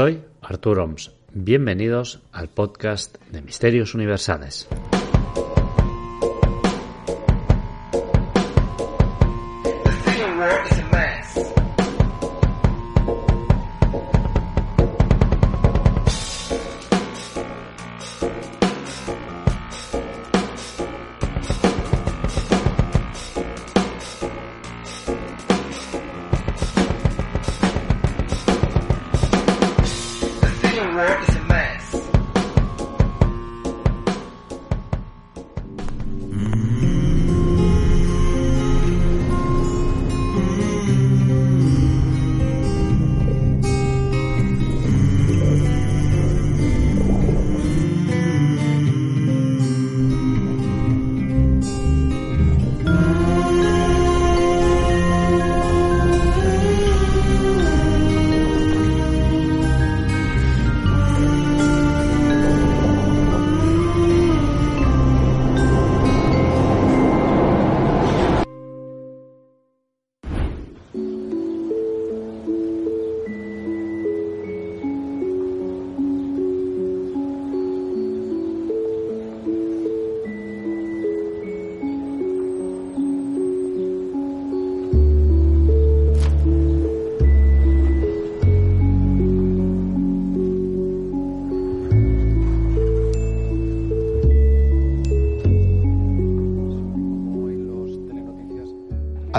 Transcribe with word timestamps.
Soy 0.00 0.22
Artur 0.40 0.78
Oms. 0.78 1.10
Bienvenidos 1.34 2.20
al 2.32 2.48
podcast 2.48 3.18
de 3.30 3.42
Misterios 3.42 3.94
Universales. 3.94 4.66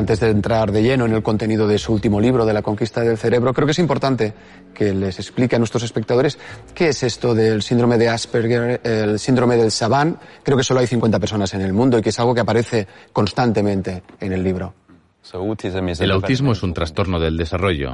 Antes 0.01 0.19
de 0.19 0.31
entrar 0.31 0.71
de 0.71 0.81
lleno 0.81 1.05
en 1.05 1.13
el 1.13 1.21
contenido 1.21 1.67
de 1.67 1.77
su 1.77 1.93
último 1.93 2.19
libro, 2.19 2.43
de 2.43 2.53
la 2.53 2.63
conquista 2.63 3.01
del 3.01 3.19
cerebro, 3.19 3.53
creo 3.53 3.67
que 3.67 3.73
es 3.73 3.77
importante 3.77 4.33
que 4.73 4.95
les 4.95 5.19
explique 5.19 5.55
a 5.55 5.59
nuestros 5.59 5.83
espectadores 5.83 6.39
qué 6.73 6.87
es 6.87 7.03
esto 7.03 7.35
del 7.35 7.61
síndrome 7.61 7.99
de 7.99 8.09
Asperger, 8.09 8.81
el 8.83 9.19
síndrome 9.19 9.57
del 9.57 9.69
Savant. 9.69 10.19
Creo 10.41 10.57
que 10.57 10.63
solo 10.63 10.79
hay 10.79 10.87
50 10.87 11.19
personas 11.19 11.53
en 11.53 11.61
el 11.61 11.71
mundo 11.71 11.99
y 11.99 12.01
que 12.01 12.09
es 12.09 12.19
algo 12.19 12.33
que 12.33 12.41
aparece 12.41 12.87
constantemente 13.13 14.01
en 14.19 14.33
el 14.33 14.43
libro. 14.43 14.73
El 15.99 16.11
autismo 16.11 16.53
es 16.53 16.63
un 16.63 16.73
trastorno 16.73 17.19
del 17.19 17.37
desarrollo. 17.37 17.91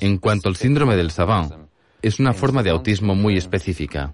En 0.00 0.16
cuanto 0.16 0.48
al 0.48 0.56
síndrome 0.56 0.96
del 0.96 1.10
Savant, 1.10 1.52
es 2.06 2.20
una 2.20 2.32
forma 2.32 2.62
de 2.62 2.70
autismo 2.70 3.14
muy 3.14 3.36
específica. 3.36 4.12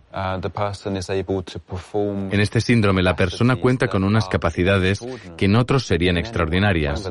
En 2.30 2.41
este 2.41 2.60
síndrome 2.60 3.03
la 3.03 3.16
persona 3.16 3.56
cuenta 3.56 3.88
con 3.88 4.04
unas 4.04 4.28
capacidades 4.28 5.00
que 5.36 5.44
en 5.44 5.56
otros 5.56 5.84
serían 5.86 6.16
extraordinarias, 6.16 7.10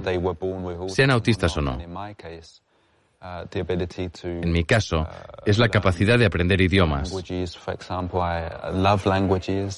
sean 0.87 1.11
autistas 1.11 1.55
o 1.57 1.61
no. 1.61 1.77
En 4.23 4.51
mi 4.51 4.63
caso, 4.63 5.07
es 5.45 5.59
la 5.59 5.69
capacidad 5.69 6.17
de 6.17 6.25
aprender 6.25 6.59
idiomas. 6.59 7.13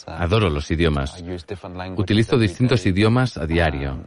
Adoro 0.08 0.50
los 0.50 0.72
idiomas. 0.72 1.22
Utilizo 1.98 2.38
distintos 2.38 2.86
idiomas 2.86 3.36
a 3.38 3.46
diario. 3.46 4.06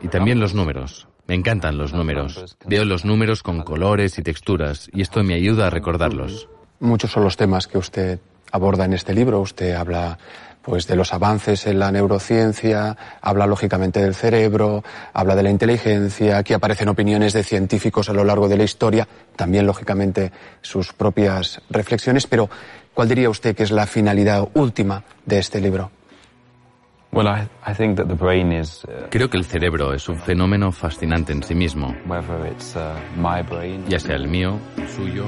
Y 0.00 0.08
también 0.08 0.40
los 0.40 0.54
números. 0.54 1.06
Me 1.28 1.34
encantan 1.34 1.76
los 1.76 1.92
números. 1.92 2.56
Veo 2.64 2.86
los 2.86 3.04
números 3.04 3.42
con 3.42 3.62
colores 3.62 4.18
y 4.18 4.22
texturas 4.22 4.88
y 4.94 5.02
esto 5.02 5.22
me 5.22 5.34
ayuda 5.34 5.66
a 5.66 5.70
recordarlos. 5.70 6.48
Muchos 6.80 7.12
son 7.12 7.22
los 7.22 7.36
temas 7.36 7.66
que 7.66 7.76
usted 7.76 8.18
aborda 8.50 8.86
en 8.86 8.94
este 8.94 9.12
libro. 9.12 9.40
Usted 9.40 9.74
habla 9.74 10.18
pues 10.62 10.86
de 10.86 10.96
los 10.96 11.12
avances 11.12 11.66
en 11.66 11.78
la 11.78 11.92
neurociencia, 11.92 12.96
habla 13.20 13.46
lógicamente 13.46 14.00
del 14.00 14.14
cerebro, 14.14 14.82
habla 15.12 15.36
de 15.36 15.42
la 15.42 15.50
inteligencia, 15.50 16.38
aquí 16.38 16.54
aparecen 16.54 16.88
opiniones 16.88 17.34
de 17.34 17.42
científicos 17.42 18.08
a 18.08 18.14
lo 18.14 18.24
largo 18.24 18.48
de 18.48 18.56
la 18.56 18.64
historia, 18.64 19.08
también 19.36 19.66
lógicamente 19.66 20.32
sus 20.60 20.92
propias 20.92 21.62
reflexiones, 21.70 22.26
pero 22.26 22.50
¿cuál 22.92 23.08
diría 23.08 23.30
usted 23.30 23.56
que 23.56 23.62
es 23.62 23.70
la 23.70 23.86
finalidad 23.86 24.46
última 24.54 25.04
de 25.24 25.38
este 25.38 25.60
libro? 25.60 25.90
Uh, 27.10 27.22
Creo 29.10 29.30
que 29.30 29.38
el 29.38 29.44
cerebro 29.44 29.94
es 29.94 30.08
un 30.08 30.18
fenómeno 30.18 30.72
fascinante 30.72 31.32
en 31.32 31.42
sí 31.42 31.54
mismo, 31.54 31.94
uh, 32.06 33.88
ya 33.88 33.98
sea 33.98 34.16
el 34.16 34.28
mío, 34.28 34.58
el 34.76 34.88
suyo 34.88 35.24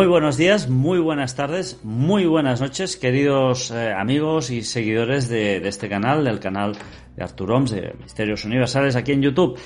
Muy 0.00 0.06
buenos 0.06 0.38
días, 0.38 0.70
muy 0.70 0.98
buenas 0.98 1.36
tardes, 1.36 1.78
muy 1.84 2.24
buenas 2.24 2.62
noches, 2.62 2.96
queridos 2.96 3.70
eh, 3.70 3.92
amigos 3.92 4.50
y 4.50 4.62
seguidores 4.62 5.28
de, 5.28 5.58
este 5.68 5.90
canal, 5.90 6.24
del 6.24 6.40
canal 6.40 6.72
de 7.14 7.22
Artur 7.22 7.52
Oms, 7.52 7.70
de 7.72 7.92
Misterios 8.00 8.46
Universales, 8.46 8.96
aquí 8.96 9.12
en 9.12 9.20
YouTube. 9.20 9.60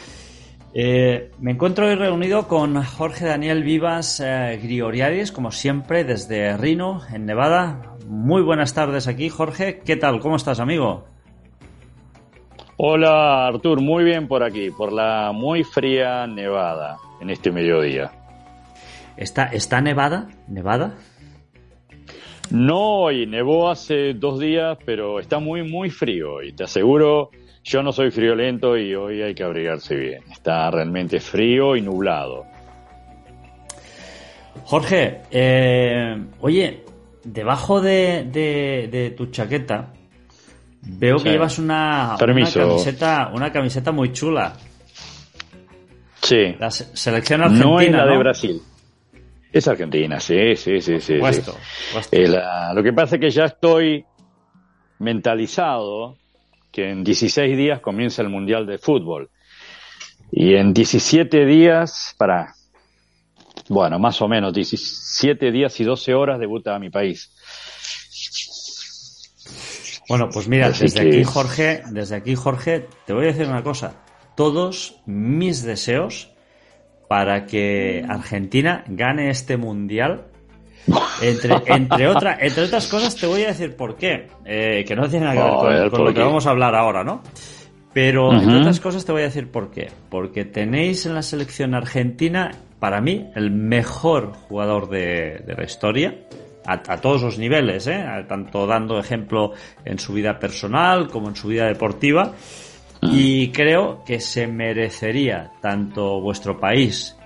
Eh, 0.74 1.30
me 1.38 1.52
encuentro 1.52 1.86
hoy 1.86 1.94
reunido 1.94 2.48
con 2.48 2.82
Jorge 2.82 3.26
Daniel 3.26 3.62
Vivas 3.62 4.18
eh, 4.18 5.30
como 5.32 5.52
siempre, 5.52 6.02
desde 6.02 6.56
Reno, 6.56 7.02
en 7.12 7.26
Nevada. 7.26 7.94
Muy 8.08 8.42
buenas 8.42 8.74
tardes 8.74 9.06
aquí, 9.06 9.28
Jorge. 9.28 9.82
¿Qué 9.86 9.94
tal? 9.94 10.18
¿Cómo 10.18 10.34
estás, 10.34 10.58
amigo? 10.58 11.04
Hola, 12.76 13.46
Artur. 13.46 13.80
Muy 13.80 14.02
bien 14.02 14.26
por 14.26 14.42
aquí, 14.42 14.72
por 14.72 14.92
la 14.92 15.30
muy 15.32 15.62
fría 15.62 16.26
Nevada, 16.26 16.96
en 17.20 17.30
este 17.30 17.52
mediodía. 17.52 18.23
¿Está, 19.16 19.44
está 19.44 19.80
nevada? 19.80 20.28
¿Nevada? 20.48 20.94
No, 22.50 23.10
y 23.10 23.26
nevó 23.26 23.70
hace 23.70 24.14
dos 24.14 24.38
días, 24.38 24.76
pero 24.84 25.18
está 25.18 25.38
muy, 25.38 25.62
muy 25.62 25.90
frío. 25.90 26.42
Y 26.42 26.52
te 26.52 26.64
aseguro, 26.64 27.30
yo 27.62 27.82
no 27.82 27.92
soy 27.92 28.10
friolento 28.10 28.76
y 28.76 28.94
hoy 28.94 29.22
hay 29.22 29.34
que 29.34 29.42
abrigarse 29.42 29.96
bien. 29.96 30.22
Está 30.30 30.70
realmente 30.70 31.20
frío 31.20 31.76
y 31.76 31.82
nublado. 31.82 32.44
Jorge, 34.64 35.22
eh, 35.30 36.16
oye, 36.40 36.84
debajo 37.24 37.80
de, 37.80 39.14
tu 39.16 39.26
chaqueta 39.26 39.92
veo 40.82 41.16
que 41.16 41.30
llevas 41.30 41.58
una, 41.58 42.16
una, 42.20 42.44
camiseta, 42.44 43.30
una 43.34 43.50
camiseta 43.50 43.90
muy 43.90 44.12
chula. 44.12 44.54
Sí. 46.22 46.54
La 46.58 46.70
selección 46.70 47.42
argentina. 47.42 47.70
No 47.70 47.80
es 47.80 47.90
la 47.90 48.06
de 48.06 48.18
Brasil. 48.18 48.62
Es 49.54 49.68
Argentina, 49.68 50.18
sí, 50.18 50.56
sí, 50.56 50.80
sí, 50.80 50.98
sí. 51.00 51.12
Eh, 52.10 52.40
lo 52.74 52.82
que 52.82 52.92
pasa 52.92 53.14
es 53.14 53.20
que 53.20 53.30
ya 53.30 53.44
estoy 53.44 54.04
mentalizado 54.98 56.16
que 56.72 56.90
en 56.90 57.04
16 57.04 57.56
días 57.56 57.78
comienza 57.78 58.20
el 58.20 58.30
Mundial 58.30 58.66
de 58.66 58.78
Fútbol. 58.78 59.30
Y 60.32 60.56
en 60.56 60.74
17 60.74 61.46
días, 61.46 62.16
para, 62.18 62.52
bueno, 63.68 64.00
más 64.00 64.20
o 64.22 64.26
menos, 64.26 64.52
17 64.52 65.52
días 65.52 65.78
y 65.78 65.84
12 65.84 66.14
horas 66.14 66.40
debuta 66.40 66.74
a 66.74 66.80
mi 66.80 66.90
país. 66.90 67.30
Bueno, 70.08 70.28
pues 70.30 70.48
mira, 70.48 70.68
desde 70.68 71.00
aquí, 71.00 71.22
Jorge, 71.22 71.82
desde 71.92 72.16
aquí, 72.16 72.34
Jorge, 72.34 72.88
te 73.06 73.12
voy 73.12 73.26
a 73.26 73.26
decir 73.28 73.46
una 73.46 73.62
cosa. 73.62 74.02
Todos 74.34 75.00
mis 75.06 75.62
deseos 75.62 76.33
para 77.14 77.46
que 77.46 78.04
Argentina 78.08 78.82
gane 78.88 79.30
este 79.30 79.56
mundial. 79.56 80.24
Entre, 81.22 81.54
entre, 81.66 82.08
otra, 82.08 82.36
entre 82.40 82.64
otras 82.64 82.88
cosas, 82.88 83.14
te 83.14 83.28
voy 83.28 83.44
a 83.44 83.46
decir 83.46 83.76
por 83.76 83.94
qué. 83.94 84.26
Eh, 84.44 84.84
que 84.84 84.96
no 84.96 85.08
tiene 85.08 85.26
nada 85.26 85.60
que 85.60 85.66
ver 85.68 85.90
con, 85.92 86.04
lo 86.06 86.12
que 86.12 86.20
vamos 86.20 86.44
a 86.48 86.50
hablar 86.50 86.74
ahora, 86.74 87.04
¿no? 87.04 87.22
Pero, 87.92 88.32
entre 88.32 88.56
otras 88.56 88.80
cosas, 88.80 89.04
te 89.04 89.12
voy 89.12 89.22
a 89.22 89.26
decir 89.26 89.48
por 89.48 89.70
qué. 89.70 89.92
Porque 90.10 90.44
tenéis 90.44 91.06
en 91.06 91.14
la 91.14 91.22
selección 91.22 91.76
argentina, 91.76 92.50
para 92.80 93.00
mí, 93.00 93.30
el 93.36 93.52
mejor 93.52 94.32
jugador 94.32 94.88
de, 94.88 95.40
de 95.46 95.54
la 95.54 95.62
historia 95.62 96.16
a, 96.66 96.96
todos 96.96 97.22
los 97.22 97.38
niveles, 97.38 97.86
¿eh? 97.86 98.04
tanto 98.26 98.66
dando 98.66 98.98
ejemplo 98.98 99.52
en 99.84 100.00
su 100.00 100.14
vida 100.14 100.40
personal 100.40 101.06
como 101.06 101.28
en 101.28 101.36
su 101.36 101.46
vida 101.46 101.66
deportiva. 101.66 102.32
Y 103.12 103.50
creo 103.50 104.02
que 104.04 104.20
se 104.20 104.46
merecería 104.46 105.52
tanto 105.60 106.20
vuestro 106.20 106.58
país 106.58 107.16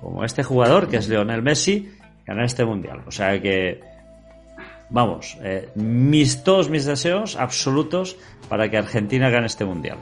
como 0.00 0.24
este 0.24 0.42
jugador, 0.42 0.88
que 0.88 0.96
es 0.96 1.08
Lionel 1.08 1.42
Messi, 1.42 1.90
ganar 2.26 2.44
este 2.44 2.64
mundial. 2.64 3.02
O 3.06 3.10
sea 3.10 3.40
que, 3.40 3.80
vamos, 4.90 5.38
eh, 5.42 5.68
mis, 5.74 6.42
todos 6.42 6.68
mis 6.68 6.86
deseos 6.86 7.36
absolutos 7.36 8.16
para 8.48 8.68
que 8.68 8.78
Argentina 8.78 9.30
gane 9.30 9.46
este 9.46 9.64
mundial. 9.64 9.98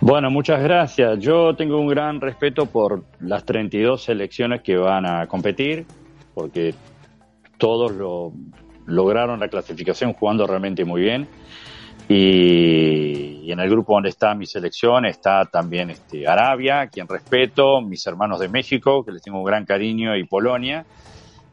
Bueno, 0.00 0.30
muchas 0.30 0.62
gracias. 0.62 1.20
Yo 1.20 1.54
tengo 1.54 1.80
un 1.80 1.86
gran 1.86 2.20
respeto 2.20 2.66
por 2.66 3.04
las 3.20 3.44
32 3.44 4.02
selecciones 4.02 4.60
que 4.62 4.76
van 4.76 5.06
a 5.06 5.26
competir, 5.26 5.86
porque 6.34 6.74
todos 7.56 7.92
lo, 7.92 8.32
lograron 8.86 9.38
la 9.40 9.48
clasificación 9.48 10.12
jugando 10.12 10.46
realmente 10.46 10.84
muy 10.84 11.02
bien. 11.02 11.28
Y, 12.08 13.50
en 13.50 13.60
el 13.60 13.70
grupo 13.70 13.94
donde 13.94 14.08
está 14.08 14.34
mi 14.34 14.46
selección 14.46 15.04
está 15.04 15.44
también 15.44 15.90
este, 15.90 16.26
Arabia, 16.26 16.86
quien 16.88 17.06
respeto, 17.06 17.80
mis 17.80 18.06
hermanos 18.06 18.40
de 18.40 18.48
México, 18.48 19.04
que 19.04 19.12
les 19.12 19.22
tengo 19.22 19.38
un 19.38 19.44
gran 19.44 19.64
cariño, 19.64 20.16
y 20.16 20.24
Polonia. 20.24 20.84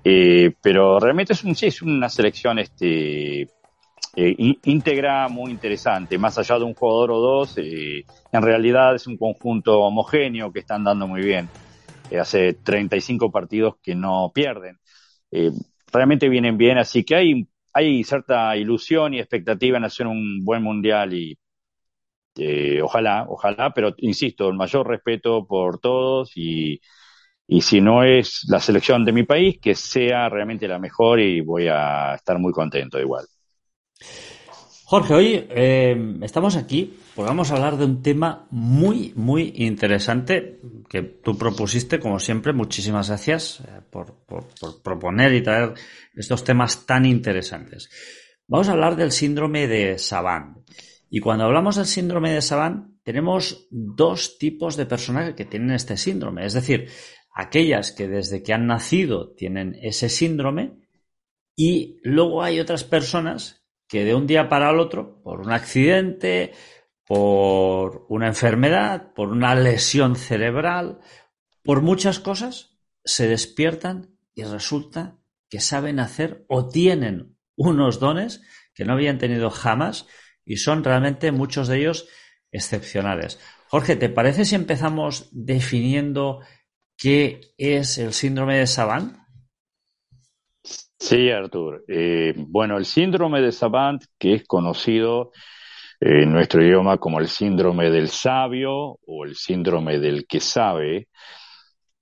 Eh, 0.04 0.54
pero 0.62 1.00
realmente 1.00 1.34
es, 1.34 1.44
un, 1.44 1.56
sí, 1.56 1.68
es 1.68 1.81
una 1.81 2.07
selección 2.07 2.57
este, 2.60 3.42
eh, 3.42 4.56
íntegra 4.63 5.28
muy 5.28 5.51
interesante. 5.51 6.18
Más 6.18 6.38
allá 6.38 6.57
de 6.57 6.63
un 6.63 6.74
jugador 6.74 7.12
o 7.12 7.19
dos, 7.19 7.57
eh, 7.57 8.06
en 8.31 8.42
realidad 8.42 8.95
es 8.95 9.07
un 9.07 9.18
conjunto 9.18 9.81
homogéneo 9.81 10.52
que 10.52 10.60
están 10.60 10.84
dando 10.84 11.07
muy 11.07 11.22
bien. 11.22 11.50
hace 12.19 12.54
35 12.54 13.30
partidos 13.31 13.75
que 13.84 13.94
no 13.94 14.31
pierden 14.34 14.80
realmente 15.92 16.30
vienen 16.30 16.57
bien, 16.57 16.78
así 16.78 17.04
que 17.04 17.16
hay, 17.16 17.48
hay 17.74 18.04
cierta 18.04 18.56
ilusión 18.57 19.13
y 19.13 19.19
expectativa 19.19 19.77
en 19.77 19.86
hacer 19.86 20.07
un 20.07 20.44
buen 20.45 20.63
mundial 20.63 21.13
y 21.13 21.38
eh, 22.38 22.81
ojalá, 22.81 23.25
ojalá, 23.27 23.74
pero 23.74 23.94
insisto, 23.98 24.48
el 24.50 24.56
mayor 24.56 24.88
respeto 24.88 25.45
por 25.45 25.80
todos 25.80 26.31
y, 26.36 26.80
y 27.48 27.62
si 27.62 27.81
no 27.81 28.04
es 28.04 28.45
la 28.50 28.60
selección 28.62 29.06
de 29.06 29.13
mi 29.13 29.24
país, 29.24 29.60
que 29.62 29.75
sea 29.75 30.30
realmente 30.30 30.68
la 30.68 30.80
mejor 30.80 31.19
y 31.21 31.42
voy 31.42 31.68
a 31.69 32.16
estar 32.16 32.39
muy 32.39 32.54
contento 32.54 33.00
igual. 33.00 33.25
Jorge, 34.90 35.14
hoy 35.14 35.48
eh, 35.52 36.16
estamos 36.24 36.56
aquí 36.56 36.98
porque 37.14 37.30
vamos 37.30 37.52
a 37.52 37.54
hablar 37.54 37.78
de 37.78 37.86
un 37.86 38.02
tema 38.02 38.48
muy, 38.50 39.14
muy 39.16 39.54
interesante 39.58 40.60
que 40.90 41.04
tú 41.04 41.38
propusiste, 41.38 42.00
como 42.00 42.18
siempre. 42.18 42.54
Muchísimas 42.54 43.10
gracias 43.10 43.60
eh, 43.60 43.82
por, 43.88 44.18
proponer 44.82 45.36
y 45.36 45.44
traer 45.44 45.76
estos 46.16 46.44
temas 46.44 46.88
tan 46.88 47.06
interesantes. 47.06 47.92
Vamos 48.48 48.68
a 48.68 48.72
hablar 48.72 48.96
del 48.96 49.12
síndrome 49.12 49.68
de 49.68 50.00
Savant. 50.00 50.68
Y 51.08 51.20
cuando 51.20 51.46
hablamos 51.46 51.76
del 51.76 51.86
síndrome 51.86 52.32
de 52.32 52.42
Savant, 52.42 53.00
tenemos 53.04 53.68
dos 53.70 54.40
tipos 54.40 54.76
de 54.76 54.88
personas 54.88 55.36
que 55.36 55.46
tienen 55.46 55.70
este 55.70 55.98
síndrome. 55.98 56.48
Es 56.48 56.54
decir, 56.54 56.90
aquellas 57.36 57.92
que 57.92 58.08
desde 58.08 58.42
que 58.42 58.54
han 58.54 58.66
nacido 58.66 59.36
tienen 59.36 59.78
ese 59.84 60.10
síndrome 60.10 60.80
y 61.56 62.00
luego 62.02 62.42
hay 62.42 62.60
otras 62.60 62.84
personas 62.84 63.59
que 63.90 64.06
de 64.06 64.14
un 64.14 64.28
día 64.28 64.48
para 64.48 64.70
el 64.70 64.80
otro, 64.80 65.22
por 65.24 65.42
un 65.42 65.52
accidente, 65.52 66.54
por 67.06 68.06
una 68.08 68.28
enfermedad, 68.28 69.14
por 69.14 69.30
una 69.30 69.56
lesión 69.56 70.16
cerebral, 70.16 71.00
por 71.64 71.82
muchas 71.82 72.20
cosas, 72.20 72.78
se 73.04 73.28
despiertan 73.28 74.16
y 74.36 74.44
resulta 74.44 75.18
que 75.50 75.60
saben 75.60 76.00
hacer 76.00 76.46
o 76.48 76.68
tienen 76.70 77.36
unos 77.56 78.00
dones 78.00 78.42
que 78.76 78.86
no 78.86 78.94
habían 78.94 79.18
tenido 79.18 79.50
jamás 79.50 80.06
y 80.46 80.58
son 80.58 80.84
realmente 80.84 81.32
muchos 81.32 81.68
de 81.68 81.80
ellos 81.80 82.08
excepcionales. 82.52 83.40
Jorge, 83.68 83.96
¿te 83.96 84.10
parece 84.10 84.46
si 84.46 84.54
empezamos 84.56 85.30
definiendo 85.32 86.42
qué 86.96 87.54
es 87.58 87.98
el 87.98 88.14
síndrome 88.14 88.58
de 88.60 88.68
Savant? 88.68 89.18
Sí, 91.00 91.30
Artur. 91.31 91.84
Eh, 91.88 92.34
bueno, 92.38 92.78
el 92.78 92.86
síndrome 92.86 93.42
de 93.42 93.51
Savant, 93.51 94.04
que 94.18 94.36
es 94.36 94.46
conocido 94.46 95.31
en 96.00 96.31
nuestro 96.34 96.63
idioma 96.63 96.98
como 96.98 97.19
el 97.19 97.28
síndrome 97.28 97.90
del 97.90 98.10
sabio 98.10 99.00
o 99.06 99.25
el 99.25 99.36
síndrome 99.36 100.00
del 100.00 100.28
que 100.28 100.40
sabe, 100.40 101.07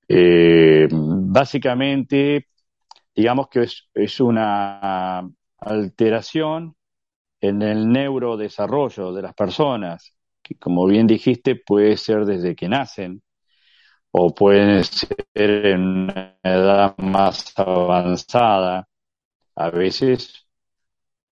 eh, 0.07 0.87
básicamente, 0.91 2.47
digamos 3.15 3.49
que 3.49 3.67
es 3.93 4.19
una 4.19 5.29
alteración 5.59 6.75
en 7.41 7.61
el 7.61 7.89
neurodesarrollo 7.91 9.13
de 9.13 9.21
las 9.23 9.33
personas, 9.35 10.13
que 10.43 10.55
como 10.57 10.85
bien 10.87 11.07
dijiste 11.07 11.55
puede 11.55 11.97
ser 11.97 12.25
desde 12.25 12.55
que 12.55 12.69
nacen 12.69 13.21
o 14.11 14.33
pueden 14.33 14.83
ser 14.83 15.65
en 15.65 15.81
una 15.81 16.37
edad 16.43 16.97
más 16.97 17.53
avanzada. 17.57 18.87
A 19.55 19.69
veces 19.69 20.47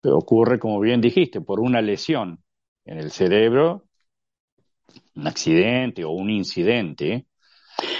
ocurre, 0.04 0.60
como 0.60 0.80
bien 0.80 1.02
dijiste, 1.02 1.42
por 1.42 1.60
una 1.60 1.82
lesión 1.82 2.40
en 2.86 2.98
el 3.00 3.12
cerebro, 3.12 3.86
un 5.16 5.28
accidente 5.28 6.04
o 6.04 6.12
un 6.12 6.30
incidente, 6.30 7.26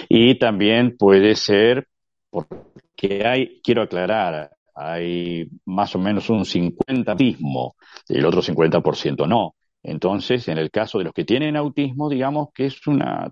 y 0.08 0.38
también 0.38 0.96
puede 0.98 1.36
ser 1.36 1.88
porque 2.30 3.26
hay, 3.26 3.62
quiero 3.64 3.84
aclarar, 3.84 4.52
hay 4.74 5.48
más 5.66 5.96
o 5.96 6.00
menos 6.00 6.30
un 6.30 6.46
50 6.46 7.14
autismo, 7.14 7.76
el 8.10 8.26
otro 8.26 8.42
50% 8.42 9.28
no. 9.28 9.56
Entonces, 9.82 10.48
en 10.48 10.58
el 10.58 10.72
caso 10.72 10.98
de 10.98 11.06
los 11.06 11.14
que 11.14 11.26
tienen 11.26 11.56
autismo, 11.56 12.10
digamos 12.10 12.50
que 12.54 12.66
es 12.66 12.88
una 12.88 13.32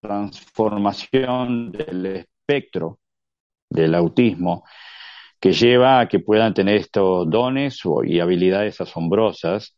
transformación 0.00 1.72
del 1.72 2.06
espectro 2.06 3.00
del 3.68 3.94
autismo 3.94 4.64
que 5.40 5.52
lleva 5.52 6.00
a 6.00 6.08
que 6.08 6.20
puedan 6.20 6.54
tener 6.54 6.76
estos 6.76 7.28
dones 7.28 7.80
y 8.04 8.20
habilidades 8.20 8.80
asombrosas. 8.80 9.76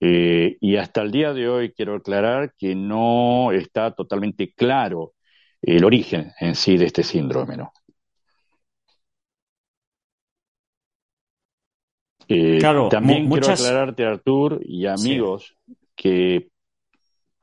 Eh, 0.00 0.58
y 0.60 0.76
hasta 0.76 1.02
el 1.02 1.10
día 1.10 1.32
de 1.32 1.48
hoy 1.48 1.72
quiero 1.72 1.94
aclarar 1.94 2.54
que 2.58 2.74
no 2.74 3.52
está 3.52 3.94
totalmente 3.94 4.52
claro 4.52 5.14
el 5.62 5.84
origen 5.84 6.32
en 6.40 6.54
sí 6.54 6.76
de 6.76 6.86
este 6.86 7.02
síndrome. 7.02 7.56
¿no? 7.56 7.72
Eh, 12.28 12.58
claro, 12.60 12.88
también 12.88 13.28
quiero 13.28 13.48
aclararte, 13.48 14.04
Artur, 14.04 14.60
y 14.62 14.86
amigos, 14.86 15.56
que 15.96 16.50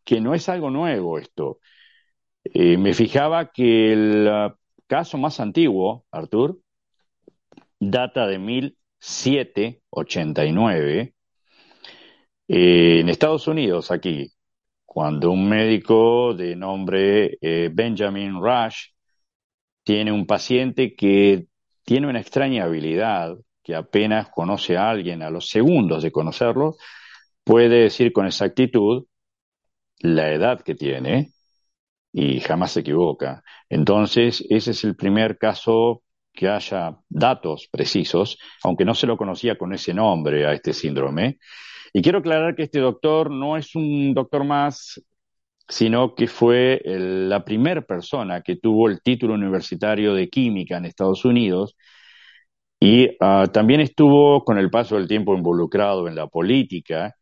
que 0.07 0.21
no 0.21 0.33
es 0.33 0.49
algo 0.49 0.71
nuevo 0.71 1.19
esto. 1.19 1.59
Eh, 2.45 2.77
me 2.77 2.93
fijaba 2.93 3.51
que 3.51 3.91
el 3.91 4.27
uh, 4.27 4.53
caso 4.87 5.17
más 5.17 5.41
antiguo, 5.41 6.05
Artur, 6.11 6.61
data 7.77 8.25
de 8.25 8.39
1789, 8.39 11.13
eh, 12.47 12.99
en 13.01 13.09
Estados 13.09 13.49
Unidos, 13.49 13.91
aquí, 13.91 14.31
cuando 14.85 15.31
un 15.31 15.49
médico 15.49 16.33
de 16.33 16.55
nombre 16.55 17.37
eh, 17.41 17.69
Benjamin 17.73 18.41
Rush 18.41 18.91
tiene 19.83 20.13
un 20.13 20.25
paciente 20.25 20.95
que 20.95 21.47
tiene 21.83 22.07
una 22.07 22.21
extraña 22.21 22.63
habilidad, 22.63 23.35
que 23.61 23.75
apenas 23.75 24.29
conoce 24.29 24.77
a 24.77 24.89
alguien 24.89 25.21
a 25.21 25.29
los 25.29 25.49
segundos 25.49 26.01
de 26.01 26.13
conocerlo, 26.13 26.77
puede 27.43 27.81
decir 27.83 28.13
con 28.13 28.25
exactitud 28.25 29.05
la 29.99 30.31
edad 30.33 30.61
que 30.61 30.75
tiene 30.75 31.31
y 32.13 32.39
jamás 32.39 32.71
se 32.71 32.81
equivoca. 32.81 33.43
Entonces, 33.69 34.43
ese 34.49 34.71
es 34.71 34.83
el 34.83 34.95
primer 34.95 35.37
caso 35.37 36.03
que 36.33 36.47
haya 36.47 36.97
datos 37.09 37.67
precisos, 37.71 38.37
aunque 38.63 38.85
no 38.85 38.95
se 38.95 39.07
lo 39.07 39.17
conocía 39.17 39.57
con 39.57 39.73
ese 39.73 39.93
nombre 39.93 40.45
a 40.45 40.53
este 40.53 40.73
síndrome. 40.73 41.39
Y 41.93 42.01
quiero 42.01 42.19
aclarar 42.19 42.55
que 42.55 42.63
este 42.63 42.79
doctor 42.79 43.31
no 43.31 43.57
es 43.57 43.75
un 43.75 44.13
doctor 44.13 44.43
más, 44.43 45.01
sino 45.67 46.15
que 46.15 46.27
fue 46.27 46.81
la 46.85 47.43
primera 47.43 47.81
persona 47.81 48.41
que 48.41 48.57
tuvo 48.57 48.87
el 48.89 49.01
título 49.01 49.33
universitario 49.33 50.13
de 50.13 50.29
química 50.29 50.77
en 50.77 50.85
Estados 50.85 51.25
Unidos 51.25 51.75
y 52.79 53.09
ah, 53.19 53.47
también 53.51 53.81
estuvo 53.81 54.43
con 54.43 54.57
el 54.59 54.69
paso 54.69 54.95
del 54.95 55.07
tiempo 55.07 55.35
involucrado 55.35 56.07
en 56.07 56.15
la 56.15 56.27
política 56.27 57.15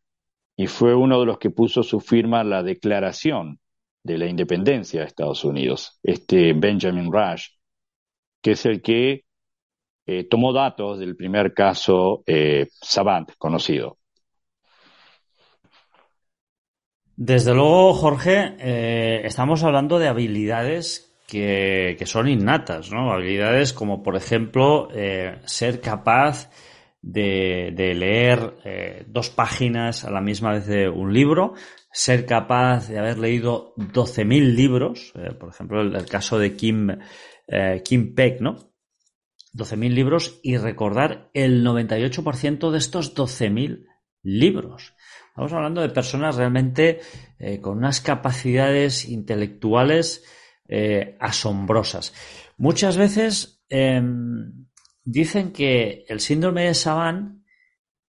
y 0.56 0.66
fue 0.66 0.94
uno 0.94 1.20
de 1.20 1.26
los 1.26 1.38
que 1.38 1.50
puso 1.50 1.82
su 1.82 2.00
firma 2.00 2.42
la 2.42 2.62
declaración 2.62 3.60
de 4.02 4.18
la 4.18 4.26
independencia 4.26 5.00
de 5.00 5.06
Estados 5.06 5.44
Unidos, 5.44 5.98
este 6.02 6.52
Benjamin 6.54 7.12
Rush, 7.12 7.48
que 8.40 8.52
es 8.52 8.64
el 8.64 8.80
que 8.80 9.24
eh, 10.06 10.24
tomó 10.24 10.52
datos 10.52 10.98
del 10.98 11.16
primer 11.16 11.52
caso 11.52 12.22
eh, 12.26 12.68
Savant 12.70 13.32
conocido. 13.36 13.98
Desde 17.16 17.54
luego, 17.54 17.92
Jorge, 17.94 18.56
eh, 18.58 19.22
estamos 19.24 19.64
hablando 19.64 19.98
de 19.98 20.08
habilidades 20.08 21.18
que, 21.26 21.98
son 22.04 22.28
innatas, 22.28 22.92
¿no? 22.92 23.10
Habilidades 23.10 23.72
como, 23.72 24.02
por 24.02 24.16
ejemplo, 24.16 24.88
ser 25.44 25.80
capaz 25.80 26.50
de, 27.02 27.72
leer 27.76 29.04
dos 29.06 29.30
páginas 29.30 30.04
a 30.04 30.10
la 30.10 30.20
misma 30.20 30.52
vez 30.52 30.66
de 30.66 30.88
un 30.88 31.12
libro, 31.12 31.54
ser 31.92 32.26
capaz 32.26 32.88
de 32.88 32.98
haber 32.98 33.18
leído 33.18 33.74
12.000 33.76 34.54
libros, 34.54 35.12
por 35.38 35.48
ejemplo, 35.48 35.80
el, 35.80 35.94
el, 35.94 36.06
caso 36.06 36.38
de 36.38 36.54
Kim 36.54 36.90
eh, 37.48 37.82
Kim 37.84 38.14
Peck, 38.14 38.40
¿no? 38.40 38.72
12.000 39.54 39.90
libros 39.90 40.40
y 40.42 40.56
recordar 40.56 41.30
el 41.32 41.64
98% 41.64 42.70
de 42.70 42.78
estos 42.78 43.14
12.000 43.14 43.86
libros. 44.22 44.94
Estamos 45.28 45.52
hablando 45.52 45.80
de 45.80 45.88
personas 45.90 46.36
realmente 46.36 47.00
eh, 47.38 47.60
con 47.60 47.78
unas 47.78 48.00
capacidades 48.00 49.08
intelectuales 49.08 50.24
eh, 50.68 51.16
asombrosas. 51.20 52.12
Muchas 52.58 52.96
veces 52.96 53.64
em, 53.68 54.65
dicen 55.06 55.52
que 55.52 56.04
el 56.08 56.20
síndrome 56.20 56.64
de 56.64 56.74
Savant 56.74 57.42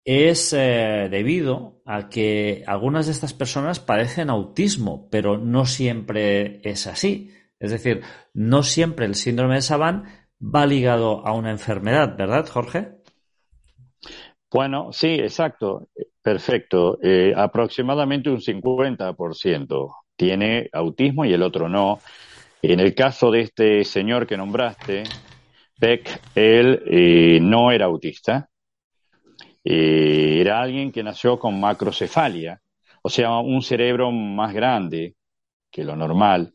es 0.03 0.51
debido 0.51 1.81
a 1.85 2.09
que 2.09 2.63
algunas 2.65 3.05
de 3.05 3.11
estas 3.11 3.33
personas 3.33 3.79
padecen 3.79 4.29
autismo, 4.29 5.09
pero 5.09 5.37
no 5.37 5.65
siempre 5.65 6.61
es 6.63 6.87
así. 6.87 7.31
Es 7.59 7.71
decir, 7.71 8.01
no 8.33 8.63
siempre 8.63 9.05
el 9.05 9.15
síndrome 9.15 9.55
de 9.55 9.61
Savant 9.61 10.05
va 10.41 10.65
ligado 10.65 11.25
a 11.25 11.33
una 11.33 11.51
enfermedad, 11.51 12.15
¿verdad, 12.17 12.47
Jorge? 12.47 12.97
Bueno, 14.51 14.93
sí, 14.93 15.15
exacto, 15.15 15.89
perfecto. 16.21 16.99
Eh, 17.01 17.33
aproximadamente 17.35 18.29
un 18.29 18.39
50% 18.39 19.93
tiene 20.15 20.69
autismo 20.71 21.25
y 21.25 21.33
el 21.33 21.43
otro 21.43 21.67
no. 21.67 21.99
En 22.61 22.79
el 22.79 22.95
caso 22.95 23.29
de 23.29 23.41
este 23.41 23.83
señor 23.83 24.25
que 24.25 24.37
nombraste, 24.37 25.03
Peck, 25.79 26.21
él 26.35 26.81
eh, 26.87 27.39
no 27.41 27.71
era 27.71 27.85
autista, 27.85 28.49
eh, 29.63 30.39
era 30.41 30.61
alguien 30.61 30.91
que 30.91 31.03
nació 31.03 31.37
con 31.39 31.59
macrocefalia, 31.59 32.61
o 33.01 33.09
sea, 33.09 33.37
un 33.39 33.61
cerebro 33.61 34.11
más 34.11 34.53
grande 34.53 35.15
que 35.71 35.83
lo 35.83 35.95
normal. 35.95 36.53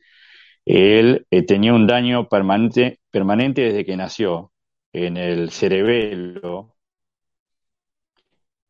Él 0.64 1.26
eh, 1.30 1.42
tenía 1.44 1.74
un 1.74 1.86
daño 1.86 2.28
permanente, 2.28 3.00
permanente 3.10 3.62
desde 3.62 3.84
que 3.84 3.96
nació 3.96 4.52
en 4.92 5.16
el 5.16 5.50
cerebelo. 5.50 6.76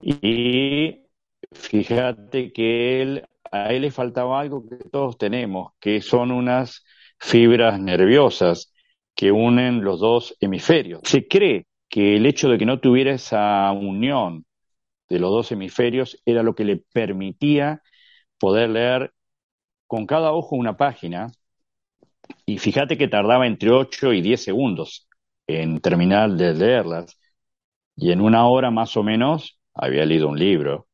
Y 0.00 1.02
fíjate 1.52 2.52
que 2.52 3.02
él, 3.02 3.26
a 3.50 3.72
él 3.72 3.82
le 3.82 3.90
faltaba 3.90 4.40
algo 4.40 4.68
que 4.68 4.76
todos 4.90 5.16
tenemos, 5.18 5.72
que 5.80 6.00
son 6.00 6.32
unas 6.32 6.84
fibras 7.18 7.80
nerviosas 7.80 8.71
que 9.14 9.32
unen 9.32 9.84
los 9.84 10.00
dos 10.00 10.36
hemisferios. 10.40 11.02
Se 11.04 11.26
cree 11.28 11.66
que 11.88 12.16
el 12.16 12.26
hecho 12.26 12.48
de 12.48 12.58
que 12.58 12.66
no 12.66 12.80
tuviera 12.80 13.12
esa 13.12 13.70
unión 13.72 14.44
de 15.08 15.18
los 15.18 15.30
dos 15.30 15.52
hemisferios 15.52 16.20
era 16.24 16.42
lo 16.42 16.54
que 16.54 16.64
le 16.64 16.78
permitía 16.92 17.82
poder 18.38 18.70
leer 18.70 19.12
con 19.86 20.06
cada 20.06 20.32
ojo 20.32 20.56
una 20.56 20.76
página 20.76 21.30
y 22.46 22.58
fíjate 22.58 22.96
que 22.96 23.08
tardaba 23.08 23.46
entre 23.46 23.70
8 23.70 24.12
y 24.12 24.22
10 24.22 24.42
segundos 24.42 25.08
en 25.46 25.80
terminar 25.80 26.30
de 26.32 26.54
leerlas. 26.54 27.18
Y 27.96 28.12
en 28.12 28.20
una 28.20 28.46
hora 28.48 28.70
más 28.70 28.96
o 28.96 29.02
menos 29.02 29.58
había 29.74 30.04
leído 30.06 30.28
un 30.28 30.38
libro. 30.38 30.88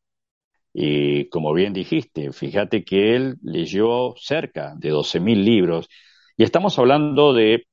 Y 0.73 1.29
como 1.31 1.53
bien 1.55 1.73
dijiste, 1.73 2.33
fíjate 2.33 2.85
que 2.85 3.17
él 3.17 3.37
leyó 3.43 4.15
cerca 4.17 4.75
de 4.77 4.91
12.000 4.91 5.45
libros. 5.45 5.89
Y 6.37 6.45
estamos 6.45 6.79
hablando 6.79 7.33
de 7.33 7.67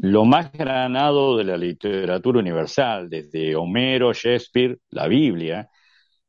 lo 0.00 0.24
más 0.24 0.52
granado 0.52 1.36
de 1.36 1.44
la 1.44 1.56
literatura 1.56 2.38
universal, 2.38 3.08
desde 3.08 3.56
Homero, 3.56 4.12
Shakespeare, 4.12 4.78
la 4.90 5.08
Biblia, 5.08 5.68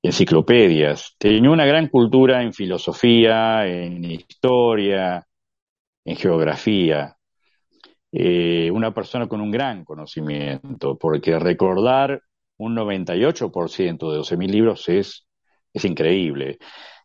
enciclopedias. 0.02 1.16
Tenía 1.18 1.52
una 1.52 1.66
gran 1.66 1.88
cultura 1.88 2.42
en 2.42 2.54
filosofía, 2.54 3.68
en 3.68 4.04
historia, 4.06 5.26
en 6.06 6.16
geografía, 6.16 7.16
eh, 8.12 8.72
una 8.72 8.94
persona 8.94 9.28
con 9.28 9.42
un 9.42 9.52
gran 9.52 9.84
conocimiento, 9.86 10.98
porque 10.98 11.38
recordar 11.38 12.22
un 12.58 12.76
98% 12.76 14.12
de 14.12 14.20
12.000 14.20 14.50
libros 14.50 14.90
es, 14.90 15.28
es 15.74 15.86
increíble, 15.86 16.58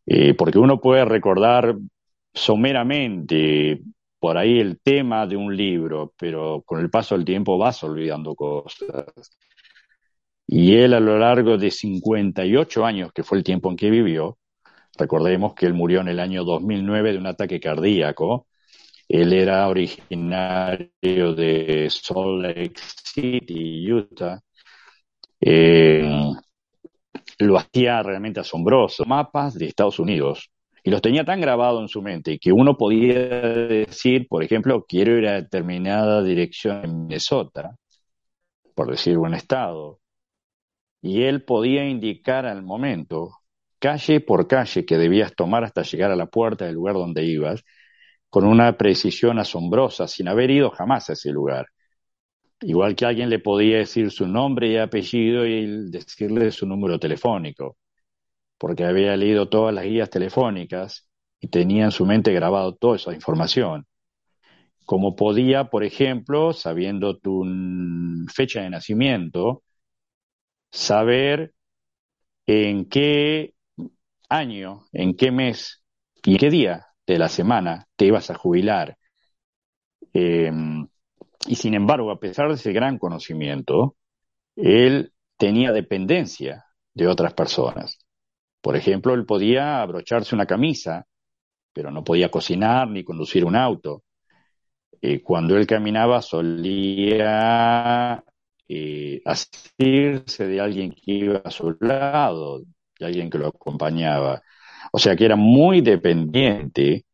eh, 0.06 0.34
porque 0.34 0.58
uno 0.58 0.80
puede 0.80 1.04
recordar 1.04 1.76
someramente 2.32 3.80
por 4.24 4.38
ahí 4.38 4.58
el 4.58 4.80
tema 4.80 5.26
de 5.26 5.36
un 5.36 5.54
libro, 5.54 6.14
pero 6.16 6.62
con 6.64 6.80
el 6.80 6.88
paso 6.88 7.14
del 7.14 7.26
tiempo 7.26 7.58
vas 7.58 7.84
olvidando 7.84 8.34
cosas. 8.34 9.36
Y 10.46 10.76
él 10.76 10.94
a 10.94 11.00
lo 11.00 11.18
largo 11.18 11.58
de 11.58 11.70
58 11.70 12.86
años, 12.86 13.12
que 13.12 13.22
fue 13.22 13.36
el 13.36 13.44
tiempo 13.44 13.70
en 13.70 13.76
que 13.76 13.90
vivió, 13.90 14.38
recordemos 14.96 15.52
que 15.52 15.66
él 15.66 15.74
murió 15.74 16.00
en 16.00 16.08
el 16.08 16.20
año 16.20 16.42
2009 16.42 17.12
de 17.12 17.18
un 17.18 17.26
ataque 17.26 17.60
cardíaco, 17.60 18.46
él 19.06 19.34
era 19.34 19.68
originario 19.68 21.34
de 21.34 21.88
Salt 21.90 22.44
Lake 22.44 22.80
City, 22.80 23.92
Utah. 23.92 24.40
Eh, 25.38 26.32
lo 27.40 27.58
hacía 27.58 28.02
realmente 28.02 28.40
asombroso. 28.40 29.04
Mapas 29.04 29.52
de 29.52 29.66
Estados 29.66 29.98
Unidos. 29.98 30.50
Y 30.86 30.90
los 30.90 31.00
tenía 31.00 31.24
tan 31.24 31.40
grabados 31.40 31.80
en 31.80 31.88
su 31.88 32.02
mente 32.02 32.38
que 32.38 32.52
uno 32.52 32.76
podía 32.76 33.14
decir, 33.18 34.28
por 34.28 34.44
ejemplo, 34.44 34.84
quiero 34.86 35.16
ir 35.18 35.26
a 35.26 35.40
determinada 35.40 36.22
dirección 36.22 36.84
en 36.84 37.06
Minnesota, 37.06 37.76
por 38.74 38.90
decir 38.90 39.16
un 39.16 39.34
estado. 39.34 40.00
Y 41.00 41.22
él 41.22 41.42
podía 41.44 41.86
indicar 41.88 42.44
al 42.44 42.62
momento, 42.62 43.30
calle 43.78 44.20
por 44.20 44.46
calle, 44.46 44.84
que 44.84 44.98
debías 44.98 45.34
tomar 45.34 45.64
hasta 45.64 45.82
llegar 45.82 46.10
a 46.10 46.16
la 46.16 46.26
puerta 46.26 46.66
del 46.66 46.74
lugar 46.74 46.96
donde 46.96 47.24
ibas, 47.24 47.64
con 48.28 48.44
una 48.44 48.76
precisión 48.76 49.38
asombrosa, 49.38 50.06
sin 50.06 50.28
haber 50.28 50.50
ido 50.50 50.70
jamás 50.70 51.08
a 51.08 51.14
ese 51.14 51.30
lugar. 51.30 51.68
Igual 52.60 52.94
que 52.94 53.06
alguien 53.06 53.30
le 53.30 53.38
podía 53.38 53.78
decir 53.78 54.10
su 54.10 54.26
nombre 54.28 54.68
y 54.68 54.76
apellido 54.76 55.46
y 55.46 55.90
decirle 55.90 56.50
su 56.50 56.66
número 56.66 56.98
telefónico, 56.98 57.78
porque 58.58 58.84
había 58.84 59.16
leído 59.16 59.48
todas 59.48 59.74
las 59.74 59.84
guías 59.84 60.10
telefónicas 60.10 61.08
y 61.40 61.48
tenía 61.48 61.84
en 61.84 61.90
su 61.90 62.06
mente 62.06 62.32
grabado 62.32 62.74
toda 62.74 62.96
esa 62.96 63.12
información. 63.14 63.86
Como 64.86 65.16
podía, 65.16 65.70
por 65.70 65.84
ejemplo, 65.84 66.52
sabiendo 66.52 67.18
tu 67.18 67.44
fecha 68.34 68.62
de 68.62 68.70
nacimiento, 68.70 69.62
saber 70.70 71.54
en 72.46 72.86
qué 72.88 73.54
año, 74.28 74.86
en 74.92 75.16
qué 75.16 75.30
mes 75.30 75.82
y 76.24 76.36
qué 76.38 76.50
día 76.50 76.86
de 77.06 77.18
la 77.18 77.28
semana 77.28 77.86
te 77.96 78.06
ibas 78.06 78.30
a 78.30 78.34
jubilar. 78.34 78.96
Em, 80.12 80.86
y 81.46 81.56
sin 81.56 81.74
embargo, 81.74 82.10
a 82.10 82.20
pesar 82.20 82.48
de 82.48 82.54
ese 82.54 82.72
gran 82.72 82.98
conocimiento, 82.98 83.96
él 84.56 85.12
tenía 85.36 85.72
dependencia 85.72 86.64
de 86.94 87.08
otras 87.08 87.34
personas. 87.34 88.03
Por 88.64 88.76
ejemplo, 88.76 89.12
él 89.12 89.26
podía 89.26 89.82
abrocharse 89.82 90.34
una 90.34 90.46
camisa, 90.46 91.06
pero 91.74 91.90
no 91.90 92.02
podía 92.04 92.30
cocinar 92.30 92.88
ni 92.88 93.04
conducir 93.04 93.44
un 93.44 93.56
auto. 93.56 94.04
Eh, 95.02 95.20
cuando 95.22 95.56
él 95.58 95.66
caminaba 95.66 96.22
solía 96.22 98.24
eh, 98.68 99.20
asistirse 99.26 100.46
de 100.48 100.60
alguien 100.60 100.92
que 100.92 101.12
iba 101.12 101.42
a 101.44 101.50
su 101.50 101.76
lado, 101.80 102.62
de 102.98 103.06
alguien 103.06 103.28
que 103.28 103.38
lo 103.38 103.48
acompañaba. 103.48 104.40
O 104.92 104.98
sea 104.98 105.14
que 105.16 105.26
era 105.26 105.36
muy 105.36 105.82
dependiente, 105.82 107.04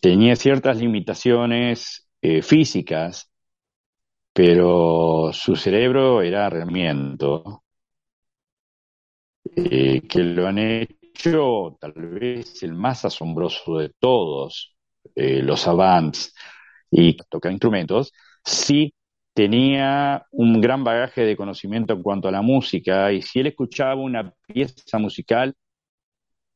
tenía 0.00 0.36
ciertas 0.36 0.78
limitaciones 0.78 2.08
eh, 2.22 2.42
físicas 2.42 3.30
pero 4.32 5.30
su 5.32 5.56
cerebro 5.56 6.22
era 6.22 6.46
herramiento, 6.46 7.64
eh, 9.56 10.02
que 10.06 10.20
lo 10.22 10.46
han 10.46 10.58
hecho 10.58 11.78
tal 11.80 11.92
vez 11.94 12.62
el 12.62 12.74
más 12.74 13.04
asombroso 13.04 13.78
de 13.78 13.90
todos, 13.98 14.76
eh, 15.14 15.42
los 15.42 15.66
avants 15.66 16.34
y 16.90 17.16
tocar 17.30 17.52
instrumentos, 17.52 18.12
sí 18.44 18.92
tenía 19.34 20.26
un 20.30 20.60
gran 20.60 20.84
bagaje 20.84 21.22
de 21.24 21.36
conocimiento 21.36 21.94
en 21.94 22.02
cuanto 22.02 22.28
a 22.28 22.32
la 22.32 22.42
música 22.42 23.12
y 23.12 23.22
si 23.22 23.40
él 23.40 23.48
escuchaba 23.48 23.96
una 23.96 24.32
pieza 24.46 24.98
musical, 24.98 25.54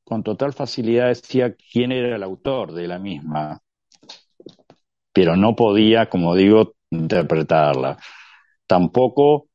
con 0.04 0.23
total 0.23 0.52
facilidad 0.52 1.09
decía 1.09 1.54
quién 1.54 1.92
era 1.92 2.16
el 2.16 2.23
autor 2.23 2.73
de 2.73 2.88
la 2.88 2.99
misma, 2.99 3.61
pero 5.12 5.37
no 5.37 5.57
podía, 5.57 6.09
como 6.09 6.35
digo, 6.35 6.75
interpretarla. 6.90 7.99
Tampoco 8.66 9.49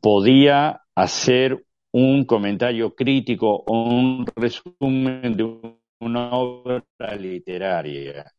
podía 0.00 0.82
hacer 0.94 1.64
un 1.92 2.24
comentario 2.24 2.94
crítico 2.94 3.62
o 3.66 3.84
un 3.90 4.26
resumen 4.36 5.36
de 5.36 5.44
una 6.00 6.30
obra 6.32 6.84
literaria. 7.18 8.32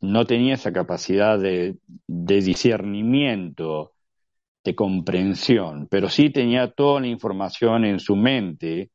No 0.00 0.26
tenía 0.26 0.54
esa 0.54 0.72
capacidad 0.72 1.38
de, 1.38 1.76
discernimiento, 2.06 3.92
de 4.64 4.74
comprensión, 4.74 5.88
pero 5.90 6.08
sí 6.08 6.30
tenía 6.30 6.70
toda 6.72 7.00
la 7.02 7.08
información 7.08 7.84
en 7.84 8.00
su 8.00 8.16
mente 8.16 8.90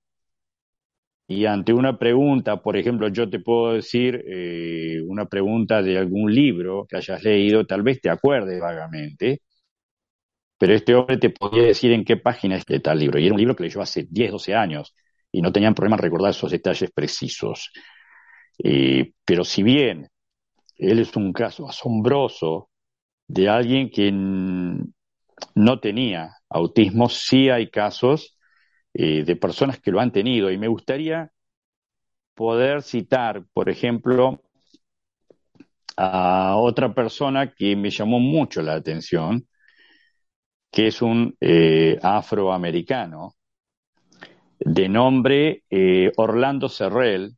y 1.27 1.45
ante 1.45 1.73
una 1.73 1.97
pregunta, 1.97 2.61
por 2.61 2.77
ejemplo, 2.77 3.07
yo 3.09 3.29
te 3.29 3.39
puedo 3.39 3.73
decir 3.73 4.23
eh, 4.27 5.01
una 5.07 5.25
pregunta 5.25 5.81
de 5.81 5.97
algún 5.97 6.33
libro 6.33 6.85
que 6.87 6.97
hayas 6.97 7.23
leído, 7.23 7.65
tal 7.65 7.81
vez 7.81 7.99
te 7.99 8.09
acuerdes 8.09 8.59
vagamente, 8.59 9.41
pero 10.57 10.73
este 10.73 10.95
hombre 10.95 11.17
te 11.17 11.29
podía 11.29 11.63
decir 11.63 11.91
en 11.91 12.05
qué 12.05 12.17
página 12.17 12.55
es 12.55 12.65
de 12.65 12.79
tal 12.79 12.99
libro. 12.99 13.19
Y 13.19 13.25
era 13.25 13.33
un 13.33 13.39
libro 13.39 13.55
que 13.55 13.63
leyó 13.63 13.81
hace 13.81 14.07
10, 14.09 14.31
12 14.31 14.55
años 14.55 14.95
y 15.31 15.41
no 15.41 15.51
tenían 15.51 15.75
problema 15.75 15.97
recordar 15.97 16.31
esos 16.31 16.51
detalles 16.51 16.91
precisos. 16.91 17.71
Eh, 18.63 19.11
pero 19.25 19.43
si 19.43 19.63
bien 19.63 20.09
él 20.77 20.99
es 20.99 21.15
un 21.15 21.33
caso 21.33 21.67
asombroso 21.67 22.69
de 23.27 23.49
alguien 23.49 23.89
que 23.89 24.11
no 24.11 25.79
tenía 25.79 26.37
autismo, 26.49 27.09
sí 27.09 27.49
hay 27.49 27.69
casos 27.69 28.37
eh, 28.93 29.23
de 29.23 29.35
personas 29.35 29.79
que 29.79 29.91
lo 29.91 29.99
han 29.99 30.11
tenido. 30.11 30.51
Y 30.51 30.57
me 30.57 30.67
gustaría 30.67 31.31
poder 32.33 32.81
citar, 32.81 33.45
por 33.53 33.69
ejemplo, 33.69 34.41
a 35.97 36.55
otra 36.57 36.93
persona 36.93 37.53
que 37.53 37.75
me 37.75 37.89
llamó 37.89 38.19
mucho 38.19 38.61
la 38.61 38.75
atención, 38.75 39.47
que 40.71 40.87
es 40.87 41.01
un 41.01 41.35
eh, 41.39 41.97
afroamericano 42.01 43.35
de 44.59 44.89
nombre 44.89 45.63
eh, 45.69 46.11
Orlando 46.17 46.69
Serrell. 46.69 47.35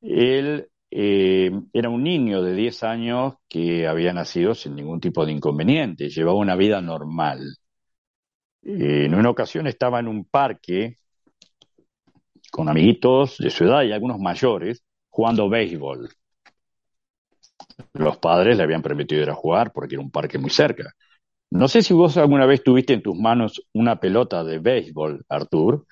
Él 0.00 0.68
era 0.94 1.88
un 1.88 2.02
niño 2.02 2.42
de 2.42 2.54
10 2.54 2.82
años 2.82 3.34
que 3.48 3.86
había 3.86 4.12
nacido 4.12 4.54
sin 4.54 4.76
ningún 4.76 5.00
tipo 5.00 5.24
de 5.24 5.32
inconveniente, 5.32 6.10
llevaba 6.10 6.38
una 6.38 6.54
vida 6.54 6.82
normal. 6.82 7.56
Eh, 8.62 9.06
en 9.06 9.14
una 9.14 9.30
ocasión 9.30 9.66
estaba 9.66 10.00
en 10.00 10.08
un 10.08 10.24
parque 10.24 10.98
con 12.50 12.68
amiguitos 12.68 13.38
de 13.38 13.50
su 13.50 13.64
edad 13.64 13.82
y 13.82 13.92
algunos 13.92 14.18
mayores 14.18 14.84
jugando 15.08 15.48
béisbol. 15.48 16.08
Los 17.94 18.18
padres 18.18 18.56
le 18.56 18.62
habían 18.62 18.82
permitido 18.82 19.22
ir 19.22 19.30
a 19.30 19.34
jugar 19.34 19.72
porque 19.72 19.94
era 19.94 20.02
un 20.02 20.10
parque 20.10 20.38
muy 20.38 20.50
cerca. 20.50 20.94
No 21.52 21.68
sé 21.68 21.82
si 21.82 21.92
vos 21.92 22.16
alguna 22.16 22.46
vez 22.46 22.62
tuviste 22.62 22.94
en 22.94 23.02
tus 23.02 23.14
manos 23.14 23.62
una 23.74 24.00
pelota 24.00 24.42
de 24.42 24.58
béisbol, 24.58 25.26
Artur, 25.28 25.84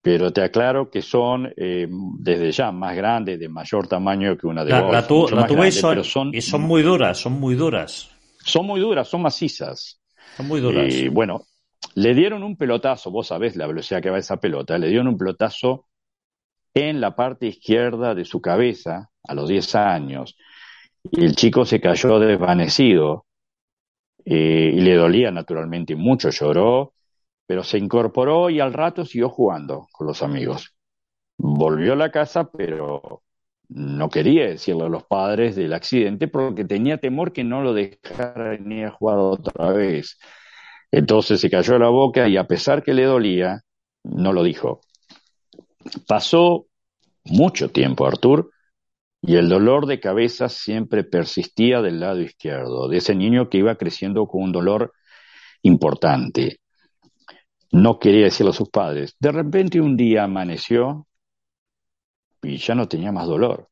pero 0.00 0.32
te 0.32 0.42
aclaro 0.42 0.90
que 0.90 1.02
son 1.02 1.52
eh, 1.54 1.86
desde 2.18 2.50
ya 2.50 2.72
más 2.72 2.96
grandes, 2.96 3.38
de 3.38 3.48
mayor 3.50 3.86
tamaño 3.86 4.38
que 4.38 4.46
una 4.46 4.64
de 4.64 4.70
la, 4.70 4.90
La, 4.90 5.06
tuve 5.06 5.68
y 5.68 6.40
son, 6.40 6.62
muy 6.62 6.82
duras, 6.82 7.18
son 7.18 7.34
muy 7.34 7.54
duras. 7.54 8.10
Son 8.38 8.64
muy 8.66 8.80
duras, 8.80 9.06
son 9.06 9.20
macizas. 9.20 10.00
Son 10.34 10.48
muy 10.48 10.62
duras. 10.62 10.94
Y 10.94 11.08
bueno, 11.08 11.42
le 11.94 12.14
dieron 12.14 12.42
un 12.42 12.56
pelotazo, 12.56 13.10
vos 13.10 13.26
sabés 13.26 13.56
la 13.56 13.66
velocidad 13.66 14.00
que 14.00 14.08
va 14.08 14.16
esa 14.16 14.38
pelota, 14.38 14.78
le 14.78 14.88
dieron 14.88 15.08
un 15.08 15.18
pelotazo 15.18 15.88
en 16.72 17.02
la 17.02 17.14
parte 17.14 17.48
izquierda 17.48 18.14
de 18.14 18.24
su 18.24 18.40
cabeza 18.40 19.10
a 19.22 19.34
los 19.34 19.46
10 19.46 19.74
años. 19.74 20.38
Y 21.10 21.22
el 21.22 21.36
chico 21.36 21.66
se 21.66 21.82
cayó 21.82 22.18
desvanecido 22.18 23.26
eh, 24.24 24.72
y 24.74 24.80
le 24.80 24.94
dolía 24.94 25.30
naturalmente 25.30 25.96
mucho, 25.96 26.30
lloró, 26.30 26.94
pero 27.46 27.62
se 27.62 27.78
incorporó 27.78 28.50
y 28.50 28.60
al 28.60 28.72
rato 28.72 29.04
siguió 29.04 29.28
jugando 29.28 29.88
con 29.92 30.06
los 30.06 30.22
amigos. 30.22 30.74
Volvió 31.36 31.92
a 31.92 31.96
la 31.96 32.10
casa, 32.10 32.50
pero 32.50 33.22
no 33.68 34.08
quería 34.08 34.46
decirle 34.46 34.84
a 34.84 34.88
los 34.88 35.04
padres 35.04 35.56
del 35.56 35.72
accidente 35.72 36.28
porque 36.28 36.64
tenía 36.64 36.98
temor 36.98 37.32
que 37.32 37.44
no 37.44 37.62
lo 37.62 37.74
dejaran 37.74 38.66
ni 38.66 38.84
a 38.84 38.90
jugar 38.90 39.18
otra 39.18 39.72
vez. 39.72 40.18
Entonces 40.90 41.40
se 41.40 41.50
cayó 41.50 41.78
la 41.78 41.88
boca 41.88 42.28
y 42.28 42.36
a 42.36 42.46
pesar 42.46 42.82
que 42.82 42.94
le 42.94 43.04
dolía, 43.04 43.62
no 44.04 44.32
lo 44.32 44.42
dijo. 44.42 44.80
Pasó 46.06 46.66
mucho 47.24 47.70
tiempo 47.70 48.06
Artur 48.06 48.53
y 49.26 49.36
el 49.36 49.48
dolor 49.48 49.86
de 49.86 50.00
cabeza 50.00 50.50
siempre 50.50 51.02
persistía 51.02 51.80
del 51.80 52.00
lado 52.00 52.20
izquierdo, 52.20 52.88
de 52.88 52.98
ese 52.98 53.14
niño 53.14 53.48
que 53.48 53.58
iba 53.58 53.76
creciendo 53.76 54.26
con 54.26 54.42
un 54.42 54.52
dolor 54.52 54.92
importante. 55.62 56.60
No 57.72 57.98
quería 57.98 58.24
decirlo 58.24 58.50
a 58.50 58.54
sus 58.54 58.68
padres. 58.68 59.16
De 59.18 59.32
repente 59.32 59.80
un 59.80 59.96
día 59.96 60.24
amaneció 60.24 61.06
y 62.42 62.58
ya 62.58 62.74
no 62.74 62.86
tenía 62.86 63.12
más 63.12 63.26
dolor. 63.26 63.70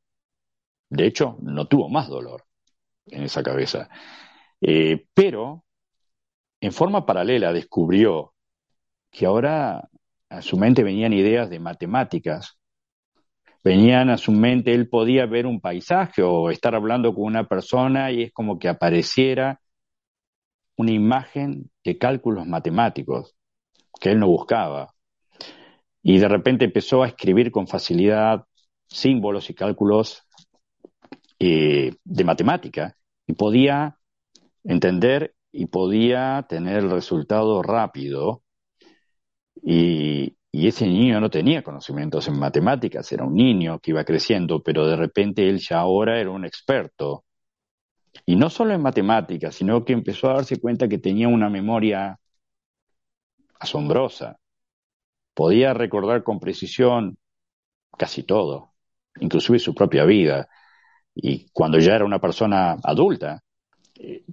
De 0.89 1.05
hecho, 1.05 1.37
no 1.41 1.67
tuvo 1.67 1.87
más 1.87 2.07
dolor 2.07 2.45
en 3.05 3.23
esa 3.23 3.43
cabeza. 3.43 3.89
Eh, 4.59 5.05
pero 5.13 5.65
en 6.61 6.71
forma 6.71 7.05
paralela 7.05 7.53
descubrió 7.53 8.33
que 9.11 9.27
ahora 9.27 9.87
a 10.29 10.41
su 10.41 10.57
mente 10.57 10.83
venían 10.83 11.13
ideas 11.13 11.49
de 11.49 11.59
matemáticas, 11.59 12.57
venían 13.63 14.09
a 14.09 14.17
su 14.17 14.31
mente, 14.31 14.73
él 14.73 14.89
podía 14.89 15.25
ver 15.25 15.45
un 15.45 15.61
paisaje 15.61 16.21
o 16.21 16.49
estar 16.49 16.75
hablando 16.75 17.13
con 17.13 17.23
una 17.23 17.47
persona 17.47 18.11
y 18.11 18.23
es 18.23 18.33
como 18.33 18.59
que 18.59 18.67
apareciera 18.67 19.61
una 20.75 20.91
imagen 20.91 21.71
de 21.83 21.97
cálculos 21.97 22.45
matemáticos 22.47 23.35
que 23.99 24.11
él 24.11 24.19
no 24.19 24.27
buscaba. 24.27 24.93
Y 26.01 26.17
de 26.17 26.27
repente 26.27 26.65
empezó 26.65 27.03
a 27.03 27.07
escribir 27.07 27.51
con 27.51 27.67
facilidad 27.67 28.45
símbolos 28.87 29.49
y 29.49 29.53
cálculos 29.53 30.23
eh, 31.39 31.95
de 32.03 32.23
matemática 32.23 32.97
y 33.25 33.33
podía 33.33 33.97
entender 34.63 35.35
y 35.51 35.67
podía 35.67 36.45
tener 36.49 36.79
el 36.79 36.91
resultado 36.91 37.61
rápido 37.61 38.43
y, 39.61 40.35
ese 40.67 40.85
niño 40.85 41.19
no 41.19 41.29
tenía 41.31 41.63
conocimientos 41.63 42.27
en 42.27 42.37
matemáticas, 42.39 43.11
era 43.11 43.25
un 43.25 43.33
niño 43.33 43.79
que 43.79 43.91
iba 43.91 44.03
creciendo, 44.03 44.61
pero 44.61 44.85
de 44.85 44.95
repente 44.95 45.49
él 45.49 45.59
ya 45.59 45.79
ahora 45.79 46.19
era 46.19 46.29
un 46.29 46.45
experto. 46.45 47.25
Y 48.25 48.35
no 48.35 48.49
solo 48.49 48.73
en 48.73 48.81
matemáticas, 48.81 49.55
sino 49.55 49.83
que 49.83 49.93
empezó 49.93 50.29
a 50.29 50.35
darse 50.35 50.59
cuenta 50.59 50.87
que 50.87 50.99
tenía 50.99 51.27
una 51.27 51.49
memoria 51.49 52.19
asombrosa. 53.59 54.37
Podía 55.33 55.73
recordar 55.73 56.23
con 56.23 56.39
precisión 56.39 57.17
casi 57.97 58.23
todo, 58.23 58.73
inclusive 59.19 59.59
su 59.59 59.73
propia 59.73 60.05
vida. 60.05 60.47
Y 61.15 61.49
cuando 61.51 61.79
ya 61.79 61.95
era 61.95 62.05
una 62.05 62.19
persona 62.19 62.77
adulta, 62.83 63.41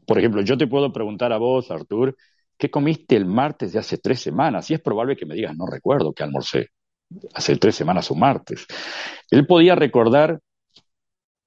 por 0.06 0.18
ejemplo, 0.18 0.42
yo 0.42 0.58
te 0.58 0.66
puedo 0.66 0.92
preguntar 0.92 1.32
a 1.32 1.38
vos, 1.38 1.70
Artur, 1.70 2.16
¿qué 2.60 2.70
comiste 2.70 3.16
el 3.16 3.24
martes 3.24 3.72
de 3.72 3.78
hace 3.78 3.96
tres 3.96 4.20
semanas? 4.20 4.70
Y 4.70 4.74
es 4.74 4.80
probable 4.80 5.16
que 5.16 5.24
me 5.24 5.34
digas, 5.34 5.56
no 5.56 5.66
recuerdo 5.66 6.12
que 6.12 6.22
almorcé 6.22 6.68
hace 7.34 7.56
tres 7.56 7.74
semanas 7.74 8.10
o 8.10 8.14
martes. 8.14 8.66
Él 9.30 9.46
podía 9.46 9.74
recordar 9.74 10.40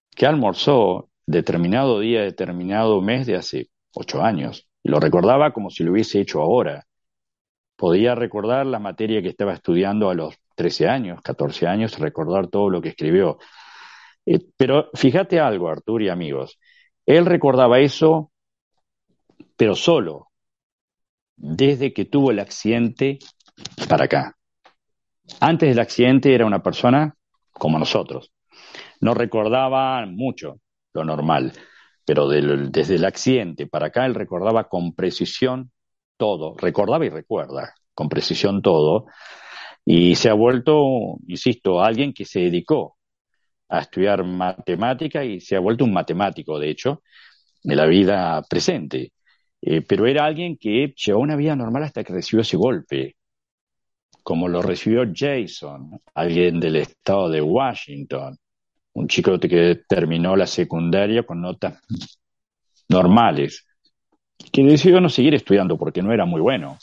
que 0.10 0.26
almorzó 0.26 1.10
determinado 1.26 2.00
día, 2.00 2.22
determinado 2.22 3.00
mes 3.02 3.28
de 3.28 3.36
hace 3.36 3.70
ocho 3.94 4.24
años. 4.24 4.68
Y 4.82 4.90
lo 4.90 5.00
recordaba 5.00 5.54
como 5.54 5.70
si 5.70 5.84
lo 5.84 5.92
hubiese 5.92 6.20
hecho 6.20 6.42
ahora. 6.42 6.86
Podía 7.76 8.16
recordar 8.16 8.66
la 8.66 8.80
materia 8.80 9.22
que 9.22 9.30
estaba 9.30 9.54
estudiando 9.54 10.10
a 10.10 10.16
los 10.16 10.36
13 10.56 10.90
años, 10.90 11.22
14 11.22 11.68
años, 11.68 12.00
recordar 12.00 12.48
todo 12.48 12.72
lo 12.72 12.82
que 12.82 12.90
escribió. 12.90 13.38
Eh, 14.26 14.40
pero 14.58 14.90
fíjate 14.96 15.40
algo, 15.40 15.70
Artur 15.70 16.02
y 16.02 16.10
amigos. 16.10 16.60
Él 17.06 17.28
recordaba 17.28 17.80
eso, 17.80 18.32
pero 19.56 19.76
solo, 19.76 20.33
desde 21.46 21.92
que 21.92 22.06
tuvo 22.06 22.32
el 22.32 22.40
accidente 22.40 23.20
para 23.90 24.06
acá. 24.06 24.38
Antes 25.42 25.68
del 25.68 25.80
accidente 25.80 26.34
era 26.34 26.46
una 26.46 26.64
persona 26.64 27.16
como 27.52 27.78
nosotros. 27.78 28.32
No 29.02 29.14
recordaba 29.14 30.06
mucho, 30.06 30.62
lo 30.94 31.04
normal. 31.04 31.52
pero 32.06 32.28
desde 32.28 32.96
el 32.96 33.06
accidente 33.06 33.68
para 33.68 33.88
acá 33.88 34.06
él 34.06 34.16
recordaba 34.16 34.68
con 34.68 34.94
precisión 34.94 35.72
todo, 36.18 36.56
recordaba 36.58 37.06
y 37.06 37.10
recuerda 37.10 37.74
con 37.94 38.10
precisión 38.10 38.62
todo, 38.62 39.06
y 39.86 40.16
se 40.16 40.30
ha 40.30 40.34
vuelto, 40.34 41.18
insisto, 41.28 41.82
alguien 41.82 42.14
que 42.14 42.26
se 42.26 42.40
dedicó 42.42 42.98
a 43.70 43.80
estudiar 43.82 44.24
matemática 44.24 45.24
y 45.24 45.40
se 45.40 45.56
ha 45.56 45.60
vuelto 45.60 45.84
un 45.84 45.94
matemático, 45.94 46.60
de 46.60 46.70
hecho, 46.70 47.04
de 47.64 47.76
la 47.76 47.86
vida 47.86 48.42
presente. 48.50 49.14
Eh, 49.66 49.82
pero 49.82 50.06
era 50.06 50.26
alguien 50.26 50.58
que 50.58 50.94
llevó 50.94 51.22
una 51.22 51.38
vida 51.38 51.56
normal 51.56 51.84
hasta 51.84 52.04
que 52.04 52.12
recibió 52.12 52.42
ese 52.42 52.58
golpe, 52.58 53.16
como 54.22 54.50
lo 54.50 54.62
recibió 54.62 55.10
Jason, 55.16 56.02
alguien 56.14 56.60
del 56.60 56.76
estado 56.76 57.30
de 57.30 57.42
Washington, 57.42 58.38
un 58.94 59.08
chico 59.08 59.40
que 59.40 59.84
terminó 59.88 60.36
la 60.36 60.48
secundaria 60.48 61.24
con 61.24 61.42
notas 61.42 61.80
normales, 62.90 63.66
que 64.52 64.64
decidió 64.64 65.00
no 65.00 65.08
seguir 65.08 65.34
estudiando 65.34 65.78
porque 65.78 66.02
no 66.02 66.12
era 66.12 66.26
muy 66.26 66.42
bueno. 66.42 66.78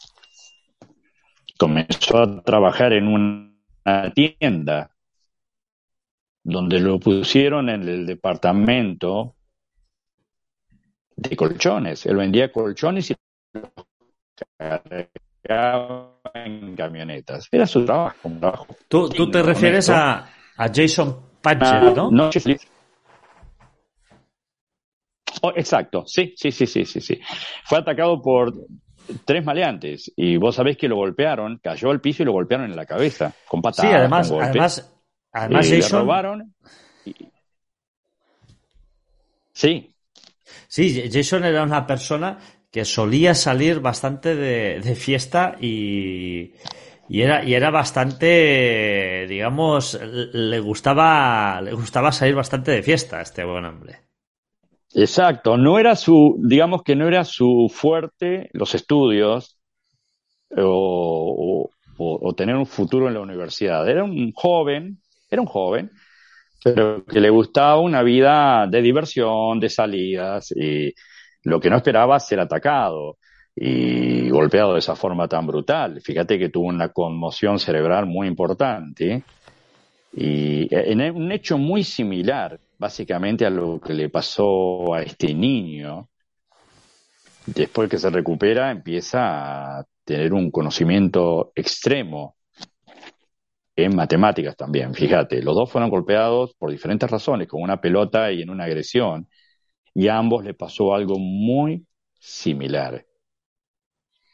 Comenzó 1.59 2.17
a 2.17 2.43
trabajar 2.43 2.95
en 2.95 3.09
una 3.09 4.11
tienda 4.15 4.91
donde 6.43 6.81
lo 6.81 6.99
pusieron 6.99 7.69
en 7.69 7.87
el 7.87 8.07
departamento 8.07 9.37
de 11.21 11.37
colchones. 11.37 12.07
Él 12.07 12.17
vendía 12.17 12.51
colchones 12.51 13.11
y 13.11 13.17
los 13.53 13.71
cargaba 14.57 16.21
en 16.35 16.75
camionetas. 16.75 17.49
Era 17.51 17.67
su 17.67 17.85
trabajo. 17.85 18.31
trabajo. 18.39 18.67
¿Tú, 18.89 19.09
tú 19.09 19.31
te 19.31 19.43
refieres 19.43 19.91
a, 19.91 20.29
a, 20.57 20.69
Jason 20.75 21.17
Patcher, 21.43 21.97
¿no? 21.97 22.11
no 22.11 22.31
oh, 25.43 25.53
exacto, 25.57 26.05
sí, 26.07 26.35
sí, 26.37 26.51
sí, 26.51 26.67
sí, 26.67 26.85
sí, 26.85 27.01
sí. 27.01 27.21
Fue 27.65 27.79
atacado 27.79 28.21
por 28.21 28.53
tres 29.25 29.45
maleantes 29.45 30.13
y 30.17 30.37
vos 30.37 30.55
sabés 30.55 30.77
que 30.77 30.89
lo 30.89 30.97
golpearon, 30.97 31.59
cayó 31.63 31.91
al 31.91 32.01
piso 32.01 32.23
y 32.23 32.27
lo 32.27 32.33
golpearon 32.33 32.71
en 32.71 32.77
la 32.77 32.87
cabeza 32.87 33.35
con 33.47 33.61
patadas. 33.61 33.91
Sí, 33.91 33.97
además, 33.97 34.31
además, 34.31 34.95
además 35.33 35.71
eh, 35.71 35.77
Jason... 35.77 35.99
Le 35.99 36.05
robaron. 36.05 36.55
Sí, 39.53 39.95
Sí, 40.71 41.11
Jason 41.13 41.45
era 41.45 41.65
una 41.65 41.85
persona 41.85 42.39
que 42.71 42.85
solía 42.85 43.35
salir 43.35 43.81
bastante 43.81 44.37
de, 44.37 44.95
fiesta 44.95 45.57
y, 45.61 46.53
y, 47.09 47.23
era, 47.23 47.45
y 47.45 47.55
era 47.55 47.73
bastante, 47.73 49.27
digamos, 49.29 49.99
le 50.01 50.61
gustaba, 50.61 51.61
le 51.61 51.73
gustaba 51.73 52.13
salir 52.13 52.37
bastante 52.37 52.71
de 52.71 52.85
fiesta 52.85 53.19
a 53.19 53.23
este 53.23 53.43
buen 53.43 53.65
hombre. 53.65 54.03
Exacto, 54.95 55.57
no 55.57 55.77
era 55.77 55.97
su, 55.97 56.37
digamos 56.39 56.85
que 56.85 56.95
no 56.95 57.09
era 57.09 57.25
su 57.25 57.69
fuerte 57.69 58.49
los 58.53 58.73
estudios 58.77 59.59
o, 60.57 61.69
o 61.99 62.35
tener 62.35 62.55
un 62.55 62.67
futuro 62.67 63.09
en 63.09 63.15
la 63.15 63.21
universidad. 63.21 63.89
Era 63.89 64.05
un 64.05 64.31
joven, 64.31 65.01
era 65.29 65.43
un 65.43 65.49
joven 65.49 65.91
pero 66.63 67.05
que 67.05 67.21
le 67.21 67.31
gustaba 67.31 67.79
una 67.79 68.03
vida 68.03 68.67
de 68.67 68.83
diversión, 68.83 69.61
de 69.61 69.69
salidas, 69.69 70.53
y 70.53 70.93
lo 71.45 71.61
que 71.61 71.71
no 71.71 71.77
esperaba 71.77 72.21
ser 72.21 72.41
atacado 72.41 73.17
y 73.55 74.29
golpeado 74.29 74.75
de 74.75 74.81
esa 74.81 74.95
forma 74.95 75.27
tan 75.29 75.47
brutal. 75.47 76.01
Fíjate 76.01 76.39
que 76.39 76.51
tuvo 76.51 76.67
una 76.69 76.91
conmoción 76.91 77.59
cerebral 77.59 78.07
muy 78.07 78.29
importante 78.29 79.23
y 80.13 80.69
en 80.71 81.01
un 81.15 81.31
hecho 81.33 81.57
muy 81.57 81.85
similar, 81.85 82.59
básicamente, 82.79 83.47
a 83.47 83.51
lo 83.51 83.81
que 83.81 83.95
le 83.95 84.09
pasó 84.09 84.95
a 84.95 85.03
este 85.03 85.33
niño. 85.35 86.09
Después 87.47 87.89
que 87.89 87.99
se 87.99 88.11
recupera, 88.11 88.71
empieza 88.71 89.79
a 89.79 89.85
tener 90.05 90.33
un 90.33 90.51
conocimiento 90.51 91.53
extremo 91.55 92.37
en 93.85 93.97
matemáticas 93.97 94.57
también, 94.57 94.95
fíjate, 94.95 95.43
los 95.43 95.55
dos 95.55 95.71
fueron 95.71 95.91
golpeados 95.91 96.55
por 96.55 96.71
diferentes 96.71 97.11
razones, 97.11 97.49
con 97.49 97.63
una 97.63 97.81
pelota 97.81 98.33
y 98.33 98.43
en 98.43 98.51
una 98.51 98.65
agresión, 98.65 99.29
y 99.95 100.09
a 100.09 100.19
ambos 100.19 100.45
le 100.45 100.55
pasó 100.55 100.95
algo 100.95 101.19
muy 101.19 101.87
similar. 102.19 103.05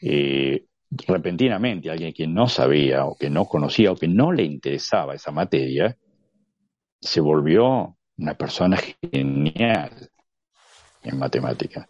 Eh, 0.03 0.67
repentinamente, 0.91 1.91
alguien 1.91 2.13
que 2.13 2.27
no 2.27 2.49
sabía 2.49 3.07
o 3.07 3.17
que 3.17 3.31
no 3.31 3.45
conocía 3.47 3.93
o 3.93 3.97
que 3.97 4.09
no 4.09 4.33
le 4.33 4.45
interesaba 4.45 5.15
esa 5.15 5.33
materia, 5.33 5.97
se 7.01 7.21
volvió 7.21 7.97
una 8.19 8.35
persona 8.35 8.79
genial 9.13 10.11
en 11.03 11.19
matemáticas. 11.19 11.87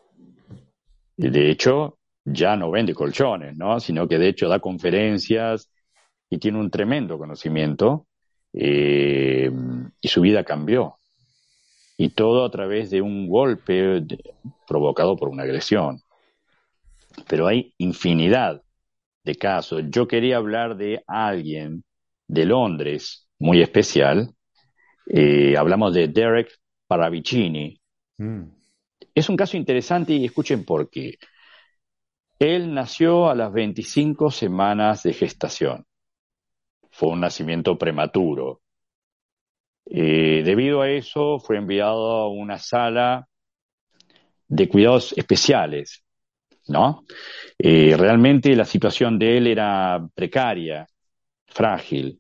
Y 1.16 1.31
de 1.31 1.51
hecho, 1.51 1.99
ya 2.25 2.57
no 2.57 2.71
vende 2.71 2.95
colchones, 2.95 3.57
¿no? 3.57 3.81
Sino 3.81 4.09
que 4.09 4.19
de 4.19 4.29
hecho 4.29 4.49
da 4.49 4.59
conferencias 4.59 5.71
y 6.31 6.39
tiene 6.39 6.59
un 6.59 6.71
tremendo 6.71 7.19
conocimiento 7.19 8.07
eh, 8.53 9.51
y 10.01 10.09
su 10.09 10.21
vida 10.21 10.45
cambió. 10.45 10.99
Y 11.99 12.11
todo 12.11 12.45
a 12.45 12.51
través 12.51 12.91
de 12.91 13.01
un 13.01 13.29
golpe 13.29 14.05
provocado 14.67 15.17
por 15.17 15.29
una 15.29 15.45
agresión. 15.45 16.01
Pero 17.29 17.47
hay 17.47 17.73
infinidad 17.79 18.62
de 19.25 19.37
casos. 19.37 19.85
Yo 19.89 20.07
quería 20.07 20.37
hablar 20.37 20.77
de 20.77 21.03
alguien 21.07 21.85
de 22.29 22.45
Londres 22.45 23.29
muy 23.39 23.62
especial. 23.62 24.31
Eh, 25.07 25.57
hablamos 25.57 25.95
de 25.95 26.09
Derek 26.09 26.51
Paravicini. 26.87 27.81
Mm. 28.19 28.43
Es 29.15 29.29
un 29.31 29.37
caso 29.37 29.57
interesante 29.57 30.12
y 30.12 30.27
escuchen 30.27 30.65
por 30.65 30.91
qué. 30.91 31.17
Él 32.39 32.75
nació 32.75 33.31
a 33.31 33.35
las 33.35 33.51
25 33.51 34.31
semanas 34.31 35.03
de 35.03 35.15
gestación 35.15 35.87
fue 36.97 37.11
un 37.11 37.21
nacimiento 37.21 37.77
prematuro. 37.77 38.63
Eh, 39.85 40.43
debido 40.45 40.81
a 40.81 40.89
eso, 40.91 41.39
fue 41.39 41.59
enviado 41.59 42.11
a 42.13 42.29
una 42.31 42.59
sala 42.59 43.29
de 44.49 44.67
cuidados 44.67 45.13
especiales, 45.17 46.03
¿no? 46.69 47.05
Eh, 47.59 47.95
realmente 47.99 48.57
la 48.57 48.65
situación 48.65 49.19
de 49.19 49.37
él 49.37 49.47
era 49.47 50.09
precaria, 50.15 50.87
frágil. 51.47 52.19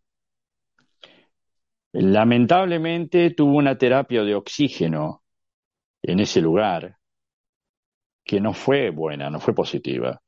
Lamentablemente 1.92 3.30
tuvo 3.30 3.56
una 3.56 3.78
terapia 3.78 4.24
de 4.24 4.34
oxígeno 4.34 5.22
en 6.02 6.20
ese 6.20 6.42
lugar 6.42 6.98
que 8.24 8.40
no 8.42 8.52
fue 8.52 8.90
buena, 8.90 9.30
no 9.30 9.40
fue 9.40 9.54
positiva. 9.54 10.20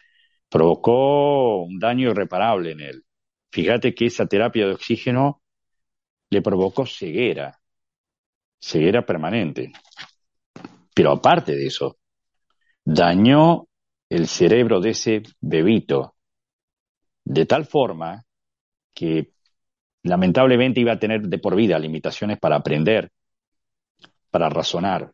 Provocó 0.49 1.65
un 1.65 1.79
daño 1.79 2.11
irreparable 2.11 2.73
en 2.73 2.81
él. 2.81 3.05
Fíjate 3.51 3.95
que 3.95 4.07
esa 4.07 4.27
terapia 4.27 4.67
de 4.67 4.75
oxígeno 4.75 5.43
le 6.31 6.43
provocó 6.43 6.87
ceguera, 6.87 7.59
ceguera 8.61 9.05
permanente. 9.05 9.73
Pero 10.95 11.13
aparte 11.13 11.53
de 11.53 11.67
eso, 11.67 11.99
dañó 12.85 13.67
el 14.09 14.27
cerebro 14.27 14.81
de 14.81 14.91
ese 14.91 15.23
bebito 15.41 16.15
de 17.25 17.47
tal 17.47 17.67
forma 17.67 18.25
que 18.95 19.33
lamentablemente 20.03 20.81
iba 20.81 20.93
a 20.93 20.99
tener 20.99 21.23
de 21.23 21.39
por 21.39 21.55
vida 21.55 21.79
limitaciones 21.79 22.39
para 22.39 22.57
aprender, 22.57 23.11
para 24.31 24.49
razonar. 24.49 25.13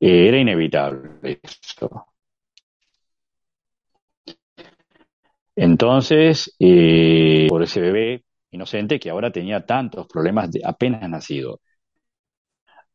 era 0.00 0.38
inevitable 0.38 1.40
eso. 1.42 2.06
Entonces, 5.60 6.54
eh, 6.60 7.46
por 7.48 7.64
ese 7.64 7.80
bebé 7.80 8.22
inocente 8.52 9.00
que 9.00 9.10
ahora 9.10 9.32
tenía 9.32 9.66
tantos 9.66 10.06
problemas 10.06 10.52
de 10.52 10.60
apenas 10.64 11.10
nacido. 11.10 11.60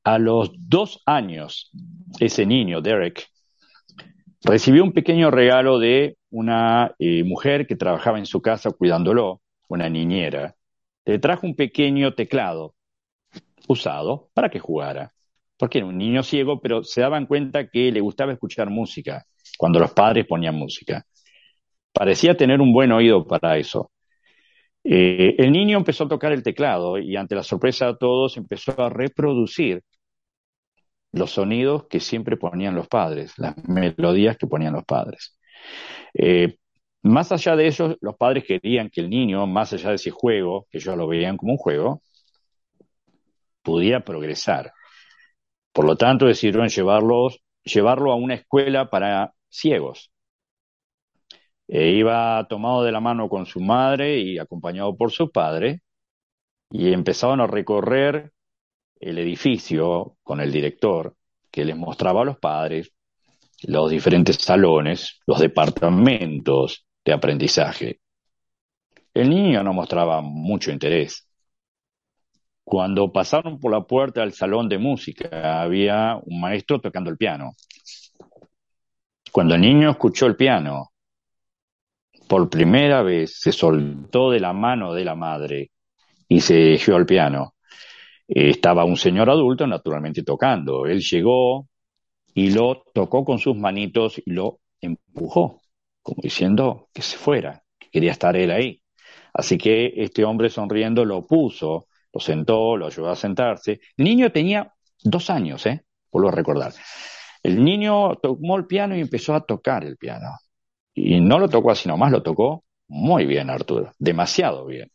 A 0.06 0.18
los 0.18 0.50
dos 0.56 1.02
años, 1.06 1.72
ese 2.22 2.46
niño, 2.46 2.80
Derek, 2.80 3.28
recibió 4.46 4.82
un 4.82 4.94
pequeño 4.94 5.30
regalo 5.30 5.78
de 5.78 6.16
una 6.30 6.96
eh, 7.00 7.26
mujer 7.26 7.68
que 7.68 7.76
trabajaba 7.76 8.18
en 8.18 8.26
su 8.26 8.42
casa 8.42 8.72
cuidándolo, 8.72 9.42
una 9.68 9.90
niñera. 9.90 10.56
Le 11.04 11.20
trajo 11.20 11.46
un 11.46 11.58
pequeño 11.58 12.14
teclado 12.14 12.76
usado 13.68 14.30
para 14.34 14.48
que 14.48 14.60
jugara. 14.60 15.12
Porque 15.58 15.80
era 15.80 15.88
un 15.88 15.98
niño 15.98 16.24
ciego, 16.24 16.62
pero 16.62 16.82
se 16.86 17.02
daban 17.02 17.26
cuenta 17.26 17.68
que 17.68 17.92
le 17.92 18.00
gustaba 18.00 18.32
escuchar 18.32 18.70
música 18.70 19.26
cuando 19.58 19.80
los 19.80 19.92
padres 19.92 20.26
ponían 20.26 20.56
música 20.56 21.06
parecía 21.94 22.36
tener 22.36 22.62
un 22.62 22.74
buen 22.74 22.92
oído 22.92 23.26
para 23.28 23.58
eso. 23.58 23.92
Eh, 24.84 25.36
el 25.38 25.52
niño 25.52 25.78
empezó 25.78 26.06
a 26.06 26.10
tocar 26.10 26.34
el 26.34 26.44
teclado 26.44 26.98
y 26.98 27.16
ante 27.16 27.36
la 27.36 27.44
sorpresa 27.44 27.88
de 27.88 27.98
todos 27.98 28.36
empezó 28.38 28.80
a 28.82 28.90
reproducir 28.90 29.82
los 31.14 31.32
sonidos 31.32 31.86
que 31.88 32.00
siempre 32.00 32.38
ponían 32.38 32.76
los 32.76 32.88
padres, 32.88 33.34
las 33.38 33.56
melodías 33.68 34.38
que 34.38 34.48
ponían 34.48 34.74
los 34.74 34.84
padres. 34.84 35.38
Eh, 36.14 36.58
más 37.04 37.32
allá 37.32 37.56
de 37.56 37.68
eso, 37.68 37.98
los 38.02 38.16
padres 38.16 38.46
querían 38.46 38.90
que 38.90 39.02
el 39.02 39.10
niño, 39.10 39.46
más 39.46 39.74
allá 39.74 39.90
de 39.90 39.96
ese 39.96 40.12
juego, 40.12 40.68
que 40.72 40.80
ellos 40.80 40.98
lo 40.98 41.08
veían 41.08 41.38
como 41.38 41.54
un 41.54 41.58
juego, 41.58 42.02
pudiera 43.62 44.04
progresar. 44.04 44.74
Por 45.74 45.86
lo 45.86 45.96
tanto, 45.98 46.26
decidieron 46.28 46.70
llevarlos, 46.70 47.40
llevarlo 47.64 48.12
a 48.12 48.16
una 48.16 48.36
escuela 48.36 48.90
para 48.90 49.34
ciegos. 49.50 50.13
E 51.76 51.90
iba 51.90 52.46
tomado 52.48 52.84
de 52.84 52.92
la 52.92 53.00
mano 53.00 53.28
con 53.28 53.48
su 53.48 53.60
madre 53.60 54.20
y 54.20 54.38
acompañado 54.38 54.96
por 54.96 55.12
su 55.12 55.32
padre, 55.32 55.82
y 56.70 56.94
empezaron 56.94 57.42
a 57.42 57.48
recorrer 57.48 58.32
el 59.00 59.18
edificio 59.18 60.18
con 60.22 60.40
el 60.40 60.52
director, 60.52 61.16
que 61.50 61.66
les 61.66 61.76
mostraba 61.76 62.22
a 62.22 62.26
los 62.26 62.38
padres 62.38 62.94
los 63.64 63.90
diferentes 63.90 64.36
salones, 64.36 65.20
los 65.26 65.40
departamentos 65.40 66.86
de 67.04 67.12
aprendizaje. 67.12 68.02
El 69.12 69.32
niño 69.32 69.64
no 69.64 69.74
mostraba 69.74 70.22
mucho 70.22 70.72
interés. 70.72 71.28
Cuando 72.64 73.12
pasaron 73.12 73.60
por 73.60 73.72
la 73.72 73.82
puerta 73.82 74.22
del 74.22 74.34
salón 74.34 74.70
de 74.70 74.78
música, 74.78 75.64
había 75.64 76.20
un 76.24 76.40
maestro 76.40 76.80
tocando 76.80 77.10
el 77.10 77.18
piano. 77.18 77.56
Cuando 79.32 79.56
el 79.56 79.62
niño 79.62 79.90
escuchó 79.90 80.28
el 80.28 80.36
piano, 80.36 80.93
por 82.28 82.50
primera 82.50 83.02
vez 83.02 83.40
se 83.40 83.52
soltó 83.52 84.32
de 84.32 84.40
la 84.40 84.54
mano 84.54 84.94
de 84.94 85.06
la 85.06 85.16
madre 85.16 85.72
y 86.28 86.42
se 86.42 86.56
dirigió 86.56 86.96
al 86.96 87.06
piano. 87.06 87.56
Estaba 88.28 88.86
un 88.86 88.98
señor 88.98 89.30
adulto 89.30 89.68
naturalmente 89.68 90.24
tocando. 90.24 90.86
Él 90.86 91.02
llegó 91.02 91.68
y 92.34 92.52
lo 92.52 92.84
tocó 92.94 93.24
con 93.24 93.40
sus 93.40 93.56
manitos 93.56 94.22
y 94.26 94.32
lo 94.32 94.60
empujó, 94.82 95.62
como 96.02 96.22
diciendo 96.22 96.90
que 96.94 97.02
se 97.02 97.18
fuera, 97.18 97.64
que 97.80 97.90
quería 97.90 98.12
estar 98.12 98.36
él 98.36 98.52
ahí. 98.52 98.82
Así 99.34 99.58
que 99.58 99.94
este 99.98 100.24
hombre 100.24 100.50
sonriendo 100.50 101.06
lo 101.06 101.26
puso, 101.26 101.88
lo 102.14 102.20
sentó, 102.20 102.78
lo 102.78 102.88
ayudó 102.88 103.10
a 103.10 103.16
sentarse. 103.16 103.82
El 103.98 104.06
niño 104.06 104.32
tenía 104.32 104.74
dos 105.04 105.30
años, 105.30 105.66
¿eh? 105.66 105.86
Vuelvo 106.12 106.30
a 106.30 106.34
recordar. 106.34 106.74
El 107.42 107.64
niño 107.64 108.16
tomó 108.18 108.58
el 108.58 108.66
piano 108.66 108.96
y 108.96 109.02
empezó 109.02 109.34
a 109.36 109.46
tocar 109.46 109.84
el 109.84 109.98
piano. 109.98 110.30
Y 110.94 111.20
no 111.20 111.40
lo 111.40 111.50
tocó 111.50 111.72
así 111.72 111.88
nomás, 111.88 112.12
lo 112.12 112.24
tocó 112.24 112.64
muy 112.88 113.26
bien, 113.26 113.50
Arturo, 113.50 113.92
demasiado 113.98 114.66
bien. 114.66 114.92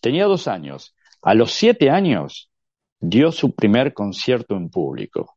Tenía 0.00 0.24
dos 0.24 0.48
años. 0.48 0.94
A 1.22 1.34
los 1.34 1.52
siete 1.52 1.90
años 1.90 2.50
dio 2.98 3.32
su 3.32 3.54
primer 3.54 3.92
concierto 3.92 4.56
en 4.56 4.70
público. 4.70 5.36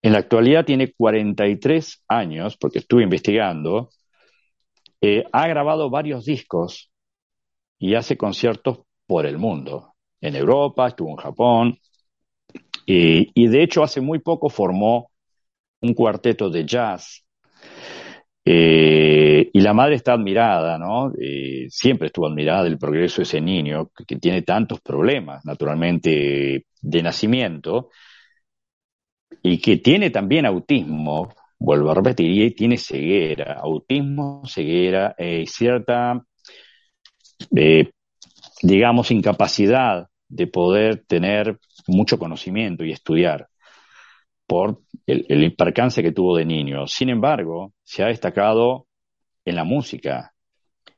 En 0.00 0.12
la 0.12 0.20
actualidad 0.20 0.64
tiene 0.64 0.92
43 0.92 2.04
años, 2.08 2.56
porque 2.56 2.78
estuve 2.78 3.02
investigando, 3.02 3.90
eh, 5.00 5.24
ha 5.32 5.46
grabado 5.48 5.90
varios 5.90 6.24
discos 6.24 6.90
y 7.78 7.94
hace 7.94 8.16
conciertos 8.16 8.80
por 9.06 9.26
el 9.26 9.38
mundo. 9.38 9.94
En 10.20 10.36
Europa, 10.36 10.88
estuvo 10.88 11.10
en 11.10 11.16
Japón, 11.16 11.78
y 12.86 13.48
de 13.48 13.62
hecho 13.62 13.82
hace 13.82 14.00
muy 14.00 14.20
poco 14.20 14.48
formó 14.48 15.10
un 15.82 15.92
cuarteto 15.92 16.48
de 16.48 16.64
jazz. 16.64 17.27
Eh, 18.50 19.50
y 19.52 19.60
la 19.60 19.74
madre 19.74 19.96
está 19.96 20.14
admirada, 20.14 20.78
¿no? 20.78 21.12
Eh, 21.20 21.66
siempre 21.68 22.06
estuvo 22.06 22.26
admirada 22.26 22.64
del 22.64 22.78
progreso 22.78 23.18
de 23.18 23.24
ese 23.24 23.40
niño, 23.42 23.90
que, 24.06 24.16
tiene 24.16 24.40
tantos 24.42 24.80
problemas, 24.80 25.44
naturalmente, 25.44 26.64
de 26.80 27.02
nacimiento, 27.02 27.90
y 29.42 29.58
que 29.58 29.76
tiene 29.78 30.10
también 30.10 30.46
autismo, 30.46 31.34
vuelvo 31.58 31.90
a 31.90 31.94
repetir, 31.94 32.30
y 32.42 32.50
tiene 32.52 32.78
ceguera, 32.78 33.54
autismo, 33.62 34.42
ceguera 34.46 35.14
y 35.18 35.46
cierta, 35.46 36.22
eh, 37.54 37.90
digamos, 38.62 39.10
incapacidad 39.10 40.08
de 40.28 40.46
poder 40.46 41.04
tener 41.06 41.58
mucho 41.86 42.18
conocimiento 42.18 42.84
y 42.84 42.92
estudiar 42.92 43.48
por 44.48 44.80
el, 45.06 45.26
el 45.28 45.54
que 45.56 46.12
tuvo 46.12 46.36
de 46.36 46.46
niño. 46.46 46.86
Sin 46.86 47.10
embargo, 47.10 47.74
se 47.84 48.02
ha 48.02 48.06
destacado 48.06 48.86
en 49.44 49.54
la 49.54 49.64
música. 49.64 50.32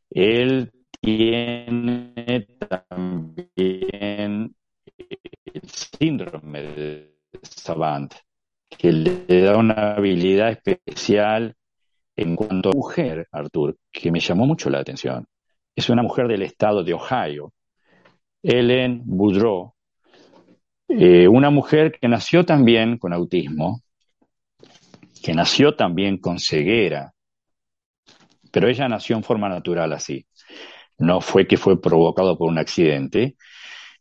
Él 0.08 0.70
tiene 1.00 2.46
también 2.68 4.54
el 5.44 5.62
síndrome 5.66 6.62
de 6.62 7.16
Savant, 7.42 8.14
que 8.68 8.92
le 8.92 9.40
da 9.42 9.56
una 9.58 9.94
habilidad 9.94 10.50
especial 10.50 11.56
en 12.16 12.36
cuanto 12.36 12.70
a 12.70 12.72
mujer, 12.72 13.26
Artur, 13.32 13.76
que 13.90 14.12
me 14.12 14.20
llamó 14.20 14.46
mucho 14.46 14.70
la 14.70 14.78
atención. 14.78 15.26
Es 15.74 15.90
una 15.90 16.02
mujer 16.02 16.28
del 16.28 16.42
estado 16.42 16.84
de 16.84 16.94
Ohio, 16.94 17.52
Ellen 18.42 19.02
Boudreau, 19.04 19.74
eh, 20.90 21.28
una 21.28 21.50
mujer 21.50 21.98
que 22.00 22.08
nació 22.08 22.44
también 22.44 22.98
con 22.98 23.12
autismo, 23.12 23.82
que 25.22 25.34
nació 25.34 25.76
también 25.76 26.18
con 26.18 26.38
ceguera, 26.38 27.12
pero 28.50 28.68
ella 28.68 28.88
nació 28.88 29.16
en 29.16 29.22
forma 29.22 29.48
natural 29.48 29.92
así. 29.92 30.26
No 30.98 31.20
fue 31.20 31.46
que 31.46 31.56
fue 31.56 31.80
provocado 31.80 32.36
por 32.36 32.50
un 32.50 32.58
accidente. 32.58 33.36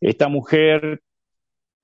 Esta 0.02 0.28
mujer 0.30 1.02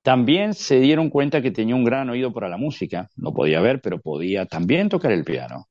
también 0.02 0.54
se 0.54 0.80
dieron 0.80 1.10
cuenta 1.10 1.41
que 1.41 1.52
tenía 1.52 1.76
un 1.76 1.84
gran 1.84 2.10
oído 2.10 2.34
para 2.34 2.50
la 2.50 2.58
música, 2.58 3.10
no 3.15 3.34
podía 3.34 3.62
ver, 3.62 3.82
pero 3.82 4.02
podía 4.02 4.46
también 4.46 4.89
tocar 4.89 5.12
el 5.12 5.24
piano. 5.24 5.68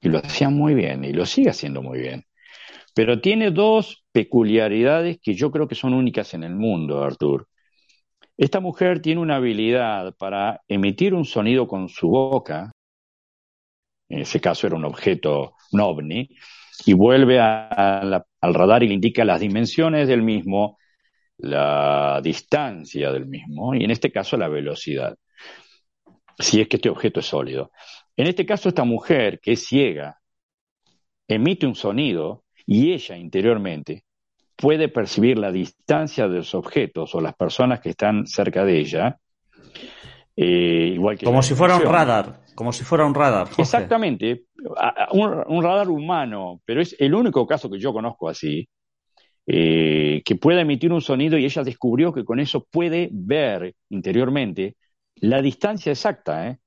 Y 0.00 0.08
lo 0.08 0.18
hacía 0.18 0.50
muy 0.50 0.74
bien, 0.74 1.04
y 1.04 1.12
lo 1.12 1.26
sigue 1.26 1.50
haciendo 1.50 1.82
muy 1.82 1.98
bien. 1.98 2.24
Pero 2.94 3.20
tiene 3.20 3.50
dos 3.50 4.04
peculiaridades 4.12 5.18
que 5.22 5.34
yo 5.34 5.50
creo 5.50 5.66
que 5.68 5.74
son 5.74 5.94
únicas 5.94 6.34
en 6.34 6.44
el 6.44 6.54
mundo, 6.54 7.02
Artur. 7.02 7.48
Esta 8.36 8.60
mujer 8.60 9.00
tiene 9.00 9.20
una 9.20 9.36
habilidad 9.36 10.14
para 10.16 10.60
emitir 10.68 11.14
un 11.14 11.24
sonido 11.24 11.68
con 11.68 11.88
su 11.88 12.08
boca, 12.08 12.72
en 14.08 14.20
ese 14.20 14.40
caso 14.40 14.66
era 14.66 14.76
un 14.76 14.84
objeto, 14.84 15.54
un 15.72 15.80
ovni, 15.80 16.28
y 16.84 16.92
vuelve 16.92 17.38
al 17.38 18.24
radar 18.40 18.82
y 18.82 18.88
le 18.88 18.94
indica 18.94 19.24
las 19.24 19.40
dimensiones 19.40 20.08
del 20.08 20.22
mismo 20.22 20.78
la 21.38 22.20
distancia 22.22 23.10
del 23.12 23.26
mismo 23.26 23.74
y 23.74 23.84
en 23.84 23.90
este 23.90 24.10
caso 24.12 24.36
la 24.36 24.48
velocidad, 24.48 25.16
si 26.38 26.60
es 26.60 26.68
que 26.68 26.76
este 26.76 26.88
objeto 26.88 27.20
es 27.20 27.26
sólido. 27.26 27.72
En 28.16 28.26
este 28.26 28.46
caso 28.46 28.68
esta 28.68 28.84
mujer 28.84 29.40
que 29.40 29.52
es 29.52 29.66
ciega 29.66 30.20
emite 31.28 31.66
un 31.66 31.74
sonido 31.74 32.44
y 32.66 32.92
ella 32.92 33.16
interiormente 33.16 34.04
puede 34.56 34.88
percibir 34.88 35.38
la 35.38 35.52
distancia 35.52 36.28
de 36.28 36.38
los 36.38 36.54
objetos 36.54 37.14
o 37.14 37.20
las 37.20 37.34
personas 37.34 37.80
que 37.80 37.90
están 37.90 38.26
cerca 38.26 38.64
de 38.64 38.78
ella. 38.78 39.18
Eh, 40.36 40.92
igual 40.94 41.16
que 41.16 41.26
como 41.26 41.42
si 41.42 41.54
fuera 41.54 41.76
un 41.76 41.82
radar, 41.82 42.40
como 42.54 42.72
si 42.72 42.84
fuera 42.84 43.06
un 43.06 43.14
radar. 43.14 43.48
Exactamente, 43.56 44.44
un 45.12 45.62
radar 45.62 45.88
humano, 45.88 46.60
pero 46.64 46.80
es 46.80 46.96
el 46.98 47.14
único 47.14 47.46
caso 47.46 47.70
que 47.70 47.78
yo 47.78 47.92
conozco 47.92 48.28
así, 48.28 48.68
eh, 49.46 50.22
que 50.24 50.36
pueda 50.36 50.62
emitir 50.62 50.92
un 50.92 51.02
sonido 51.02 51.36
y 51.38 51.44
ella 51.44 51.62
descubrió 51.62 52.12
que 52.12 52.24
con 52.24 52.40
eso 52.40 52.64
puede 52.64 53.10
ver 53.12 53.74
interiormente 53.90 54.76
la 55.16 55.42
distancia 55.42 55.92
exacta, 55.92 56.48
¿eh? 56.48 56.58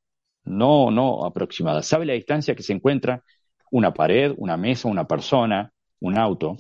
no, 0.46 0.92
no 0.92 1.26
aproximada. 1.26 1.82
Sabe 1.82 2.06
la 2.06 2.14
distancia 2.14 2.56
que 2.56 2.64
se 2.64 2.74
encuentra 2.74 3.24
una 3.72 3.94
pared, 3.94 4.34
una 4.38 4.56
mesa, 4.56 4.88
una 4.88 5.06
persona, 5.06 5.72
un 6.00 6.18
auto 6.18 6.56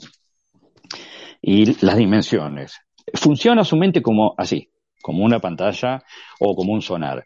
y 1.41 1.65
las 1.85 1.97
dimensiones. 1.97 2.79
Funciona 3.13 3.63
su 3.63 3.77
mente 3.77 4.01
como 4.01 4.35
así, 4.37 4.69
como 5.01 5.23
una 5.23 5.39
pantalla 5.39 6.03
o 6.39 6.55
como 6.55 6.73
un 6.73 6.81
sonar. 6.81 7.25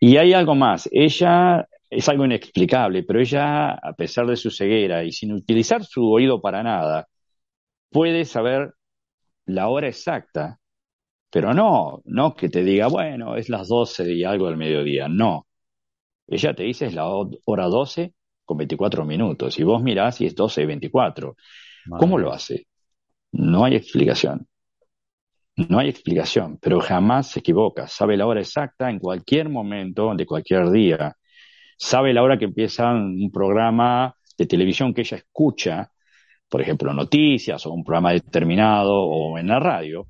Y 0.00 0.16
hay 0.16 0.32
algo 0.32 0.54
más, 0.54 0.88
ella 0.92 1.66
es 1.90 2.08
algo 2.08 2.24
inexplicable, 2.24 3.02
pero 3.02 3.20
ella, 3.20 3.72
a 3.72 3.92
pesar 3.94 4.26
de 4.26 4.36
su 4.36 4.50
ceguera 4.50 5.04
y 5.04 5.12
sin 5.12 5.32
utilizar 5.32 5.84
su 5.84 6.10
oído 6.10 6.40
para 6.40 6.62
nada, 6.62 7.08
puede 7.90 8.24
saber 8.24 8.74
la 9.46 9.68
hora 9.68 9.88
exacta, 9.88 10.60
pero 11.30 11.52
no, 11.52 12.02
no 12.04 12.34
que 12.34 12.48
te 12.48 12.62
diga, 12.62 12.88
bueno, 12.88 13.36
es 13.36 13.48
las 13.48 13.68
12 13.68 14.12
y 14.12 14.24
algo 14.24 14.46
del 14.46 14.56
mediodía, 14.56 15.08
no. 15.08 15.46
Ella 16.28 16.54
te 16.54 16.62
dice 16.62 16.86
es 16.86 16.94
la 16.94 17.06
hora 17.08 17.66
12 17.66 18.14
con 18.44 18.56
24 18.58 19.04
minutos 19.04 19.58
y 19.58 19.64
vos 19.64 19.82
mirás 19.82 20.20
y 20.20 20.26
es 20.26 20.34
12 20.34 20.62
y 20.62 20.66
24. 20.66 21.36
¿Cómo 21.98 22.18
lo 22.18 22.32
hace? 22.32 22.66
No 23.32 23.64
hay 23.64 23.76
explicación. 23.76 24.46
No 25.56 25.78
hay 25.78 25.88
explicación, 25.88 26.58
pero 26.60 26.80
jamás 26.80 27.30
se 27.30 27.40
equivoca. 27.40 27.86
Sabe 27.86 28.16
la 28.16 28.26
hora 28.26 28.40
exacta 28.40 28.88
en 28.88 28.98
cualquier 28.98 29.48
momento 29.48 30.14
de 30.14 30.26
cualquier 30.26 30.70
día. 30.70 31.16
Sabe 31.76 32.14
la 32.14 32.22
hora 32.22 32.38
que 32.38 32.46
empieza 32.46 32.90
un 32.92 33.30
programa 33.32 34.14
de 34.38 34.46
televisión 34.46 34.94
que 34.94 35.02
ella 35.02 35.18
escucha 35.18 35.90
por 36.50 36.60
ejemplo, 36.60 36.92
noticias 36.92 37.64
o 37.64 37.72
un 37.72 37.84
programa 37.84 38.12
determinado 38.12 38.92
o 38.92 39.38
en 39.38 39.46
la 39.46 39.60
radio, 39.60 40.08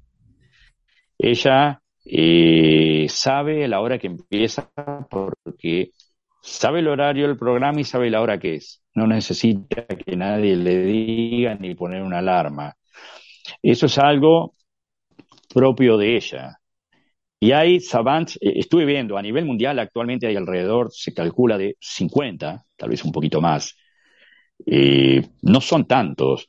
ella 1.19 1.83
eh, 2.05 3.07
sabe 3.11 3.69
la 3.69 3.81
hora 3.81 3.99
que 3.99 4.07
empieza 4.07 4.71
porque 5.11 5.91
sabe 6.41 6.81
el 6.81 6.89
horario 6.89 7.29
del 7.29 7.37
programa 7.37 7.81
y 7.81 7.85
sabe 7.85 8.11
la 8.11 8.23
hora 8.23 8.39
que 8.39 8.55
es. 8.55 8.83
No 8.95 9.07
necesita 9.07 9.87
que 9.87 10.17
nadie 10.17 10.57
le 10.57 10.79
diga 10.83 11.55
ni 11.57 11.75
poner 11.75 12.03
una 12.03 12.19
alarma. 12.19 12.75
Eso 13.63 13.87
es 13.87 13.99
algo 13.99 14.55
propio 15.53 15.97
de 15.97 16.17
ella. 16.17 16.61
Y 17.41 17.53
hay 17.53 17.81
savants, 17.81 18.37
eh, 18.37 18.53
estuve 18.57 18.85
viendo, 18.85 19.17
a 19.17 19.23
nivel 19.23 19.47
mundial 19.47 19.79
actualmente 19.79 20.27
hay 20.27 20.37
alrededor, 20.37 20.91
se 20.93 21.15
calcula 21.15 21.57
de 21.59 21.77
50, 21.81 22.65
tal 22.77 22.91
vez 22.91 23.05
un 23.05 23.13
poquito 23.13 23.41
más. 23.41 23.77
Eh, 24.67 25.27
no 25.43 25.61
son 25.61 25.87
tantos, 25.87 26.49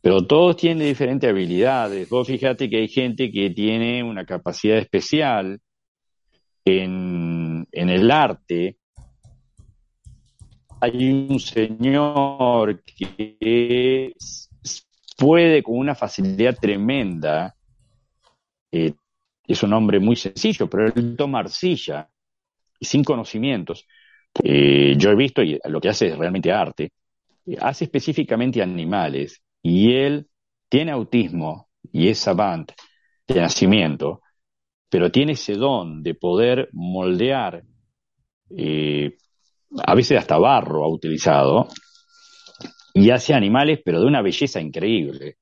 pero 0.00 0.26
todos 0.26 0.56
tienen 0.56 0.86
diferentes 0.86 1.28
habilidades. 1.28 2.08
Vos 2.08 2.26
fíjate 2.28 2.70
que 2.70 2.78
hay 2.78 2.88
gente 2.88 3.30
que 3.32 3.50
tiene 3.50 4.02
una 4.02 4.24
capacidad 4.24 4.78
especial 4.78 5.60
en, 6.64 7.66
en 7.72 7.88
el 7.88 8.10
arte. 8.10 8.78
Hay 10.80 11.26
un 11.28 11.40
señor 11.40 12.84
que 12.84 14.12
puede 15.18 15.64
con 15.64 15.76
una 15.76 15.96
facilidad 15.96 16.56
tremenda 16.56 17.56
eh, 18.70 18.94
es 19.44 19.62
un 19.64 19.72
hombre 19.72 19.98
muy 19.98 20.14
sencillo, 20.14 20.70
pero 20.70 20.86
él 20.86 21.16
toma 21.16 21.40
arcilla 21.40 22.08
y 22.78 22.84
sin 22.86 23.02
conocimientos. 23.02 23.84
Eh, 24.44 24.94
yo 24.96 25.10
he 25.10 25.16
visto, 25.16 25.42
y 25.42 25.58
lo 25.64 25.80
que 25.80 25.88
hace 25.88 26.08
es 26.08 26.18
realmente 26.18 26.52
arte, 26.52 26.92
eh, 27.46 27.56
hace 27.60 27.84
específicamente 27.86 28.62
animales, 28.62 29.42
y 29.60 29.92
él 29.92 30.28
tiene 30.68 30.92
autismo 30.92 31.68
y 31.90 32.08
es 32.08 32.18
savant 32.18 32.70
de 33.26 33.40
nacimiento, 33.40 34.20
pero 34.88 35.10
tiene 35.10 35.32
ese 35.32 35.54
don 35.54 36.00
de 36.02 36.14
poder 36.14 36.68
moldear, 36.72 37.64
a 39.84 39.94
veces 39.94 40.18
hasta 40.18 40.38
barro 40.38 40.84
ha 40.84 40.88
utilizado, 40.88 41.68
y 42.98 43.10
hace 43.10 43.34
animales, 43.34 43.80
pero 43.84 44.00
de 44.00 44.06
una 44.06 44.22
belleza 44.22 44.60
increíble. 44.60 45.36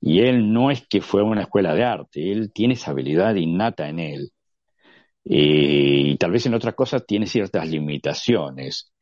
Y 0.00 0.20
él 0.20 0.52
no 0.52 0.70
es 0.70 0.86
que 0.88 1.00
fue 1.00 1.22
a 1.22 1.24
una 1.24 1.42
escuela 1.42 1.74
de 1.74 1.84
arte, 1.84 2.32
él 2.32 2.52
tiene 2.52 2.74
esa 2.74 2.92
habilidad 2.92 3.34
innata 3.36 3.88
en 3.88 3.98
él. 4.00 4.30
Eh, 5.24 6.02
y 6.12 6.16
tal 6.16 6.30
vez 6.30 6.46
en 6.46 6.54
otras 6.54 6.74
cosas 6.74 7.04
tiene 7.06 7.26
ciertas 7.26 7.68
limitaciones, 7.68 8.92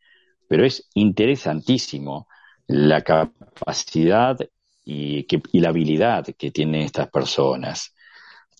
pero 0.48 0.64
es 0.64 0.88
interesantísimo 0.94 2.28
la 2.66 3.02
capacidad 3.02 4.38
y, 4.84 5.26
y 5.52 5.60
la 5.60 5.68
habilidad 5.70 6.26
que 6.38 6.50
tienen 6.50 6.82
estas 6.82 7.10
personas. 7.10 7.94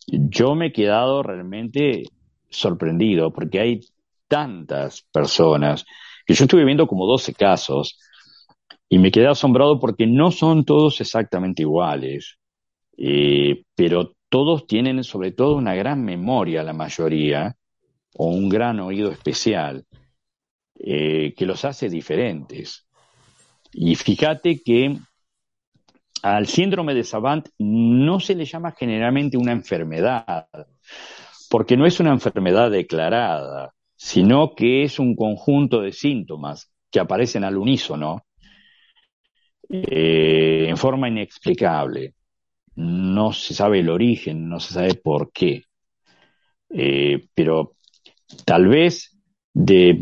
Yo 0.07 0.55
me 0.55 0.67
he 0.67 0.73
quedado 0.73 1.23
realmente 1.23 2.05
sorprendido 2.51 3.33
porque 3.33 3.61
hay 3.61 3.81
tantas 4.29 5.03
personas 5.13 5.85
que 6.27 6.35
yo 6.35 6.45
estuve 6.45 6.65
viendo 6.65 6.87
como 6.87 7.07
12 7.07 7.35
casos 7.35 7.99
y 8.95 8.99
me 8.99 9.11
quedé 9.11 9.27
asombrado 9.27 9.81
porque 9.81 10.07
no 10.07 10.31
son 10.31 10.65
todos 10.65 11.01
exactamente 11.01 11.63
iguales, 11.63 12.39
eh, 12.97 13.65
pero 13.75 14.15
todos 14.29 14.69
tienen 14.69 15.03
sobre 15.03 15.33
todo 15.33 15.57
una 15.57 15.75
gran 15.75 16.05
memoria, 16.05 16.63
la 16.63 16.75
mayoría, 16.75 17.57
o 18.15 18.29
un 18.29 18.49
gran 18.49 18.79
oído 18.79 19.11
especial, 19.11 19.85
eh, 20.79 21.35
que 21.37 21.45
los 21.45 21.65
hace 21.65 21.89
diferentes. 21.89 22.87
Y 23.73 23.97
fíjate 23.97 24.63
que 24.63 24.97
al 26.23 26.47
síndrome 26.47 26.95
de 26.95 27.03
Savant 27.03 27.49
no 27.59 28.21
se 28.21 28.37
le 28.37 28.45
llama 28.45 28.77
generalmente 28.79 29.37
una 29.37 29.51
enfermedad, 29.51 30.47
porque 31.51 31.77
no 31.77 31.85
es 31.85 31.99
una 31.99 32.13
enfermedad 32.13 32.71
declarada, 32.71 33.75
sino 33.97 34.55
que 34.55 34.85
es 34.85 35.01
un 35.01 35.17
conjunto 35.17 35.81
de 35.81 35.93
síntomas 35.93 36.71
que 36.93 37.01
aparecen 37.01 37.43
al 37.43 37.57
unísono 37.57 38.23
eh, 39.69 40.67
en 40.69 40.77
forma 40.77 41.09
inexplicable. 41.09 42.15
No 42.77 43.33
se 43.33 43.55
sabe 43.55 43.81
el 43.81 43.91
origen, 43.91 44.49
no 44.49 44.61
se 44.61 44.75
sabe 44.75 44.95
por 44.95 45.33
qué. 45.33 45.63
Eh, 46.71 47.29
pero 47.35 47.77
tal 48.45 48.67
vez 48.69 49.17
de, 49.53 50.01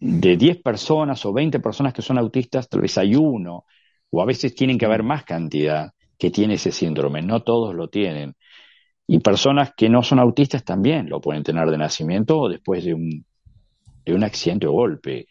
de 0.00 0.36
10 0.36 0.62
personas 0.62 1.24
o 1.26 1.32
20 1.32 1.60
personas 1.60 1.94
que 1.94 2.02
son 2.02 2.18
autistas, 2.18 2.68
tal 2.68 2.80
vez 2.80 2.98
hay 2.98 3.14
uno, 3.14 3.64
o 4.10 4.22
a 4.22 4.26
veces 4.26 4.54
tienen 4.54 4.78
que 4.78 4.86
haber 4.86 5.02
más 5.02 5.24
cantidad 5.24 5.92
que 6.18 6.30
tiene 6.30 6.54
ese 6.54 6.72
síndrome. 6.72 7.22
No 7.22 7.42
todos 7.42 7.74
lo 7.74 7.88
tienen. 7.88 8.34
Y 9.06 9.18
personas 9.20 9.72
que 9.76 9.88
no 9.88 10.02
son 10.02 10.18
autistas 10.18 10.64
también 10.64 11.08
lo 11.08 11.20
pueden 11.20 11.42
tener 11.42 11.68
de 11.70 11.78
nacimiento 11.78 12.38
o 12.38 12.48
después 12.48 12.84
de 12.84 12.94
un, 12.94 13.26
de 14.04 14.14
un 14.14 14.24
accidente 14.24 14.66
o 14.66 14.72
golpe. 14.72 15.26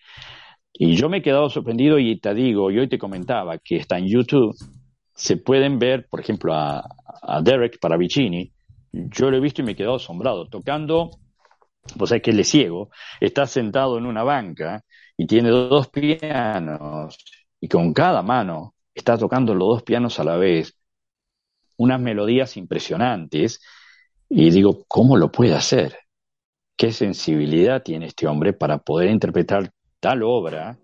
Y 0.73 0.95
yo 0.95 1.09
me 1.09 1.17
he 1.17 1.21
quedado 1.21 1.49
sorprendido 1.49 1.99
y 1.99 2.19
te 2.19 2.33
digo, 2.33 2.71
y 2.71 2.79
hoy 2.79 2.87
te 2.87 2.97
comentaba 2.97 3.57
que 3.57 3.77
está 3.77 3.97
en 3.97 4.07
YouTube, 4.07 4.55
se 5.13 5.37
pueden 5.37 5.77
ver, 5.77 6.07
por 6.09 6.19
ejemplo, 6.19 6.53
a, 6.53 6.83
Derek 7.43 7.79
Paravicini, 7.79 8.51
yo 8.91 9.29
lo 9.29 9.37
he 9.37 9.39
visto 9.39 9.61
y 9.61 9.65
me 9.65 9.73
he 9.73 9.75
quedado 9.75 9.95
asombrado, 9.95 10.47
tocando, 10.47 11.11
pues 11.97 12.09
sabés 12.09 12.23
que 12.23 12.31
él 12.31 12.39
es 12.39 12.49
ciego, 12.49 12.89
está 13.19 13.45
sentado 13.45 13.97
en 13.97 14.05
una 14.05 14.23
banca 14.23 14.83
y 15.15 15.27
tiene 15.27 15.49
dos 15.49 15.89
pianos, 15.89 17.17
y 17.59 17.67
con 17.67 17.93
cada 17.93 18.23
mano 18.23 18.73
está 18.93 19.17
tocando 19.17 19.53
los 19.53 19.67
dos 19.67 19.83
pianos 19.83 20.19
a 20.19 20.23
la 20.23 20.37
vez, 20.37 20.75
unas 21.77 21.99
melodías 22.01 22.57
impresionantes, 22.57 23.61
y 24.27 24.49
digo, 24.49 24.85
¿cómo 24.87 25.17
lo 25.17 25.31
puede 25.31 25.53
hacer? 25.53 25.97
¿Qué 26.75 26.91
sensibilidad 26.91 27.83
tiene 27.83 28.07
este 28.07 28.27
hombre 28.27 28.53
para 28.53 28.79
poder 28.79 29.09
interpretar 29.09 29.71
tal 30.01 30.23
obra 30.23 30.77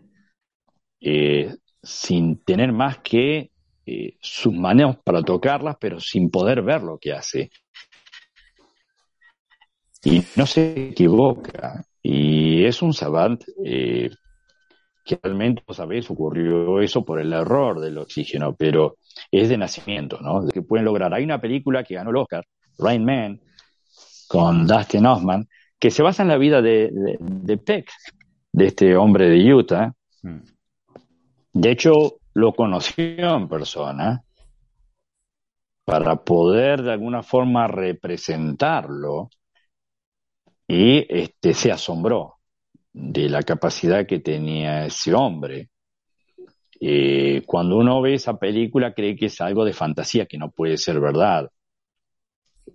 eh, 1.01 1.53
sin 1.83 2.43
tener 2.43 2.71
más 2.71 2.99
que 2.99 3.51
eh, 3.85 4.17
sus 4.21 4.53
manos 4.53 4.97
para 5.03 5.21
tocarlas, 5.21 5.75
pero 5.79 5.99
sin 5.99 6.29
poder 6.29 6.61
ver 6.61 6.83
lo 6.83 6.97
que 6.97 7.13
hace. 7.13 7.49
Y 10.03 10.23
no 10.35 10.45
se 10.45 10.89
equivoca. 10.89 11.83
Y 12.01 12.63
es 12.63 12.81
un 12.81 12.93
savant 12.93 13.43
eh, 13.65 14.09
que 15.03 15.19
realmente, 15.21 15.63
sabéis, 15.73 16.09
ocurrió 16.11 16.79
eso 16.81 17.03
por 17.03 17.19
el 17.19 17.33
error 17.33 17.79
del 17.79 17.97
oxígeno, 17.97 18.55
pero 18.55 18.97
es 19.31 19.49
de 19.49 19.57
nacimiento, 19.57 20.19
¿no? 20.21 20.43
De 20.43 20.51
que 20.51 20.61
pueden 20.61 20.85
lograr. 20.85 21.13
Hay 21.13 21.23
una 21.23 21.41
película 21.41 21.83
que 21.83 21.95
ganó 21.95 22.11
el 22.11 22.17
Oscar, 22.17 22.45
Rain 22.77 23.03
Man, 23.03 23.41
con 24.27 24.67
Dustin 24.67 25.05
Hoffman, 25.05 25.47
que 25.79 25.91
se 25.91 26.03
basa 26.03 26.23
en 26.23 26.29
la 26.29 26.37
vida 26.37 26.61
de, 26.61 27.17
de 27.19 27.57
Peck, 27.57 27.89
de 28.57 28.65
este 28.65 28.97
hombre 28.97 29.29
de 29.29 29.53
Utah. 29.53 29.93
Mm. 30.23 30.39
De 31.53 31.71
hecho, 31.71 31.91
lo 32.33 32.53
conoció 32.53 33.35
en 33.35 33.47
persona 33.47 34.23
para 35.85 36.15
poder 36.15 36.81
de 36.81 36.91
alguna 36.91 37.21
forma 37.21 37.67
representarlo 37.67 39.29
y 40.67 41.05
este, 41.07 41.53
se 41.53 41.71
asombró 41.71 42.37
de 42.91 43.29
la 43.29 43.43
capacidad 43.43 44.07
que 44.07 44.21
tenía 44.21 44.87
ese 44.87 45.13
hombre. 45.13 45.69
Eh, 46.79 47.43
cuando 47.45 47.77
uno 47.77 48.01
ve 48.01 48.15
esa 48.15 48.39
película 48.39 48.91
cree 48.91 49.15
que 49.15 49.27
es 49.27 49.39
algo 49.39 49.65
de 49.65 49.73
fantasía, 49.73 50.25
que 50.25 50.39
no 50.39 50.49
puede 50.49 50.77
ser 50.77 50.99
verdad. 50.99 51.47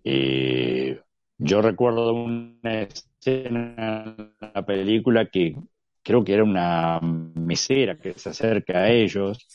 Eh, 0.04 1.00
yo 1.38 1.60
recuerdo 1.60 2.12
una 2.12 2.86
la 3.24 4.64
película 4.66 5.26
que 5.26 5.54
creo 6.02 6.24
que 6.24 6.34
era 6.34 6.44
una 6.44 7.00
mesera 7.00 7.96
que 7.96 8.14
se 8.14 8.30
acerca 8.30 8.78
a 8.80 8.90
ellos, 8.90 9.46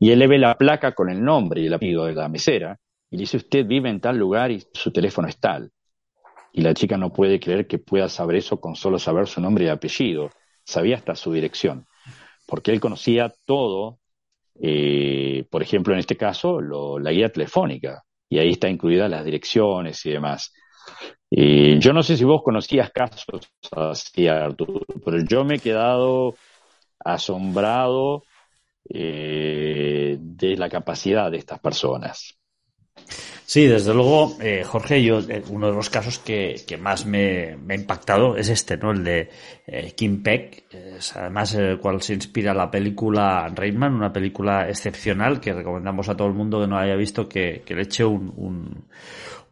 y 0.00 0.10
él 0.10 0.18
le 0.18 0.26
ve 0.26 0.38
la 0.38 0.56
placa 0.56 0.92
con 0.92 1.08
el 1.08 1.22
nombre 1.22 1.60
y 1.60 1.66
el 1.66 1.74
apellido 1.74 2.06
de 2.06 2.14
la 2.14 2.28
mesera, 2.28 2.76
y 3.10 3.16
dice, 3.16 3.36
usted 3.36 3.64
vive 3.64 3.88
en 3.88 4.00
tal 4.00 4.18
lugar 4.18 4.50
y 4.50 4.62
su 4.72 4.90
teléfono 4.90 5.28
es 5.28 5.38
tal. 5.38 5.70
Y 6.52 6.62
la 6.62 6.74
chica 6.74 6.96
no 6.96 7.12
puede 7.12 7.38
creer 7.38 7.66
que 7.66 7.78
pueda 7.78 8.08
saber 8.08 8.36
eso 8.36 8.60
con 8.60 8.74
solo 8.74 8.98
saber 8.98 9.26
su 9.26 9.40
nombre 9.40 9.64
y 9.66 9.68
apellido. 9.68 10.30
Sabía 10.64 10.96
hasta 10.96 11.14
su 11.14 11.32
dirección, 11.32 11.86
porque 12.46 12.72
él 12.72 12.80
conocía 12.80 13.32
todo, 13.44 13.98
eh, 14.60 15.46
por 15.50 15.62
ejemplo, 15.62 15.92
en 15.94 16.00
este 16.00 16.16
caso, 16.16 16.60
la 16.60 17.10
guía 17.10 17.30
telefónica, 17.30 18.02
y 18.28 18.38
ahí 18.38 18.50
está 18.50 18.68
incluidas 18.68 19.10
las 19.10 19.24
direcciones 19.24 20.04
y 20.06 20.10
demás. 20.10 20.52
Y 21.30 21.78
yo 21.78 21.92
no 21.92 22.02
sé 22.02 22.16
si 22.16 22.24
vos 22.24 22.42
conocías 22.42 22.90
casos 22.90 23.24
así, 23.72 24.28
Arturo, 24.28 24.84
pero 25.04 25.18
yo 25.24 25.44
me 25.44 25.56
he 25.56 25.58
quedado 25.58 26.34
asombrado 27.04 28.24
eh, 28.88 30.16
de 30.20 30.56
la 30.56 30.68
capacidad 30.68 31.30
de 31.30 31.38
estas 31.38 31.60
personas. 31.60 32.38
Sí, 33.46 33.66
desde 33.66 33.92
luego, 33.92 34.36
eh, 34.40 34.64
Jorge, 34.64 35.02
yo 35.02 35.20
eh, 35.20 35.42
uno 35.50 35.68
de 35.68 35.74
los 35.74 35.90
casos 35.90 36.18
que, 36.18 36.64
más 36.80 37.04
me, 37.06 37.56
ha 37.68 37.74
impactado 37.74 38.36
es 38.36 38.48
este, 38.48 38.76
¿no? 38.76 38.90
El 38.90 39.04
de 39.04 39.30
Kim 39.94 40.22
Peck, 40.22 40.64
es 40.70 41.14
además 41.14 41.54
el 41.54 41.78
cual 41.78 42.00
se 42.02 42.14
inspira 42.14 42.54
la 42.54 42.70
película 42.70 43.48
Rainman, 43.54 43.94
una 43.94 44.12
película 44.12 44.68
excepcional 44.68 45.40
que 45.40 45.52
recomendamos 45.52 46.08
a 46.08 46.16
todo 46.16 46.28
el 46.28 46.34
mundo 46.34 46.60
que 46.60 46.66
no 46.66 46.78
haya 46.78 46.96
visto 46.96 47.28
que, 47.28 47.62
le 47.66 47.82
eche 47.82 48.04
un 48.04 48.88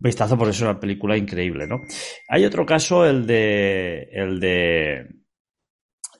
vistazo 0.02 0.36
porque 0.36 0.50
es 0.50 0.60
una 0.60 0.80
película 0.80 1.16
increíble, 1.16 1.66
¿no? 1.66 1.76
Hay 2.28 2.44
otro 2.44 2.66
caso, 2.66 3.06
el 3.06 3.26
de 3.26 4.08
el 4.12 4.40
de 4.40 5.06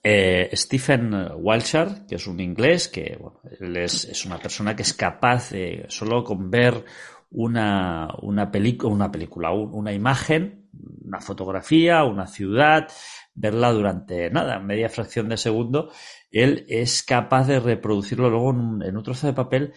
eh, 0.04 0.50
Stephen 0.54 1.14
Wilshire, 1.36 2.06
que 2.08 2.16
es 2.16 2.26
un 2.26 2.40
inglés, 2.40 2.88
que 2.88 3.16
bueno, 3.20 3.40
él 3.60 3.76
es, 3.76 4.04
es, 4.04 4.24
una 4.24 4.38
persona 4.38 4.74
que 4.74 4.82
es 4.82 4.94
capaz 4.94 5.50
de, 5.50 5.84
solo 5.88 6.24
con 6.24 6.50
ver 6.50 6.84
una, 7.32 8.08
una, 8.22 8.50
una 8.84 9.10
película, 9.10 9.52
una 9.52 9.92
imagen, 9.92 10.68
una 11.04 11.20
fotografía, 11.20 12.04
una 12.04 12.26
ciudad, 12.26 12.88
verla 13.34 13.72
durante 13.72 14.30
nada, 14.30 14.58
media 14.58 14.88
fracción 14.88 15.28
de 15.28 15.36
segundo, 15.36 15.90
él 16.30 16.64
es 16.68 17.02
capaz 17.02 17.46
de 17.46 17.60
reproducirlo 17.60 18.30
luego 18.30 18.50
en 18.50 18.58
un, 18.58 18.82
en 18.82 18.96
un 18.96 19.02
trozo 19.02 19.26
de 19.26 19.32
papel 19.32 19.72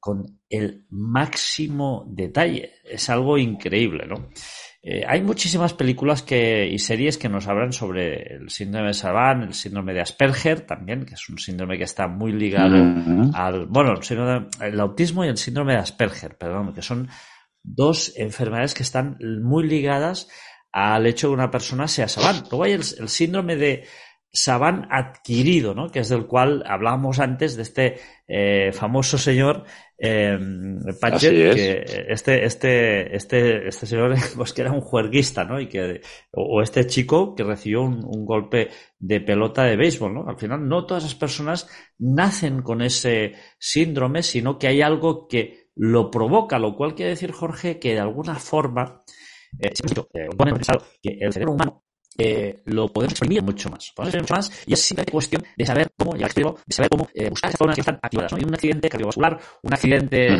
con 0.00 0.40
el 0.48 0.86
máximo 0.90 2.04
detalle. 2.08 2.72
Es 2.84 3.10
algo 3.10 3.38
increíble, 3.38 4.06
¿no? 4.06 4.28
Eh, 4.90 5.04
hay 5.06 5.20
muchísimas 5.20 5.74
películas 5.74 6.22
que, 6.22 6.66
y 6.66 6.78
series 6.78 7.18
que 7.18 7.28
nos 7.28 7.46
hablan 7.46 7.74
sobre 7.74 8.36
el 8.36 8.48
síndrome 8.48 8.86
de 8.86 8.94
Savant, 8.94 9.42
el 9.42 9.52
síndrome 9.52 9.92
de 9.92 10.00
Asperger 10.00 10.62
también, 10.62 11.04
que 11.04 11.12
es 11.12 11.28
un 11.28 11.38
síndrome 11.38 11.76
que 11.76 11.84
está 11.84 12.08
muy 12.08 12.32
ligado 12.32 12.76
al, 13.34 13.66
bueno, 13.66 14.00
el, 14.62 14.80
autismo 14.80 15.26
y 15.26 15.28
el 15.28 15.36
síndrome 15.36 15.74
de 15.74 15.80
Asperger, 15.80 16.38
perdón, 16.38 16.72
que 16.72 16.80
son 16.80 17.10
dos 17.62 18.14
enfermedades 18.16 18.72
que 18.72 18.82
están 18.82 19.18
muy 19.42 19.68
ligadas 19.68 20.26
al 20.72 21.04
hecho 21.04 21.26
de 21.26 21.32
que 21.32 21.34
una 21.34 21.50
persona 21.50 21.86
sea 21.86 22.08
Savant. 22.08 22.46
Luego 22.50 22.64
hay 22.64 22.72
el 22.72 22.82
síndrome 22.82 23.56
de 23.56 23.84
Saban 24.30 24.86
adquirido, 24.90 25.74
¿no? 25.74 25.90
que 25.90 26.00
es 26.00 26.10
del 26.10 26.26
cual 26.26 26.62
hablábamos 26.66 27.18
antes 27.18 27.56
de 27.56 27.62
este 27.62 28.00
eh, 28.26 28.72
famoso 28.72 29.16
señor 29.16 29.64
eh, 30.00 30.38
que 31.20 31.84
este, 32.08 32.44
este, 32.44 33.16
este, 33.16 33.68
este 33.68 33.86
señor 33.86 34.14
pues 34.36 34.52
que 34.52 34.62
era 34.62 34.72
un 34.72 34.80
juerguista, 34.80 35.44
¿no? 35.44 35.60
Y 35.60 35.68
que, 35.68 36.00
o, 36.32 36.62
este 36.62 36.86
chico 36.86 37.34
que 37.34 37.42
recibió 37.42 37.82
un, 37.82 38.04
un, 38.04 38.24
golpe 38.24 38.68
de 38.98 39.20
pelota 39.20 39.64
de 39.64 39.76
béisbol, 39.76 40.14
¿no? 40.14 40.28
Al 40.28 40.38
final 40.38 40.68
no 40.68 40.86
todas 40.86 41.02
las 41.02 41.14
personas 41.16 41.68
nacen 41.98 42.62
con 42.62 42.80
ese 42.80 43.34
síndrome, 43.58 44.22
sino 44.22 44.58
que 44.58 44.68
hay 44.68 44.82
algo 44.82 45.26
que 45.26 45.68
lo 45.74 46.10
provoca, 46.10 46.58
lo 46.58 46.76
cual 46.76 46.94
quiere 46.94 47.10
decir, 47.10 47.32
Jorge, 47.32 47.78
que 47.78 47.94
de 47.94 48.00
alguna 48.00 48.36
forma, 48.36 49.02
eh, 49.58 49.70
eh 50.14 50.28
que 51.02 51.18
el 51.20 51.32
cerebro 51.32 51.54
humano 51.54 51.87
eh, 52.18 52.60
lo 52.66 52.88
podemos 52.88 53.12
exprimir 53.12 53.42
mucho 53.42 53.70
más. 53.70 53.92
Podemos 53.94 54.14
exprimir 54.14 54.22
mucho 54.22 54.34
más 54.34 54.64
y 54.66 54.72
es 54.72 54.80
simplemente 54.80 55.12
cuestión 55.12 55.42
de 55.56 55.66
saber 55.66 55.88
cómo 55.96 56.12
llegar 56.14 56.30
al 56.36 56.54
de 56.66 56.74
saber 56.74 56.90
cómo 56.90 57.08
eh, 57.14 57.30
buscar 57.30 57.50
esas 57.50 57.58
zonas 57.58 57.74
que 57.74 57.80
están 57.80 57.98
activadas. 58.02 58.32
¿no? 58.32 58.38
Y 58.38 58.44
un 58.44 58.54
accidente 58.54 58.88
cardiovascular, 58.88 59.38
un 59.62 59.72
accidente, 59.72 60.36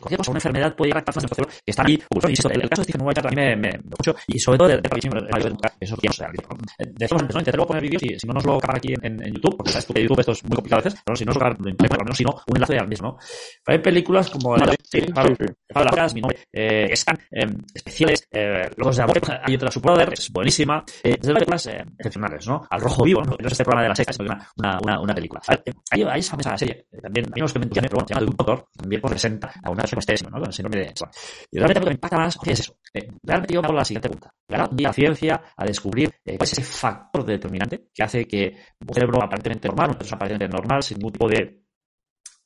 cualquier 0.00 0.18
cosa, 0.18 0.30
una 0.30 0.38
enfermedad 0.38 0.76
puede 0.76 0.90
llegar 0.90 1.04
a 1.06 1.12
zonas 1.12 1.30
del 1.30 1.46
que 1.46 1.52
están 1.66 1.86
ahí 1.86 2.02
ocultos. 2.10 2.30
Y 2.30 2.54
el, 2.54 2.62
el, 2.62 2.68
caso 2.68 2.82
de 2.82 2.84
Stephen 2.84 3.06
White 3.06 3.20
a 3.20 3.30
mí 3.30 3.36
me, 3.36 3.56
me, 3.56 3.72
me 3.72 3.80
mucho 3.84 4.14
y 4.26 4.38
sobre 4.38 4.58
todo 4.58 4.68
de, 4.68 4.76
de, 4.76 4.82
de, 4.82 4.88
de, 4.88 5.50
de 5.50 5.56
eso 5.80 5.96
que 5.96 6.12
sea, 6.12 6.28
¿no? 6.28 6.56
Decimos 6.78 7.22
antes, 7.22 7.34
¿no? 7.34 7.40
Intentaré 7.40 7.66
poner 7.66 7.82
vídeos 7.82 8.02
y 8.02 8.18
si 8.18 8.26
no 8.26 8.34
nos 8.34 8.44
lo 8.44 8.58
cargan 8.60 8.76
aquí 8.76 8.94
en, 8.94 9.22
en, 9.22 9.34
YouTube, 9.34 9.56
porque 9.56 9.72
sabes 9.72 9.86
tú 9.86 9.94
que 9.94 10.02
YouTube 10.02 10.20
esto 10.20 10.32
es 10.32 10.44
muy 10.44 10.54
complicado 10.54 10.80
a 10.80 10.84
veces, 10.84 11.00
pero 11.04 11.16
si 11.16 11.24
no 11.24 11.30
nos 11.30 11.36
lo 11.36 11.40
cargan, 11.40 11.58
lo 11.64 12.04
menos 12.04 12.16
si 12.16 12.24
no, 12.24 12.30
un 12.46 12.56
enlace 12.56 12.78
al 12.78 12.88
mismo, 12.88 13.08
¿no? 13.08 13.18
Pero 13.64 13.76
hay 13.76 13.82
películas 13.82 14.30
como 14.30 14.56
la 14.56 14.66
de 14.66 15.02
Pablo, 15.12 15.36
Pablo 15.72 15.90
Las 15.96 16.14
mi 16.14 16.20
nombre, 16.20 16.38
eh, 16.52 16.88
están 16.90 17.18
eh, 17.30 17.46
especiales, 17.74 18.28
eh, 18.30 18.70
los 18.76 18.96
de 18.96 19.02
Amor, 19.02 19.20
hay 19.42 19.54
otra, 19.54 19.70
su 19.70 19.80
brother, 19.80 20.12
es 20.12 20.30
buenísima, 20.30 20.84
eh, 21.02 21.15
desde 21.18 21.32
luego, 21.32 21.52
eh, 21.52 21.84
excepcionales, 21.98 22.46
¿no? 22.46 22.66
Al 22.70 22.80
rojo 22.80 23.04
vivo, 23.04 23.22
¿no? 23.22 23.36
no 23.38 23.46
es 23.46 23.52
este 23.52 23.64
programa 23.64 23.82
de 23.82 23.88
la 23.88 23.94
sexta, 23.94 24.12
sino 24.12 24.26
una, 24.26 24.50
una, 24.56 24.78
una, 24.82 25.00
una 25.00 25.14
película. 25.14 25.40
Hay, 25.46 26.02
hay 26.02 26.20
esa 26.20 26.30
famosa 26.32 26.56
serie, 26.56 26.86
también, 27.02 27.26
hay 27.34 27.40
unos 27.40 27.52
que 27.52 27.58
me 27.58 27.66
pero 27.66 27.88
bueno, 27.92 28.06
se 28.06 28.14
llama 28.14 28.24
de 28.24 28.30
un 28.30 28.36
doctor, 28.36 28.68
también 28.76 29.00
presenta 29.02 29.52
a 29.62 29.70
una 29.70 29.82
persona 29.82 30.30
¿no? 30.30 30.38
Con 30.38 30.46
el 30.46 30.52
síndrome 30.52 30.84
de 30.84 30.92
Swan. 30.94 31.10
Y 31.50 31.58
realmente 31.58 31.80
lo 31.80 31.84
que 31.84 31.90
me 31.90 31.94
impacta 31.94 32.16
más 32.18 32.38
es 32.44 32.60
eso. 32.60 32.76
Eh, 32.92 33.08
realmente 33.22 33.54
yo 33.54 33.60
me 33.60 33.66
hago 33.66 33.76
la 33.76 33.84
siguiente 33.84 34.08
pregunta. 34.08 34.34
La 34.48 34.92
ciencia 34.92 35.42
a 35.56 35.64
descubrir 35.64 36.10
eh, 36.24 36.36
cuál 36.36 36.44
es 36.44 36.52
ese 36.52 36.62
factor 36.62 37.24
determinante 37.24 37.88
que 37.92 38.02
hace 38.02 38.26
que 38.26 38.56
un 38.80 38.94
cerebro 38.94 39.22
aparentemente 39.22 39.68
normal, 39.68 39.90
una 39.90 39.98
persona 39.98 40.16
aparentemente 40.16 40.56
normal, 40.56 40.82
sin 40.82 40.98
ningún 40.98 41.12
tipo 41.12 41.28
de 41.28 41.62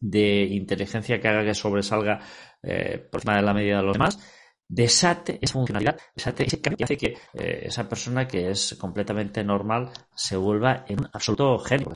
de 0.02 0.44
inteligencia 0.44 1.20
que 1.20 1.28
haga 1.28 1.44
que 1.44 1.52
sobresalga 1.52 2.18
por 3.10 3.20
encima 3.20 3.36
de 3.36 3.42
la 3.42 3.52
medida 3.52 3.76
de 3.76 3.82
los 3.82 3.92
demás, 3.92 4.18
desate 4.70 5.38
esa 5.42 5.54
funcionalidad, 5.54 5.98
desate 6.14 6.46
ese 6.46 6.60
cambio 6.60 6.78
que 6.78 6.84
hace 6.84 6.96
que 6.96 7.16
eh, 7.34 7.62
esa 7.64 7.88
persona 7.88 8.28
que 8.28 8.50
es 8.50 8.76
completamente 8.80 9.42
normal 9.42 9.90
se 10.14 10.36
vuelva 10.36 10.84
en 10.86 11.00
un 11.00 11.08
absoluto 11.12 11.58
genio. 11.58 11.92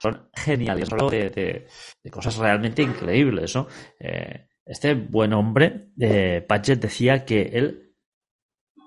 Son 0.00 0.30
geniales, 0.34 0.90
hablo 0.90 1.10
de, 1.10 1.28
de, 1.28 1.66
de, 2.02 2.10
cosas 2.10 2.38
realmente 2.38 2.82
increíbles. 2.82 3.54
¿no? 3.54 3.66
Eh, 4.00 4.48
este 4.64 4.94
buen 4.94 5.34
hombre, 5.34 5.90
eh, 6.00 6.44
Paget, 6.48 6.80
decía 6.80 7.26
que 7.26 7.42
él 7.52 7.94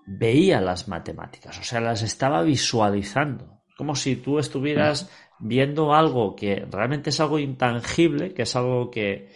veía 0.07 0.59
las 0.59 0.87
matemáticas, 0.87 1.59
o 1.59 1.63
sea, 1.63 1.79
las 1.79 2.01
estaba 2.01 2.41
visualizando, 2.41 3.61
como 3.77 3.93
si 3.93 4.15
tú 4.15 4.39
estuvieras 4.39 5.07
viendo 5.37 5.93
algo 5.93 6.35
que 6.35 6.65
realmente 6.69 7.11
es 7.11 7.19
algo 7.19 7.37
intangible, 7.37 8.33
que 8.33 8.41
es 8.41 8.55
algo 8.55 8.89
que, 8.89 9.29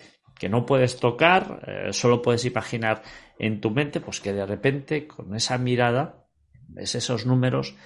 que 0.44 0.50
no 0.50 0.66
puedes 0.66 0.98
tocar, 0.98 1.64
eh, 1.66 1.94
solo 1.94 2.22
puedes 2.22 2.44
imaginar 2.44 3.02
en 3.40 3.62
tu 3.62 3.72
mente, 3.72 4.02
pues 4.02 4.20
que 4.20 4.34
de 4.34 4.46
repente 4.46 5.08
con 5.08 5.34
esa 5.36 5.58
mirada 5.58 6.28
ves 6.68 6.96
esos 6.96 7.26
números, 7.26 7.78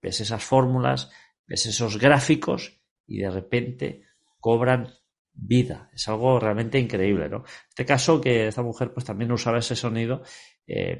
ves 0.00 0.22
esas 0.22 0.42
fórmulas, 0.42 1.10
ves 1.46 1.66
esos 1.66 1.98
gráficos 1.98 2.80
y 3.06 3.18
de 3.18 3.30
repente 3.30 4.04
cobran 4.40 4.94
vida. 5.34 5.90
Es 5.92 6.08
algo 6.08 6.40
realmente 6.40 6.78
increíble, 6.78 7.28
¿no? 7.28 7.44
Este 7.68 7.84
caso 7.84 8.18
que 8.18 8.46
esta 8.48 8.62
mujer 8.62 8.94
pues 8.94 9.04
también 9.04 9.30
usaba 9.30 9.58
ese 9.58 9.76
sonido, 9.76 10.22
eh, 10.66 10.98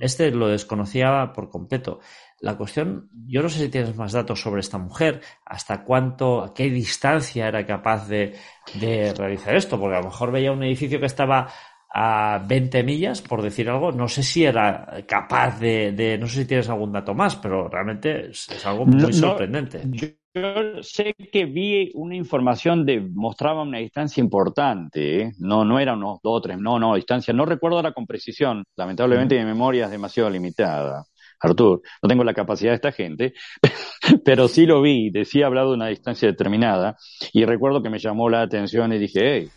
este 0.00 0.30
lo 0.30 0.48
desconocía 0.48 1.32
por 1.34 1.48
completo. 1.50 2.00
La 2.40 2.56
cuestión, 2.56 3.08
yo 3.26 3.42
no 3.42 3.48
sé 3.48 3.60
si 3.60 3.68
tienes 3.68 3.96
más 3.96 4.12
datos 4.12 4.40
sobre 4.40 4.60
esta 4.60 4.78
mujer, 4.78 5.20
hasta 5.46 5.82
cuánto, 5.84 6.42
a 6.42 6.52
qué 6.52 6.68
distancia 6.68 7.48
era 7.48 7.64
capaz 7.64 8.08
de, 8.08 8.34
de 8.74 9.14
realizar 9.14 9.54
esto, 9.56 9.78
porque 9.78 9.96
a 9.96 10.00
lo 10.00 10.06
mejor 10.06 10.30
veía 10.32 10.52
un 10.52 10.62
edificio 10.62 11.00
que 11.00 11.06
estaba 11.06 11.48
a 11.96 12.44
20 12.44 12.82
millas, 12.82 13.22
por 13.22 13.40
decir 13.40 13.70
algo. 13.70 13.92
No 13.92 14.08
sé 14.08 14.22
si 14.22 14.44
era 14.44 15.04
capaz 15.06 15.60
de, 15.60 15.92
de 15.92 16.18
no 16.18 16.26
sé 16.26 16.40
si 16.42 16.46
tienes 16.46 16.68
algún 16.68 16.92
dato 16.92 17.14
más, 17.14 17.36
pero 17.36 17.68
realmente 17.68 18.30
es, 18.30 18.48
es 18.50 18.66
algo 18.66 18.84
muy 18.84 19.00
no, 19.00 19.12
sorprendente. 19.12 19.86
No, 19.86 19.94
yo, 19.94 20.08
yo, 20.34 20.82
sé 20.82 21.14
que 21.14 21.44
vi 21.46 21.90
una 21.94 22.16
información 22.16 22.84
de, 22.84 23.00
mostraba 23.00 23.62
una 23.62 23.78
distancia 23.78 24.20
importante, 24.20 25.22
¿eh? 25.22 25.32
no, 25.38 25.64
no 25.64 25.78
era 25.78 25.94
unos 25.94 26.18
dos 26.22 26.38
o 26.38 26.40
tres, 26.40 26.58
no, 26.58 26.78
no, 26.78 26.96
distancia, 26.96 27.32
no 27.32 27.46
recuerdo 27.46 27.76
ahora 27.76 27.92
con 27.92 28.06
precisión, 28.06 28.64
lamentablemente 28.76 29.38
mi 29.38 29.44
memoria 29.44 29.84
es 29.84 29.90
demasiado 29.90 30.30
limitada. 30.30 31.04
Artur, 31.40 31.82
no 32.02 32.08
tengo 32.08 32.24
la 32.24 32.32
capacidad 32.32 32.70
de 32.70 32.76
esta 32.76 32.92
gente, 32.92 33.34
pero 34.24 34.48
sí 34.48 34.66
lo 34.66 34.80
vi, 34.80 35.10
decía 35.10 35.46
hablado 35.46 35.70
de 35.70 35.76
una 35.76 35.88
distancia 35.88 36.28
determinada, 36.28 36.96
y 37.32 37.44
recuerdo 37.44 37.82
que 37.82 37.90
me 37.90 37.98
llamó 37.98 38.28
la 38.28 38.42
atención 38.42 38.92
y 38.92 38.98
dije, 38.98 39.20
hey, 39.22 39.50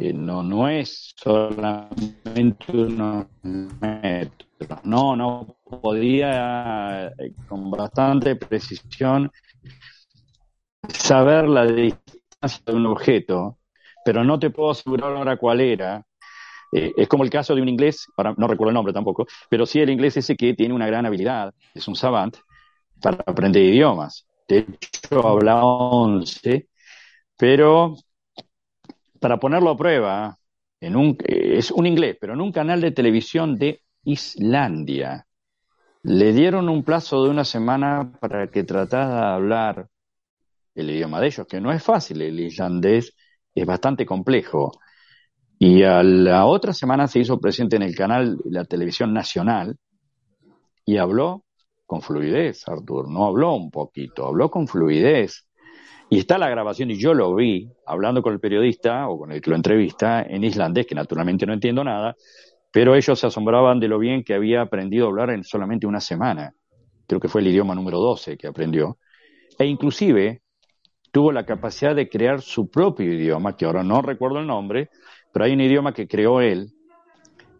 eh, 0.00 0.12
no, 0.12 0.42
no 0.42 0.68
es 0.68 1.14
solamente 1.16 2.72
unos 2.72 3.26
metros. 3.42 4.49
No, 4.84 5.16
no 5.16 5.56
podía 5.64 7.08
eh, 7.18 7.34
con 7.48 7.70
bastante 7.70 8.36
precisión 8.36 9.30
saber 10.88 11.48
la 11.48 11.64
distancia 11.66 12.62
de 12.66 12.72
un 12.74 12.86
objeto, 12.86 13.58
pero 14.04 14.24
no 14.24 14.38
te 14.38 14.50
puedo 14.50 14.70
asegurar 14.70 15.16
ahora 15.16 15.36
cuál 15.36 15.60
era. 15.60 16.04
Eh, 16.72 16.92
es 16.96 17.08
como 17.08 17.24
el 17.24 17.30
caso 17.30 17.54
de 17.54 17.62
un 17.62 17.68
inglés, 17.68 18.06
para, 18.16 18.34
no 18.36 18.46
recuerdo 18.48 18.70
el 18.70 18.74
nombre 18.74 18.92
tampoco, 18.92 19.26
pero 19.48 19.66
sí 19.66 19.80
el 19.80 19.90
inglés 19.90 20.16
ese 20.16 20.36
que 20.36 20.54
tiene 20.54 20.74
una 20.74 20.86
gran 20.86 21.06
habilidad, 21.06 21.54
es 21.74 21.88
un 21.88 21.96
savant, 21.96 22.36
para 23.02 23.18
aprender 23.26 23.62
idiomas. 23.64 24.26
De 24.48 24.58
hecho, 24.60 25.26
habla 25.26 25.64
11, 25.64 26.68
pero 27.36 27.96
para 29.20 29.38
ponerlo 29.38 29.70
a 29.70 29.76
prueba, 29.76 30.36
en 30.80 30.96
un, 30.96 31.16
es 31.24 31.70
un 31.70 31.86
inglés, 31.86 32.16
pero 32.20 32.32
en 32.34 32.40
un 32.40 32.52
canal 32.52 32.80
de 32.80 32.90
televisión 32.92 33.56
de 33.58 33.82
Islandia. 34.04 35.26
Le 36.02 36.32
dieron 36.32 36.68
un 36.68 36.82
plazo 36.82 37.24
de 37.24 37.30
una 37.30 37.44
semana 37.44 38.12
para 38.20 38.50
que 38.50 38.64
tratara 38.64 39.08
de 39.08 39.34
hablar 39.34 39.88
el 40.74 40.90
idioma 40.90 41.20
de 41.20 41.26
ellos, 41.26 41.46
que 41.46 41.60
no 41.60 41.72
es 41.72 41.82
fácil, 41.82 42.22
el 42.22 42.40
islandés 42.40 43.14
es 43.54 43.66
bastante 43.66 44.06
complejo. 44.06 44.72
Y 45.58 45.82
a 45.82 46.02
la 46.02 46.46
otra 46.46 46.72
semana 46.72 47.06
se 47.06 47.18
hizo 47.20 47.38
presente 47.38 47.76
en 47.76 47.82
el 47.82 47.94
canal 47.94 48.38
de 48.38 48.50
la 48.50 48.64
televisión 48.64 49.12
nacional 49.12 49.76
y 50.86 50.96
habló 50.96 51.44
con 51.84 52.02
fluidez, 52.02 52.66
Artur. 52.66 53.10
No 53.10 53.26
habló 53.26 53.54
un 53.54 53.70
poquito, 53.70 54.26
habló 54.26 54.50
con 54.50 54.66
fluidez. 54.68 55.46
Y 56.08 56.18
está 56.18 56.38
la 56.38 56.48
grabación, 56.48 56.90
y 56.90 56.96
yo 56.96 57.14
lo 57.14 57.34
vi 57.34 57.70
hablando 57.86 58.22
con 58.22 58.32
el 58.32 58.40
periodista 58.40 59.08
o 59.08 59.18
con 59.18 59.32
el 59.32 59.40
que 59.40 59.50
lo 59.50 59.56
entrevista 59.56 60.22
en 60.22 60.42
islandés, 60.42 60.86
que 60.86 60.94
naturalmente 60.94 61.46
no 61.46 61.52
entiendo 61.52 61.84
nada, 61.84 62.16
pero 62.72 62.94
ellos 62.94 63.18
se 63.18 63.26
asombraban 63.26 63.80
de 63.80 63.88
lo 63.88 63.98
bien 63.98 64.22
que 64.22 64.34
había 64.34 64.62
aprendido 64.62 65.06
a 65.06 65.08
hablar 65.08 65.30
en 65.30 65.44
solamente 65.44 65.86
una 65.86 66.00
semana. 66.00 66.54
Creo 67.06 67.20
que 67.20 67.28
fue 67.28 67.40
el 67.40 67.48
idioma 67.48 67.74
número 67.74 67.98
12 67.98 68.36
que 68.36 68.46
aprendió. 68.46 68.98
E 69.58 69.66
inclusive 69.66 70.42
tuvo 71.10 71.32
la 71.32 71.44
capacidad 71.44 71.94
de 71.94 72.08
crear 72.08 72.40
su 72.40 72.70
propio 72.70 73.12
idioma, 73.12 73.56
que 73.56 73.64
ahora 73.64 73.82
no 73.82 74.00
recuerdo 74.00 74.38
el 74.38 74.46
nombre, 74.46 74.90
pero 75.32 75.44
hay 75.44 75.52
un 75.52 75.60
idioma 75.60 75.92
que 75.92 76.06
creó 76.06 76.40
él. 76.40 76.72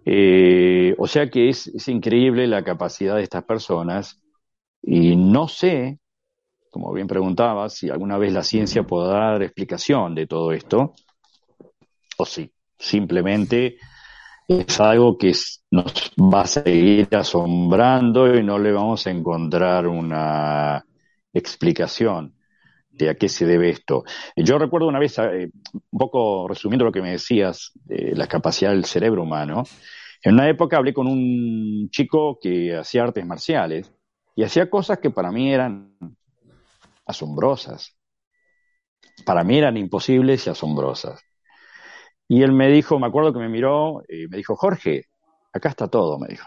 Eh, 0.05 0.95
o 0.99 1.07
sea 1.07 1.29
que 1.29 1.49
es, 1.49 1.67
es 1.67 1.89
increíble 1.89 2.47
la 2.47 2.63
capacidad 2.63 3.17
de 3.17 3.23
estas 3.23 3.45
personas. 3.45 4.23
Y 4.83 5.17
no 5.17 5.49
sé 5.49 5.99
como 6.71 6.93
bien 6.93 7.09
preguntaba, 7.09 7.69
si 7.69 7.91
alguna 7.91 8.17
vez 8.17 8.33
la 8.33 8.45
ciencia 8.45 8.85
puede 8.85 9.09
dar 9.09 9.43
explicación 9.43 10.15
de 10.15 10.27
todo 10.27 10.53
esto, 10.53 10.95
o 12.17 12.25
si 12.25 12.53
simplemente 12.79 13.77
es 14.51 14.81
algo 14.81 15.17
que 15.17 15.33
nos 15.71 16.13
va 16.19 16.41
a 16.41 16.47
seguir 16.47 17.09
asombrando 17.13 18.35
y 18.35 18.43
no 18.43 18.59
le 18.59 18.73
vamos 18.73 19.07
a 19.07 19.11
encontrar 19.11 19.87
una 19.87 20.85
explicación 21.33 22.35
de 22.91 23.11
a 23.11 23.15
qué 23.15 23.29
se 23.29 23.47
debe 23.47 23.71
esto. 23.71 24.03
Yo 24.35 24.59
recuerdo 24.59 24.89
una 24.89 24.99
vez, 24.99 25.17
eh, 25.21 25.51
un 25.73 25.99
poco 25.99 26.49
resumiendo 26.49 26.85
lo 26.85 26.91
que 26.91 27.01
me 27.01 27.13
decías, 27.13 27.71
de 27.85 28.13
la 28.17 28.27
capacidad 28.27 28.73
del 28.73 28.87
cerebro 28.87 29.23
humano, 29.23 29.63
en 30.21 30.35
una 30.35 30.49
época 30.49 30.79
hablé 30.79 30.93
con 30.93 31.07
un 31.07 31.89
chico 31.91 32.37
que 32.41 32.77
hacía 32.77 33.05
artes 33.05 33.25
marciales 33.25 33.93
y 34.35 34.43
hacía 34.43 34.69
cosas 34.69 34.99
que 34.99 35.11
para 35.11 35.31
mí 35.31 35.53
eran 35.53 35.95
asombrosas. 37.07 37.97
Para 39.25 39.45
mí 39.45 39.59
eran 39.59 39.77
imposibles 39.77 40.45
y 40.47 40.51
asombrosas. 40.51 41.21
Y 42.31 42.45
él 42.45 42.53
me 42.53 42.69
dijo, 42.69 43.01
me 43.01 43.09
acuerdo 43.09 43.33
que 43.33 43.41
me 43.41 43.49
miró 43.49 44.05
y 44.09 44.29
me 44.29 44.37
dijo, 44.37 44.55
Jorge, 44.55 45.07
acá 45.53 45.71
está 45.71 45.89
todo, 45.89 46.17
me 46.17 46.29
dijo. 46.29 46.47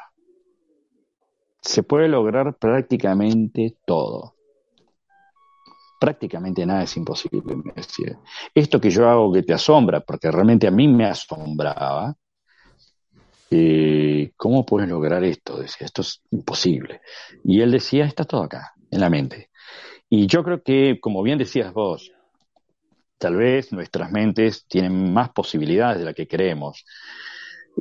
Se 1.60 1.84
puede 1.84 2.08
lograr 2.08 2.56
prácticamente 2.56 3.80
todo. 3.86 4.34
Prácticamente 6.00 6.66
nada 6.66 6.84
es 6.84 6.96
imposible, 6.96 7.58
me 7.58 7.74
decía. 7.74 8.18
Esto 8.56 8.80
que 8.80 8.90
yo 8.90 9.10
hago 9.10 9.34
que 9.34 9.44
te 9.44 9.52
asombra, 9.52 10.00
porque 10.00 10.32
realmente 10.32 10.68
a 10.68 10.72
mí 10.72 10.88
me 10.88 11.04
asombraba, 11.04 12.16
eh, 13.52 14.32
¿cómo 14.38 14.66
puedes 14.66 14.88
lograr 14.88 15.22
esto? 15.26 15.58
Decía, 15.58 15.86
esto 15.86 16.02
es 16.02 16.22
imposible. 16.32 17.02
Y 17.44 17.60
él 17.60 17.72
decía, 17.72 18.06
está 18.06 18.24
todo 18.24 18.44
acá, 18.44 18.72
en 18.90 19.02
la 19.02 19.10
mente. 19.10 19.50
Y 20.08 20.28
yo 20.28 20.46
creo 20.46 20.64
que, 20.64 21.00
como 21.02 21.24
bien 21.24 21.40
decías 21.40 21.74
vos, 21.74 22.14
tal 23.18 23.36
vez 23.38 23.72
nuestras 23.72 24.11
mentes 24.11 24.66
tienen 24.68 25.14
más 25.14 25.30
posibilidades 25.30 25.99
de 25.99 26.05
las 26.05 26.16
que 26.16 26.28
creemos 26.28 26.86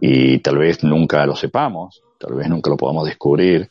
y 0.00 0.38
tal 0.38 0.58
vez 0.58 0.82
nunca 0.84 1.26
lo 1.26 1.36
sepamos, 1.36 2.02
tal 2.18 2.34
vez 2.34 2.48
nunca 2.48 2.70
lo 2.70 2.76
podamos 2.76 3.06
descubrir. 3.06 3.68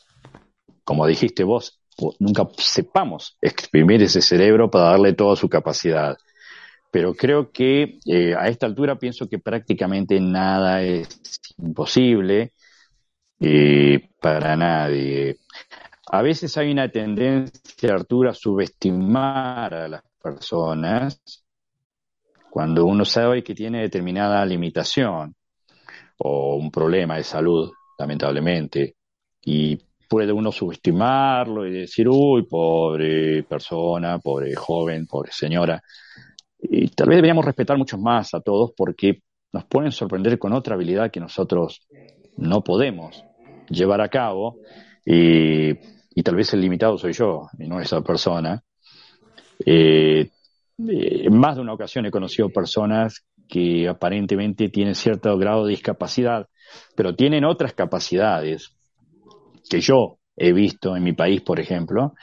Como 0.83 1.07
dijiste 1.07 1.43
vos, 1.43 1.79
nunca 2.19 2.47
sepamos 2.57 3.37
exprimir 3.41 4.01
ese 4.03 4.21
cerebro 4.21 4.69
para 4.69 4.91
darle 4.91 5.13
toda 5.13 5.35
su 5.35 5.49
capacidad. 5.49 6.17
Pero 6.91 7.13
creo 7.13 7.51
que 7.51 7.99
eh, 8.05 8.35
a 8.37 8.49
esta 8.49 8.65
altura 8.65 8.99
pienso 8.99 9.29
que 9.29 9.39
prácticamente 9.39 10.19
nada 10.19 10.81
es 10.83 11.39
imposible 11.57 12.51
eh, 13.39 14.09
para 14.19 14.55
nadie. 14.55 15.37
A 16.07 16.21
veces 16.21 16.57
hay 16.57 16.71
una 16.71 16.89
tendencia, 16.89 17.93
Arturo, 17.93 18.29
a 18.29 18.33
subestimar 18.33 19.73
a 19.73 19.87
las 19.87 20.03
personas 20.21 21.21
cuando 22.51 22.85
uno 22.85 23.05
sabe 23.05 23.41
que 23.41 23.55
tiene 23.55 23.79
determinada 23.79 24.45
limitación 24.45 25.33
o 26.17 26.57
un 26.57 26.69
problema 26.69 27.15
de 27.15 27.23
salud, 27.23 27.71
lamentablemente, 27.97 28.97
y 29.45 29.79
puede 30.09 30.33
uno 30.33 30.51
subestimarlo 30.51 31.65
y 31.65 31.71
decir, 31.71 32.09
uy, 32.09 32.43
pobre 32.43 33.43
persona, 33.43 34.19
pobre 34.19 34.53
joven, 34.53 35.07
pobre 35.07 35.31
señora. 35.31 35.81
Y 36.59 36.89
tal 36.89 37.07
vez 37.07 37.19
deberíamos 37.19 37.45
respetar 37.45 37.77
mucho 37.77 37.97
más 37.97 38.33
a 38.33 38.41
todos 38.41 38.73
porque 38.75 39.21
nos 39.53 39.63
pueden 39.63 39.93
sorprender 39.93 40.37
con 40.37 40.51
otra 40.51 40.75
habilidad 40.75 41.09
que 41.09 41.21
nosotros 41.21 41.87
no 42.35 42.65
podemos 42.65 43.23
llevar 43.69 44.01
a 44.01 44.09
cabo 44.09 44.57
y, 45.05 45.69
y 45.69 46.21
tal 46.21 46.35
vez 46.35 46.53
el 46.53 46.59
limitado 46.59 46.97
soy 46.97 47.13
yo 47.13 47.47
y 47.57 47.69
no 47.69 47.79
esa 47.79 48.01
persona. 48.01 48.61
Eh, 49.65 50.29
eh, 50.89 51.29
más 51.29 51.55
de 51.55 51.61
una 51.61 51.73
ocasión 51.73 52.05
he 52.05 52.11
conocido 52.11 52.49
personas 52.49 53.25
que 53.47 53.87
aparentemente 53.87 54.69
tienen 54.69 54.95
cierto 54.95 55.37
grado 55.37 55.65
de 55.65 55.71
discapacidad, 55.71 56.47
pero 56.95 57.15
tienen 57.15 57.43
otras 57.45 57.73
capacidades 57.73 58.75
que 59.69 59.81
yo 59.81 60.19
he 60.35 60.53
visto 60.53 60.95
en 60.95 61.03
mi 61.03 61.13
país, 61.13 61.41
por 61.41 61.59
ejemplo, 61.59 62.13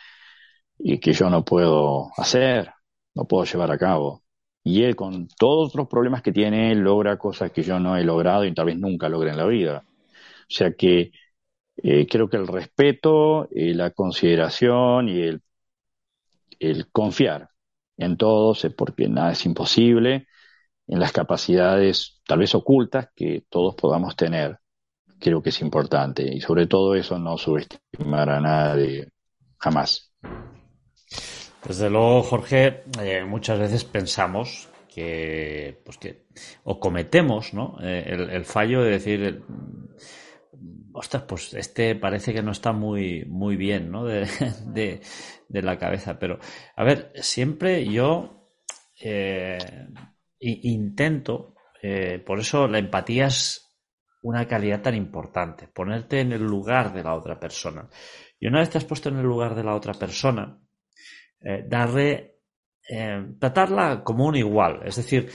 y 0.79 0.99
que 0.99 1.13
yo 1.13 1.29
no 1.31 1.45
puedo 1.45 2.11
hacer, 2.17 2.73
no 3.15 3.27
puedo 3.27 3.45
llevar 3.45 3.71
a 3.71 3.79
cabo. 3.79 4.23
Y 4.65 4.83
él, 4.85 4.97
con 4.97 5.29
todos 5.29 5.75
los 5.75 5.89
problemas 5.89 6.23
que 6.23 6.33
tiene, 6.33 6.75
logra 6.75 7.19
cosas 7.19 7.53
que 7.53 7.63
yo 7.63 7.79
no 7.79 7.97
he 7.97 8.05
logrado 8.05 8.45
y 8.45 8.55
tal 8.55 8.67
vez 8.67 8.79
nunca 8.79 9.09
logre 9.09 9.31
en 9.31 9.37
la 9.37 9.47
vida. 9.47 9.85
O 9.87 10.51
sea 10.51 10.73
que 10.73 11.13
eh, 11.77 12.07
creo 12.07 12.29
que 12.29 12.37
el 12.39 12.47
respeto, 12.47 13.49
y 13.51 13.75
la 13.75 13.91
consideración 13.91 15.09
y 15.09 15.21
el 16.61 16.91
confiar 16.91 17.51
en 17.99 18.17
todos, 18.17 18.67
porque 18.77 19.09
nada 19.09 19.33
es 19.33 19.45
imposible, 19.45 20.27
en 20.87 21.01
las 21.01 21.13
capacidades 21.13 22.21
tal 22.27 22.39
vez 22.39 22.55
ocultas 22.55 23.09
que 23.15 23.45
todos 23.49 23.75
podamos 23.75 24.17
tener. 24.17 24.59
Creo 25.21 25.43
que 25.43 25.51
es 25.51 25.61
importante 25.61 26.23
y 26.23 26.41
sobre 26.41 26.67
todo 26.67 26.95
eso 26.95 27.19
no 27.19 27.37
subestimar 27.37 28.31
a 28.31 28.41
nadie 28.41 29.09
jamás. 29.59 30.13
Desde 31.67 31.91
luego, 31.91 32.23
Jorge, 32.23 32.85
eh, 33.03 33.25
muchas 33.25 33.59
veces 33.59 33.85
pensamos 33.85 34.69
que, 34.89 35.81
pues 35.85 35.99
que 35.99 36.27
o 36.65 36.79
cometemos 36.79 37.53
¿no? 37.53 37.77
Eh, 37.83 38.29
el, 38.31 38.45
fallo 38.45 38.83
de 38.83 38.91
decir, 38.93 39.43
ostras, 40.93 41.25
pues 41.25 41.55
este 41.55 41.95
parece 41.95 42.33
que 42.33 42.43
no 42.43 42.53
está 42.53 42.73
muy, 42.73 43.25
muy 43.27 43.57
bien 43.57 43.91
¿no? 43.91 44.05
de, 44.05 44.27
de 45.49 45.63
la 45.63 45.79
cabeza. 45.79 46.19
Pero, 46.19 46.39
a 46.77 46.85
ver, 46.85 47.13
siempre 47.17 47.85
yo 47.87 48.39
eh, 49.01 49.59
intento, 50.41 51.55
eh, 51.83 52.23
por 52.25 52.41
eso 52.41 52.67
la 52.67 52.79
empatía 52.79 53.27
es 53.27 53.65
una 54.23 54.47
calidad 54.47 54.83
tan 54.83 54.95
importante, 54.95 55.69
ponerte 55.69 56.21
en 56.21 56.33
el 56.33 56.43
lugar 56.43 56.93
de 56.93 57.05
la 57.05 57.15
otra 57.15 57.39
persona. 57.39 57.89
Y 58.41 58.47
una 58.47 58.61
vez 58.61 58.71
te 58.71 58.79
has 58.79 58.85
puesto 58.85 59.09
en 59.09 59.17
el 59.17 59.27
lugar 59.27 59.55
de 59.55 59.65
la 59.65 59.75
otra 59.75 59.95
persona, 59.95 60.61
eh, 61.41 61.65
darle, 61.67 62.35
tratarla 63.39 64.03
como 64.03 64.25
un 64.27 64.37
igual. 64.37 64.81
Es 64.85 64.97
decir, 64.97 65.31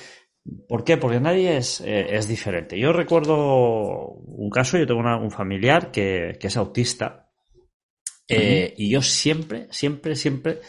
¿por 0.67 0.83
qué? 0.83 0.97
Porque 0.97 1.19
nadie 1.19 1.57
es, 1.57 1.81
es 1.81 2.27
diferente. 2.27 2.77
Yo 2.79 2.93
recuerdo 2.93 4.07
un 4.07 4.49
caso, 4.49 4.77
yo 4.77 4.87
tengo 4.87 5.01
un 5.01 5.31
familiar 5.31 5.91
que, 5.91 6.37
que 6.39 6.47
es 6.47 6.57
autista 6.57 7.23
eh, 8.27 8.73
y 8.77 8.89
yo 8.89 9.01
siempre, 9.01 9.67
siempre, 9.69 10.15
siempre 10.15 10.61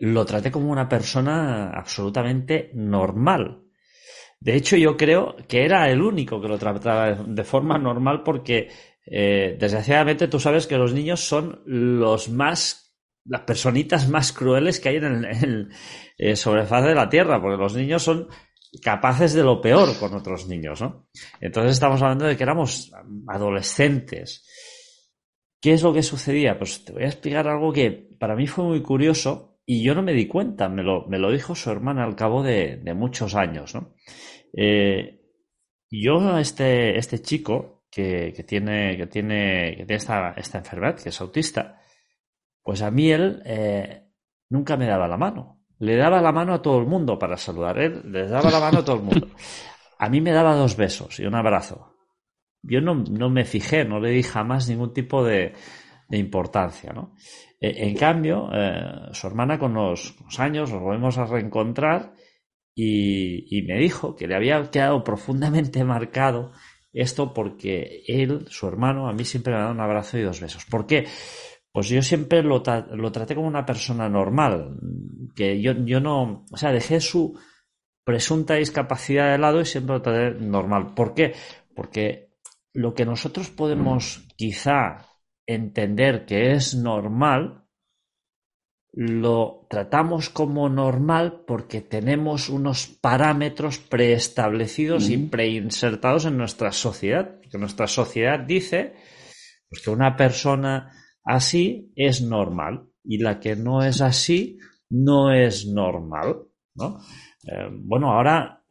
lo 0.00 0.24
traté 0.24 0.50
como 0.50 0.70
una 0.70 0.88
persona 0.88 1.70
absolutamente 1.70 2.70
normal. 2.74 3.64
De 4.40 4.54
hecho, 4.54 4.76
yo 4.76 4.96
creo 4.96 5.36
que 5.48 5.64
era 5.64 5.90
el 5.90 6.00
único 6.00 6.40
que 6.40 6.48
lo 6.48 6.58
trataba 6.58 7.14
de 7.14 7.44
forma 7.44 7.76
normal 7.78 8.22
porque, 8.22 8.68
eh, 9.04 9.56
desgraciadamente, 9.58 10.28
tú 10.28 10.38
sabes 10.38 10.68
que 10.68 10.78
los 10.78 10.94
niños 10.94 11.20
son 11.20 11.62
los 11.66 12.28
más, 12.28 12.94
las 13.24 13.40
personitas 13.40 14.08
más 14.08 14.32
crueles 14.32 14.78
que 14.78 14.90
hay 14.90 14.96
en 14.96 15.24
el, 15.24 15.68
eh, 16.16 16.36
sobre 16.36 16.66
faz 16.66 16.84
de 16.84 16.94
la 16.94 17.08
Tierra, 17.08 17.42
porque 17.42 17.60
los 17.60 17.74
niños 17.74 18.04
son 18.04 18.28
capaces 18.82 19.34
de 19.34 19.42
lo 19.42 19.60
peor 19.60 19.98
con 19.98 20.14
otros 20.14 20.46
niños, 20.46 20.80
¿no? 20.80 21.08
Entonces 21.40 21.72
estamos 21.72 22.02
hablando 22.02 22.26
de 22.26 22.36
que 22.36 22.42
éramos 22.42 22.92
adolescentes 23.28 24.44
¿Qué 25.60 25.72
es 25.72 25.82
lo 25.82 25.92
que 25.92 26.02
sucedía? 26.02 26.56
Pues 26.56 26.84
te 26.84 26.92
voy 26.92 27.02
a 27.02 27.08
explicar 27.08 27.48
algo 27.48 27.72
que 27.72 27.90
para 27.90 28.36
mí 28.36 28.46
fue 28.46 28.64
muy 28.64 28.82
curioso 28.82 29.60
y 29.66 29.82
yo 29.82 29.94
no 29.94 30.02
me 30.02 30.12
di 30.12 30.26
cuenta, 30.28 30.68
me 30.68 30.82
lo, 30.82 31.06
me 31.08 31.18
lo 31.18 31.32
dijo 31.32 31.54
su 31.54 31.70
hermana 31.70 32.04
al 32.04 32.14
cabo 32.14 32.42
de, 32.42 32.80
muchos 32.94 33.34
años. 33.34 33.74
¿no? 33.74 33.94
Eh, 34.56 35.20
yo, 35.90 36.38
este, 36.38 36.96
este 36.96 37.20
chico 37.20 37.86
que, 37.90 38.32
tiene, 38.46 38.96
que 38.96 39.06
tiene, 39.08 39.76
que 39.76 39.84
tiene 39.84 39.96
esta, 39.96 40.32
esta, 40.36 40.58
enfermedad, 40.58 40.96
que 41.00 41.08
es 41.08 41.20
autista, 41.20 41.82
pues 42.62 42.80
a 42.82 42.90
mí 42.90 43.10
él 43.10 43.42
eh, 43.44 44.04
nunca 44.50 44.76
me 44.76 44.86
daba 44.86 45.08
la 45.08 45.16
mano. 45.16 45.57
Le 45.78 45.96
daba 45.96 46.20
la 46.20 46.32
mano 46.32 46.54
a 46.54 46.62
todo 46.62 46.78
el 46.78 46.86
mundo 46.86 47.18
para 47.18 47.36
saludar. 47.36 47.78
Él 47.78 48.02
le 48.04 48.26
daba 48.26 48.50
la 48.50 48.60
mano 48.60 48.78
a 48.78 48.84
todo 48.84 48.96
el 48.96 49.02
mundo. 49.02 49.28
A 49.98 50.08
mí 50.08 50.20
me 50.20 50.32
daba 50.32 50.54
dos 50.54 50.76
besos 50.76 51.18
y 51.18 51.26
un 51.26 51.34
abrazo 51.34 51.98
yo 52.62 52.80
no, 52.80 53.30
me 53.30 53.44
fijé, 53.44 53.84
no 53.84 54.00
le 54.00 54.10
di 54.10 54.22
jamás 54.22 54.68
ningún 54.68 54.92
tipo 54.92 55.24
de, 55.24 55.54
importancia. 56.10 56.92
¿no? 56.92 57.14
E, 57.60 57.88
en 57.88 57.94
cambio, 57.94 58.50
eh, 58.52 59.08
su 59.12 59.26
hermana 59.26 59.58
con 59.58 59.74
los, 59.74 60.16
años 60.38 60.70
nos 60.72 60.82
volvemos 60.82 61.18
a 61.18 61.26
reencontrar 61.26 62.14
y, 62.74 63.64
me 63.66 63.78
dijo 63.78 64.14
que 64.14 64.28
le 64.28 64.36
había 64.36 64.70
quedado 64.70 65.02
profundamente 65.02 65.82
marcado 65.84 66.52
esto 66.92 67.34
porque 67.34 68.02
él, 68.06 68.46
su 68.48 68.66
hermano, 68.66 69.08
a 69.08 69.12
mí 69.12 69.24
siempre 69.24 69.52
me 69.52 69.58
ha 69.58 69.62
dado 69.62 69.74
un 69.74 69.80
abrazo 69.80 70.18
y 70.18 70.22
dos 70.22 70.40
besos. 70.40 70.64
¿Por 70.64 70.86
qué? 70.86 71.06
Pues 71.78 71.90
yo 71.90 72.02
siempre 72.02 72.42
lo, 72.42 72.60
lo 72.90 73.12
traté 73.12 73.36
como 73.36 73.46
una 73.46 73.64
persona 73.64 74.08
normal, 74.08 74.80
que 75.36 75.62
yo, 75.62 75.74
yo 75.84 76.00
no, 76.00 76.44
o 76.50 76.56
sea, 76.56 76.72
dejé 76.72 77.00
su 77.00 77.38
presunta 78.02 78.54
discapacidad 78.54 79.30
de 79.30 79.38
lado 79.38 79.60
y 79.60 79.64
siempre 79.64 79.94
lo 79.94 80.02
traté 80.02 80.40
normal. 80.40 80.92
¿Por 80.96 81.14
qué? 81.14 81.36
Porque 81.76 82.32
lo 82.72 82.94
que 82.94 83.04
nosotros 83.04 83.50
podemos 83.50 84.26
quizá 84.34 85.06
entender 85.46 86.26
que 86.26 86.50
es 86.50 86.74
normal, 86.74 87.68
lo 88.92 89.68
tratamos 89.70 90.30
como 90.30 90.68
normal 90.68 91.44
porque 91.46 91.80
tenemos 91.80 92.48
unos 92.48 92.88
parámetros 92.88 93.78
preestablecidos 93.78 95.10
y 95.10 95.16
preinsertados 95.16 96.24
en 96.24 96.38
nuestra 96.38 96.72
sociedad. 96.72 97.38
Que 97.48 97.56
nuestra 97.56 97.86
sociedad 97.86 98.40
dice 98.40 98.96
pues, 99.70 99.80
que 99.80 99.90
una 99.90 100.16
persona 100.16 100.92
así 101.28 101.92
es 101.94 102.22
normal 102.22 102.88
y 103.04 103.18
la 103.18 103.38
que 103.38 103.54
no 103.54 103.82
es 103.82 104.00
así 104.00 104.58
no 104.90 105.32
es 105.32 105.66
normal. 105.66 106.46
¿no? 106.74 107.00
Eh, 107.46 107.68
bueno, 107.70 108.12
ahora, 108.12 108.64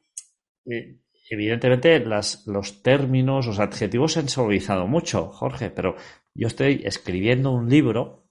eh, 0.66 0.98
evidentemente, 1.30 2.00
los 2.00 2.82
términos, 2.82 3.46
los 3.46 3.60
adjetivos 3.60 4.14
se 4.14 4.22
han 4.22 4.30
suavizado 4.30 4.88
mucho, 4.88 5.28
Jorge, 5.28 5.70
pero 5.70 5.96
yo 6.34 6.48
estoy 6.48 6.82
escribiendo 6.84 7.52
un 7.52 7.70
libro 7.70 8.28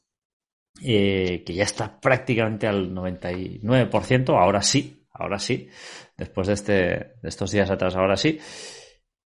eh, 0.83 1.45
que 1.47 1.55
ya 1.55 1.62
está 1.64 2.01
prácticamente 2.01 2.66
al 2.66 2.93
99%, 2.93 4.31
ahora 4.31 4.61
sí, 4.61 5.07
ahora 5.12 5.39
sí, 5.39 5.68
después 6.16 6.49
de, 6.49 6.53
este, 6.55 6.72
de 6.72 7.29
estos 7.29 7.53
días 7.53 7.70
atrás, 7.70 7.95
ahora 7.95 8.16
sí. 8.16 8.39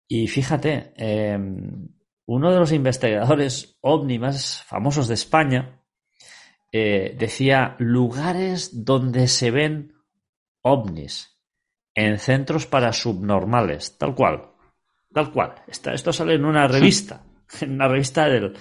Y 0.06 0.26
fíjate, 0.26 0.92
em, 0.96 1.88
uno 2.32 2.52
de 2.52 2.60
los 2.60 2.70
investigadores 2.70 3.76
ovni 3.80 4.20
más 4.20 4.62
famosos 4.62 5.08
de 5.08 5.14
España 5.14 5.82
eh, 6.70 7.16
decía 7.18 7.74
lugares 7.80 8.84
donde 8.84 9.26
se 9.26 9.50
ven 9.50 9.94
ovnis 10.62 11.36
en 11.92 12.20
centros 12.20 12.66
para 12.66 12.92
subnormales, 12.92 13.98
tal 13.98 14.14
cual, 14.14 14.52
tal 15.12 15.32
cual. 15.32 15.56
esto 15.66 16.12
sale 16.12 16.34
en 16.34 16.44
una 16.44 16.68
revista, 16.68 17.24
en 17.62 17.72
una 17.72 17.88
revista 17.88 18.28
de 18.28 18.52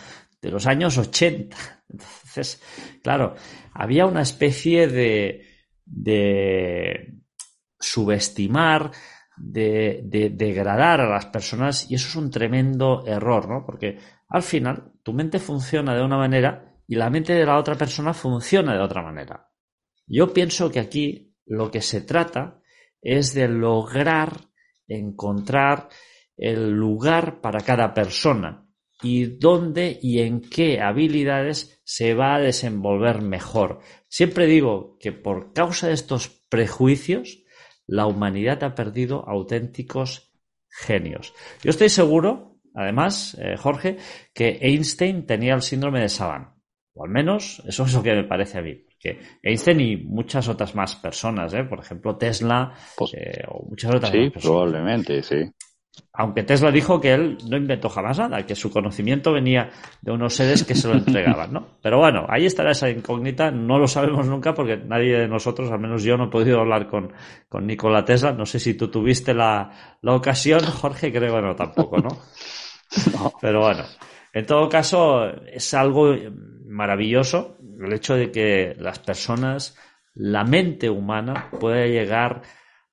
los 0.49 0.65
años 0.65 0.97
80. 0.97 1.55
Entonces, 1.89 2.63
claro, 3.03 3.36
había 3.74 4.07
una 4.07 4.24
especie 4.24 4.88
de 4.88 5.45
subestimar, 7.80 8.89
de, 9.40 10.02
de, 10.04 10.30
degradar 10.30 11.02
a 11.02 11.10
las 11.10 11.28
personas 11.28 11.90
y 11.90 11.96
eso 11.96 12.08
es 12.08 12.16
un 12.16 12.30
tremendo 12.30 13.04
error, 13.06 13.50
¿no? 13.50 13.66
Porque 13.66 13.98
al 14.28 14.44
final 14.44 14.94
tu 15.04 15.14
mente 15.14 15.40
funciona 15.40 15.96
de 15.96 16.04
una 16.04 16.18
manera 16.18 16.76
y 16.88 16.96
la 16.96 17.10
mente 17.10 17.34
de 17.34 17.46
la 17.46 17.58
otra 17.58 17.76
persona 17.76 18.14
funciona 18.14 18.74
de 18.74 18.82
otra 18.82 19.02
manera. 19.02 19.52
Yo 20.08 20.34
pienso 20.34 20.72
que 20.72 20.80
aquí 20.80 21.36
lo 21.46 21.72
que 21.72 21.82
se 21.82 22.02
trata 22.02 22.62
es 23.02 23.34
de 23.34 23.48
lograr 23.48 24.50
encontrar 24.88 25.90
el 26.36 26.72
lugar 26.72 27.42
para 27.42 27.62
cada 27.62 27.94
persona 27.94 28.66
y 29.02 29.26
dónde 29.26 29.98
y 30.02 30.20
en 30.20 30.42
qué 30.42 30.82
habilidades 30.82 31.82
se 31.84 32.14
va 32.14 32.36
a 32.36 32.40
desenvolver 32.40 33.22
mejor. 33.22 33.80
Siempre 34.08 34.46
digo 34.46 34.98
que 35.00 35.12
por 35.12 35.54
causa 35.54 35.88
de 35.88 35.94
estos 35.94 36.28
prejuicios, 36.50 37.39
la 37.90 38.06
humanidad 38.06 38.64
ha 38.64 38.76
perdido 38.76 39.28
auténticos 39.28 40.32
genios. 40.70 41.34
Yo 41.64 41.72
estoy 41.72 41.90
seguro, 41.90 42.60
además, 42.74 43.38
eh, 43.42 43.58
Jorge, 43.58 43.98
que 44.34 44.60
Einstein 44.62 45.26
tenía 45.26 45.56
el 45.56 45.62
síndrome 45.62 46.02
de 46.02 46.10
Savant. 46.10 46.50
O 46.94 47.04
al 47.04 47.10
menos 47.10 47.62
eso 47.66 47.84
es 47.86 47.94
lo 47.94 48.04
que 48.04 48.14
me 48.14 48.24
parece 48.26 48.60
a 48.60 48.62
mí. 48.62 48.86
Que 49.00 49.20
Einstein 49.42 49.80
y 49.80 49.98
muchas 49.98 50.48
otras 50.50 50.76
más 50.76 50.96
personas, 50.98 51.54
¿eh? 51.54 51.64
por 51.64 51.80
ejemplo 51.80 52.18
Tesla 52.18 52.74
pues 52.98 53.14
eh, 53.14 53.44
o 53.48 53.66
muchas 53.70 53.96
otras 53.96 54.12
sí, 54.12 54.30
personas. 54.30 54.44
probablemente, 54.44 55.24
sí 55.24 55.52
aunque 56.14 56.44
Tesla 56.44 56.72
dijo 56.72 57.00
que 57.00 57.14
él 57.14 57.38
no 57.50 57.58
inventó 57.58 57.90
jamás 57.90 58.20
nada, 58.20 58.46
que 58.46 58.56
su 58.56 58.72
conocimiento 58.72 59.32
venía 59.32 59.70
de 60.02 60.12
unos 60.12 60.34
seres 60.34 60.64
que 60.64 60.76
se 60.76 60.88
lo 60.88 60.96
entregaban, 60.96 61.54
¿no? 61.54 61.78
Pero 61.82 61.98
bueno, 61.98 62.26
ahí 62.30 62.46
estará 62.46 62.72
esa 62.72 62.90
incógnita, 62.90 63.52
no 63.52 63.78
lo 63.80 63.88
sabemos 63.88 64.26
nunca 64.28 64.54
porque 64.54 64.78
nadie 64.78 65.20
de 65.20 65.28
nosotros, 65.28 65.72
al 65.72 65.80
menos 65.80 66.04
yo, 66.04 66.18
no 66.18 66.26
he 66.26 66.30
podido 66.30 66.60
hablar 66.60 66.88
con, 66.88 67.14
con 67.48 67.66
Nikola 67.66 68.06
Tesla. 68.06 68.32
No 68.34 68.46
sé 68.46 68.60
si 68.60 68.74
tú 68.74 68.90
tuviste 68.90 69.34
la, 69.34 69.98
la 70.02 70.14
ocasión, 70.14 70.62
Jorge, 70.62 71.12
creo 71.12 71.36
que 71.36 71.42
no 71.42 71.56
tampoco, 71.56 71.98
¿no? 71.98 72.10
Pero 73.42 73.62
bueno, 73.62 73.84
en 74.34 74.46
todo 74.46 74.68
caso, 74.68 75.28
es 75.30 75.74
algo 75.74 76.16
maravilloso 76.66 77.58
el 77.82 77.94
hecho 77.94 78.16
de 78.16 78.32
que 78.32 78.76
las 78.80 79.00
personas, 79.00 79.78
la 80.14 80.44
mente 80.44 80.90
humana 80.90 81.50
puede 81.60 81.90
llegar 81.90 82.42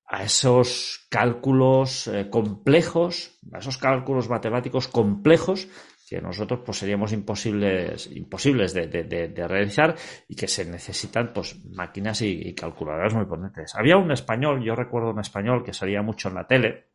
a 0.07 0.23
esos 0.23 1.07
cálculos 1.11 2.07
eh, 2.07 2.31
complejos, 2.31 3.39
a 3.53 3.59
esos 3.59 3.79
cálculos 3.79 4.29
matemáticos 4.29 4.89
complejos 4.89 5.69
que 6.09 6.21
nosotros 6.21 6.61
pues 6.65 6.79
seríamos 6.79 7.13
imposibles, 7.13 8.09
imposibles 8.13 8.73
de, 8.73 8.87
de, 8.87 9.49
realizar 9.49 9.97
y 10.29 10.37
que 10.37 10.47
se 10.47 10.65
necesitan 10.65 11.33
pues 11.33 11.57
máquinas 11.65 12.23
y, 12.23 12.55
calculadoras 12.55 13.15
muy 13.15 13.25
potentes. 13.25 13.75
Había 13.75 13.97
un 13.97 14.13
español, 14.13 14.63
yo 14.63 14.77
recuerdo 14.77 15.11
un 15.11 15.19
español 15.19 15.65
que 15.65 15.73
salía 15.73 16.03
mucho 16.03 16.29
en 16.29 16.37
la 16.37 16.47
tele, 16.47 16.91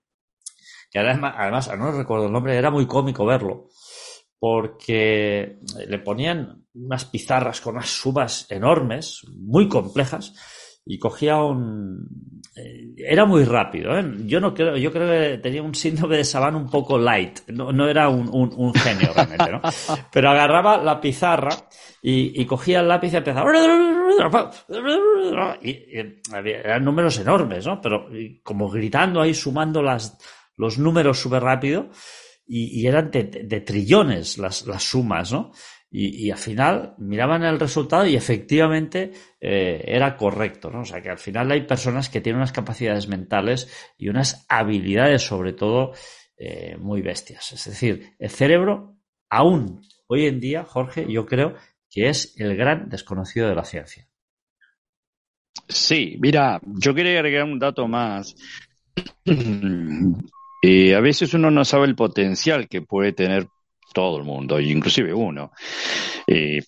que 0.89 0.99
además, 0.99 1.35
además 1.37 1.77
no 1.77 1.91
recuerdo 1.91 2.27
el 2.27 2.31
nombre, 2.31 2.55
era 2.55 2.71
muy 2.71 2.87
cómico 2.87 3.25
verlo, 3.25 3.67
porque 4.39 5.59
le 5.87 5.99
ponían 5.99 6.65
unas 6.73 7.03
pizarras 7.03 7.59
con 7.59 7.75
unas 7.75 7.89
sumas 7.89 8.49
enormes, 8.49 9.25
muy 9.35 9.67
complejas, 9.67 10.33
y 10.85 10.97
cogía 10.97 11.37
un 11.37 12.41
eh, 12.55 12.93
era 12.97 13.25
muy 13.25 13.43
rápido 13.43 13.97
¿eh? 13.97 14.03
yo 14.25 14.39
no 14.39 14.53
creo 14.53 14.77
yo 14.77 14.91
creo 14.91 15.07
que 15.07 15.37
tenía 15.37 15.61
un 15.61 15.75
síndrome 15.75 16.17
de 16.17 16.23
Saban 16.23 16.55
un 16.55 16.69
poco 16.69 16.97
light 16.97 17.39
no, 17.47 17.71
no 17.71 17.87
era 17.87 18.09
un, 18.09 18.27
un, 18.31 18.73
genio 18.73 19.11
realmente 19.15 19.51
¿no? 19.51 19.61
pero 20.11 20.29
agarraba 20.31 20.77
la 20.77 20.99
pizarra 20.99 21.55
y, 22.01 22.41
y 22.41 22.45
cogía 22.45 22.79
el 22.79 22.87
lápiz 22.87 23.13
y 23.13 23.17
empezaba 23.17 23.51
y, 25.61 25.79
eran 26.31 26.83
números 26.83 27.19
enormes 27.19 27.65
no 27.65 27.79
pero 27.79 28.07
como 28.41 28.69
gritando 28.69 29.21
ahí 29.21 29.33
sumando 29.33 29.83
las 29.83 30.17
los 30.57 30.77
números 30.79 31.19
súper 31.19 31.43
rápido 31.43 31.89
y, 32.47 32.81
y, 32.81 32.87
eran 32.87 33.11
de, 33.11 33.23
de, 33.23 33.61
trillones 33.61 34.37
las, 34.39 34.65
las 34.65 34.83
sumas 34.83 35.31
no 35.31 35.51
y, 35.93 36.31
al 36.31 36.37
final 36.37 36.95
miraban 36.99 37.43
el 37.43 37.59
resultado 37.59 38.05
y 38.05 38.15
efectivamente 38.15 39.11
eh, 39.41 39.83
era 39.85 40.15
correcto, 40.15 40.71
¿no? 40.71 40.81
O 40.81 40.85
sea 40.85 41.01
que 41.01 41.09
al 41.09 41.17
final 41.17 41.51
hay 41.51 41.63
personas 41.67 42.07
que 42.07 42.21
tienen 42.21 42.37
unas 42.37 42.53
capacidades 42.53 43.09
mentales 43.09 43.69
y 43.97 44.07
unas 44.07 44.45
habilidades 44.47 45.21
sobre 45.21 45.51
todo 45.51 45.91
eh, 46.37 46.77
muy 46.79 47.01
bestias. 47.01 47.51
Es 47.51 47.65
decir, 47.65 48.13
el 48.19 48.29
cerebro 48.29 48.95
aún 49.29 49.81
hoy 50.07 50.27
en 50.27 50.39
día, 50.39 50.63
Jorge, 50.63 51.05
yo 51.09 51.25
creo 51.25 51.55
que 51.89 52.07
es 52.07 52.39
el 52.39 52.55
gran 52.55 52.87
desconocido 52.87 53.49
de 53.49 53.55
la 53.55 53.65
ciencia. 53.65 54.07
Sí, 55.67 56.17
mira, 56.21 56.61
yo 56.63 56.95
quería 56.95 57.19
agregar 57.19 57.43
un 57.43 57.59
dato 57.59 57.87
más. 57.87 58.35
Eh, 60.63 60.93
a 60.93 60.99
veces 60.99 61.33
uno 61.33 61.49
no 61.49 61.65
sabe 61.65 61.87
el 61.87 61.95
potencial 61.95 62.67
que 62.69 62.83
puede 62.83 63.13
tener 63.13 63.47
todo 63.93 64.17
el 64.17 64.23
mundo, 64.23 64.59
inclusive 64.59 65.13
uno. 65.13 65.51
Eh, 66.27 66.61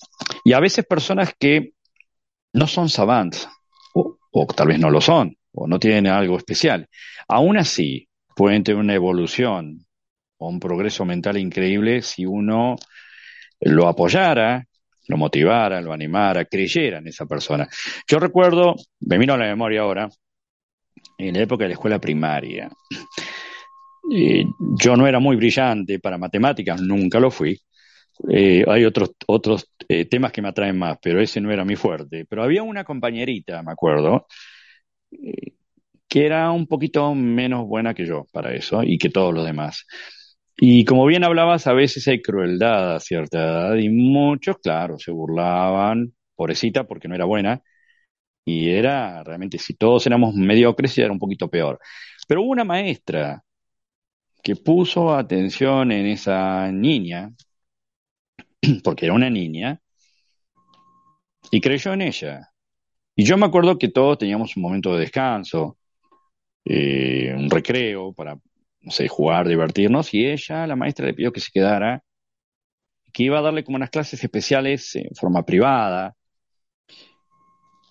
y 0.44 0.54
a 0.54 0.60
veces 0.60 0.86
personas 0.86 1.34
que 1.38 1.74
no 2.54 2.68
son 2.68 2.90
savants, 2.90 3.48
o, 3.94 4.48
tal 4.56 4.68
vez 4.68 4.80
no 4.80 4.90
lo 4.90 5.02
son, 5.02 5.38
o 5.54 5.68
no 5.68 5.80
tienen 5.80 6.08
algo 6.08 6.38
especial, 6.38 6.88
aún 7.28 7.58
así 7.58 8.08
pueden 8.36 8.64
tener 8.64 8.80
una 8.80 8.96
evolución 8.96 9.86
o 10.38 10.50
un 10.50 10.60
progreso 10.60 11.06
mental 11.06 11.38
increíble 11.38 12.02
si 12.02 12.26
uno 12.26 12.76
lo 13.62 13.88
apoyara, 13.88 14.66
lo 15.08 15.18
motivara, 15.18 15.82
lo 15.82 15.94
animara, 15.94 16.46
creyera 16.46 16.98
en 16.98 17.08
esa 17.08 17.26
persona. 17.26 17.68
Yo 18.08 18.20
recuerdo, 18.20 18.76
me 19.02 19.18
vino 19.18 19.34
a 19.34 19.38
la 19.38 19.46
memoria 19.46 19.82
ahora, 19.82 20.10
en 21.18 21.34
la 21.34 21.42
época 21.42 21.64
de 21.64 21.70
la 21.70 21.74
escuela 21.74 22.00
primaria, 22.00 22.70
eh, 24.12 24.46
yo 24.60 24.96
no 24.98 25.08
era 25.08 25.20
muy 25.20 25.36
brillante 25.36 26.00
para 26.00 26.18
matemáticas, 26.18 26.82
nunca 26.82 27.20
lo 27.20 27.32
fui. 27.32 27.60
Eh, 28.30 28.66
hay 28.68 28.86
otros, 28.86 29.12
otros 29.28 29.72
eh, 29.90 30.06
temas 30.06 30.32
que 30.32 30.42
me 30.42 30.50
atraen 30.50 30.78
más, 30.80 30.98
pero 31.02 31.22
ese 31.22 31.42
no 31.42 31.52
era 31.52 31.66
mi 31.66 31.76
fuerte. 31.76 32.26
Pero 32.30 32.44
había 32.44 32.64
una 32.64 32.84
compañerita, 32.84 33.64
me 33.64 33.72
acuerdo, 33.72 34.28
que 36.08 36.26
era 36.26 36.52
un 36.52 36.68
poquito 36.68 37.14
menos 37.16 37.68
buena 37.68 37.94
que 37.94 38.06
yo 38.06 38.26
para 38.32 38.54
eso 38.54 38.84
y 38.84 38.98
que 38.98 39.10
todos 39.10 39.34
los 39.34 39.46
demás. 39.46 39.86
Y 40.58 40.86
como 40.86 41.06
bien 41.06 41.24
hablabas, 41.24 41.66
a 41.68 41.74
veces 41.74 42.08
hay 42.08 42.22
crueldad 42.22 42.96
a 42.96 43.00
cierta 43.00 43.40
edad 43.40 43.76
y 43.78 43.90
muchos, 43.90 44.58
claro, 44.60 45.00
se 45.00 45.12
burlaban, 45.12 46.14
pobrecita, 46.36 46.86
porque 46.86 47.08
no 47.08 47.16
era 47.16 47.26
buena. 47.26 47.62
Y 48.46 48.70
era 48.72 49.24
realmente, 49.24 49.58
si 49.60 49.76
todos 49.76 50.08
éramos 50.08 50.36
mediocres, 50.36 50.98
era 50.98 51.12
un 51.12 51.20
poquito 51.20 51.50
peor. 51.50 51.80
Pero 52.28 52.44
hubo 52.44 52.52
una 52.52 52.66
maestra 52.66 53.44
que 54.44 54.58
puso 54.58 55.16
atención 55.16 55.92
en 55.92 56.06
esa 56.06 56.70
niña, 56.72 57.32
porque 58.84 59.06
era 59.06 59.16
una 59.16 59.30
niña, 59.30 59.80
y 61.50 61.62
creyó 61.62 61.94
en 61.94 62.02
ella. 62.02 62.50
Y 63.16 63.24
yo 63.26 63.38
me 63.38 63.46
acuerdo 63.46 63.78
que 63.80 63.90
todos 63.90 64.18
teníamos 64.18 64.58
un 64.58 64.64
momento 64.64 64.94
de 64.94 65.02
descanso, 65.02 65.78
eh, 66.66 67.34
un 67.38 67.50
recreo 67.50 68.14
para, 68.14 68.36
no 68.82 68.92
sé, 68.92 69.08
jugar, 69.08 69.48
divertirnos, 69.48 70.14
y 70.14 70.26
ella, 70.28 70.68
la 70.68 70.76
maestra, 70.76 71.06
le 71.06 71.14
pidió 71.14 71.32
que 71.32 71.40
se 71.40 71.52
quedara, 71.52 72.04
que 73.14 73.24
iba 73.24 73.40
a 73.40 73.42
darle 73.42 73.64
como 73.64 73.78
unas 73.78 73.92
clases 73.92 74.22
especiales 74.24 74.96
en 74.96 75.16
forma 75.16 75.46
privada. 75.46 76.16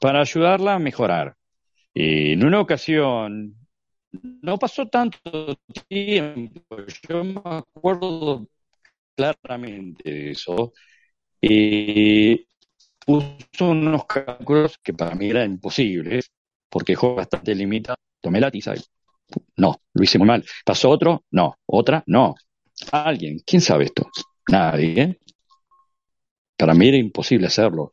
para 0.01 0.21
ayudarla 0.21 0.75
a 0.75 0.79
mejorar. 0.79 1.37
en 1.95 2.45
una 2.45 2.61
ocasión, 2.61 3.55
no 4.43 4.59
pasó 4.59 4.87
tanto 4.89 5.57
tiempo, 5.89 6.77
yo 7.09 7.25
me 7.25 7.41
acuerdo 7.45 8.47
claramente 9.17 10.11
de 10.11 10.31
eso, 10.33 10.73
y 11.41 12.47
puso 13.07 13.71
unos 13.71 14.07
cálculos 14.07 14.79
que 14.83 14.95
para 14.95 15.15
mí 15.15 15.31
eran 15.31 15.53
imposibles, 15.53 16.31
porque 16.69 16.95
juego 16.95 17.17
bastante 17.17 17.55
limitado. 17.55 17.97
Tomé 18.21 18.41
la 18.41 18.51
tiza 18.51 18.75
y 18.77 18.81
no, 19.57 19.83
lo 19.95 20.05
hice 20.05 20.19
muy 20.19 20.29
mal. 20.29 20.45
¿Pasó 20.65 20.91
otro? 20.91 21.25
No. 21.31 21.57
¿Otra? 21.67 22.03
No. 22.07 22.35
¿Alguien? 22.93 23.41
¿Quién 23.47 23.63
sabe 23.63 23.85
esto? 23.87 24.09
Nadie. 24.51 25.19
Para 26.57 26.75
mí 26.75 26.89
era 26.89 26.97
imposible 26.97 27.47
hacerlo. 27.47 27.91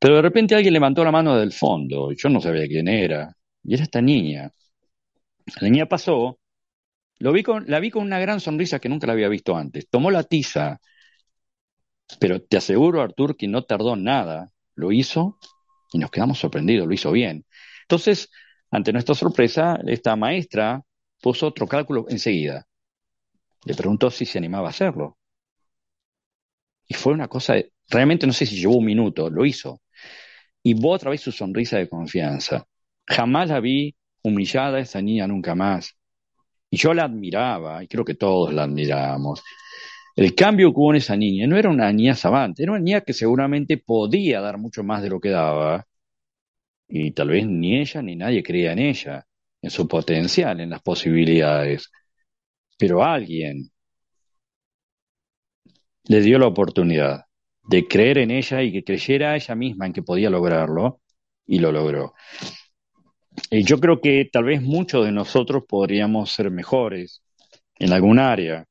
Pero 0.00 0.16
de 0.16 0.22
repente 0.22 0.54
alguien 0.54 0.74
levantó 0.74 1.04
la 1.04 1.12
mano 1.12 1.36
del 1.36 1.52
fondo. 1.52 2.12
y 2.12 2.16
Yo 2.16 2.28
no 2.28 2.40
sabía 2.40 2.66
quién 2.66 2.88
era. 2.88 3.34
Y 3.64 3.74
era 3.74 3.84
esta 3.84 4.00
niña. 4.02 4.50
La 5.60 5.68
niña 5.68 5.86
pasó, 5.86 6.38
vi 7.18 7.42
con, 7.42 7.64
la 7.68 7.80
vi 7.80 7.90
con 7.90 8.04
una 8.04 8.18
gran 8.18 8.40
sonrisa 8.40 8.78
que 8.78 8.88
nunca 8.88 9.06
la 9.06 9.14
había 9.14 9.28
visto 9.28 9.56
antes. 9.56 9.88
Tomó 9.88 10.10
la 10.10 10.24
tiza, 10.24 10.80
pero 12.18 12.42
te 12.42 12.56
aseguro, 12.56 13.02
Artur, 13.02 13.36
que 13.36 13.48
no 13.48 13.64
tardó 13.64 13.96
nada. 13.96 14.50
Lo 14.74 14.92
hizo 14.92 15.38
y 15.92 15.98
nos 15.98 16.10
quedamos 16.10 16.38
sorprendidos, 16.38 16.86
lo 16.86 16.94
hizo 16.94 17.12
bien. 17.12 17.44
Entonces, 17.82 18.30
ante 18.70 18.92
nuestra 18.92 19.14
sorpresa, 19.14 19.78
esta 19.86 20.16
maestra 20.16 20.82
puso 21.20 21.48
otro 21.48 21.66
cálculo 21.66 22.06
enseguida. 22.08 22.66
Le 23.64 23.74
preguntó 23.74 24.10
si 24.10 24.24
se 24.24 24.38
animaba 24.38 24.68
a 24.68 24.70
hacerlo. 24.70 25.18
Y 26.88 26.94
fue 26.94 27.12
una 27.12 27.28
cosa, 27.28 27.54
realmente 27.88 28.26
no 28.26 28.32
sé 28.32 28.46
si 28.46 28.56
llevó 28.56 28.76
un 28.76 28.84
minuto, 28.84 29.30
lo 29.30 29.44
hizo. 29.44 29.80
Y 30.62 30.74
vos 30.74 30.96
otra 30.96 31.10
vez 31.10 31.20
su 31.20 31.32
sonrisa 31.32 31.78
de 31.78 31.88
confianza. 31.88 32.66
Jamás 33.06 33.48
la 33.48 33.60
vi 33.60 33.94
humillada 34.22 34.80
esa 34.80 35.00
niña 35.02 35.26
nunca 35.26 35.54
más. 35.54 35.96
Y 36.70 36.76
yo 36.78 36.94
la 36.94 37.04
admiraba, 37.04 37.82
y 37.82 37.88
creo 37.88 38.04
que 38.04 38.14
todos 38.14 38.52
la 38.54 38.64
admirábamos. 38.64 39.42
El 40.16 40.34
cambio 40.34 40.72
que 40.72 40.80
hubo 40.80 40.92
en 40.92 40.98
esa 40.98 41.16
niña 41.16 41.46
no 41.46 41.56
era 41.56 41.70
una 41.70 41.92
niña 41.92 42.14
sabante, 42.14 42.62
era 42.62 42.72
una 42.72 42.80
niña 42.80 43.00
que 43.02 43.12
seguramente 43.12 43.78
podía 43.78 44.40
dar 44.40 44.58
mucho 44.58 44.82
más 44.84 45.02
de 45.02 45.10
lo 45.10 45.20
que 45.20 45.30
daba, 45.30 45.86
y 46.88 47.12
tal 47.12 47.28
vez 47.28 47.46
ni 47.46 47.78
ella 47.80 48.02
ni 48.02 48.16
nadie 48.16 48.42
creía 48.42 48.72
en 48.72 48.80
ella, 48.80 49.26
en 49.62 49.70
su 49.70 49.86
potencial, 49.88 50.60
en 50.60 50.70
las 50.70 50.82
posibilidades. 50.82 51.90
Pero 52.78 53.04
alguien 53.04 53.70
le 56.04 56.20
dio 56.20 56.38
la 56.38 56.46
oportunidad 56.46 57.24
de 57.62 57.86
creer 57.86 58.18
en 58.18 58.30
ella 58.32 58.62
y 58.62 58.72
que 58.72 58.84
creyera 58.84 59.36
ella 59.36 59.54
misma 59.54 59.86
en 59.86 59.92
que 59.92 60.02
podía 60.02 60.30
lograrlo, 60.30 61.00
y 61.46 61.58
lo 61.58 61.72
logró. 61.72 62.14
Y 63.50 63.64
yo 63.64 63.78
creo 63.80 64.00
que 64.00 64.28
tal 64.32 64.44
vez 64.44 64.62
muchos 64.62 65.04
de 65.04 65.12
nosotros 65.12 65.64
podríamos 65.68 66.30
ser 66.32 66.50
mejores 66.50 67.22
en 67.78 67.92
algún 67.92 68.18
área, 68.18 68.64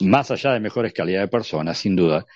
más 0.00 0.30
allá 0.30 0.52
de 0.52 0.60
mejores 0.60 0.92
calidades 0.92 1.28
de 1.28 1.30
personas, 1.30 1.78
sin 1.78 1.96
duda. 1.96 2.26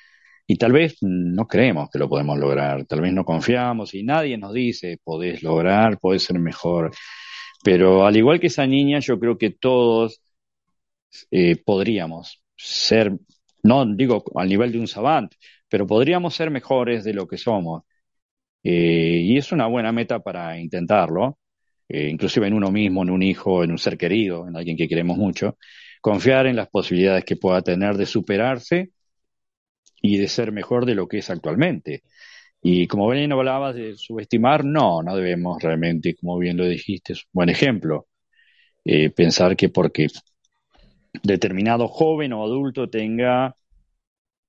Y 0.47 0.57
tal 0.57 0.73
vez 0.73 0.97
no 1.03 1.47
creemos 1.47 1.91
que 1.91 1.99
lo 1.99 2.09
podemos 2.09 2.39
lograr, 2.39 2.87
tal 2.87 3.03
vez 3.03 3.13
no 3.13 3.25
confiamos 3.25 3.95
y 3.95 4.03
nadie 4.03 4.39
nos 4.39 4.53
dice, 4.55 4.99
podés 5.05 5.43
lograr, 5.43 5.99
podés 5.99 6.25
ser 6.25 6.39
mejor. 6.39 6.91
Pero 7.63 8.07
al 8.07 8.17
igual 8.17 8.41
que 8.41 8.49
esa 8.49 8.67
niña, 8.67 9.01
yo 9.01 9.19
creo 9.21 9.39
que 9.39 9.51
todos 9.51 10.23
eh, 11.31 11.57
podríamos 11.57 12.43
ser, 12.57 13.13
no 13.63 13.85
digo 13.87 14.25
al 14.37 14.49
nivel 14.49 14.73
de 14.73 14.79
un 14.81 14.89
savant, 14.89 15.33
pero 15.69 15.87
podríamos 15.87 16.35
ser 16.35 16.51
mejores 16.51 17.05
de 17.05 17.15
lo 17.15 17.27
que 17.29 17.39
somos. 17.39 17.85
Eh, 18.63 19.21
y 19.25 19.39
es 19.39 19.53
una 19.53 19.67
buena 19.67 19.93
meta 19.93 20.21
para 20.21 20.59
intentarlo, 20.59 21.39
eh, 21.89 22.09
inclusive 22.09 22.47
en 22.47 22.55
uno 22.55 22.71
mismo, 22.71 23.03
en 23.03 23.11
un 23.11 23.23
hijo, 23.23 23.65
en 23.65 23.71
un 23.73 23.79
ser 23.79 23.97
querido, 23.99 24.47
en 24.49 24.57
alguien 24.57 24.77
que 24.77 24.89
queremos 24.89 25.17
mucho, 25.17 25.57
confiar 26.01 26.47
en 26.47 26.57
las 26.57 26.69
posibilidades 26.69 27.25
que 27.25 27.37
pueda 27.37 27.63
tener 27.63 27.97
de 27.97 28.07
superarse 28.07 28.91
y 30.03 30.19
de 30.19 30.29
ser 30.29 30.53
mejor 30.53 30.87
de 30.87 30.95
lo 30.95 31.09
que 31.09 31.19
es 31.19 31.31
actualmente. 31.31 32.03
Y 32.63 32.87
como 32.87 33.09
bien 33.09 33.33
hablabas 33.33 33.75
de 33.75 33.97
subestimar, 33.97 34.65
no, 34.65 35.03
no 35.03 35.17
debemos 35.17 35.63
realmente, 35.63 36.15
como 36.15 36.39
bien 36.39 36.57
lo 36.57 36.67
dijiste, 36.67 37.15
es 37.15 37.25
un 37.25 37.31
buen 37.33 37.49
ejemplo. 37.49 38.09
Eh, 38.85 39.11
pensar 39.11 39.57
que 39.57 39.69
porque 39.71 40.09
determinado 41.23 41.89
joven 41.89 42.33
o 42.33 42.45
adulto 42.45 42.89
tenga 42.89 43.57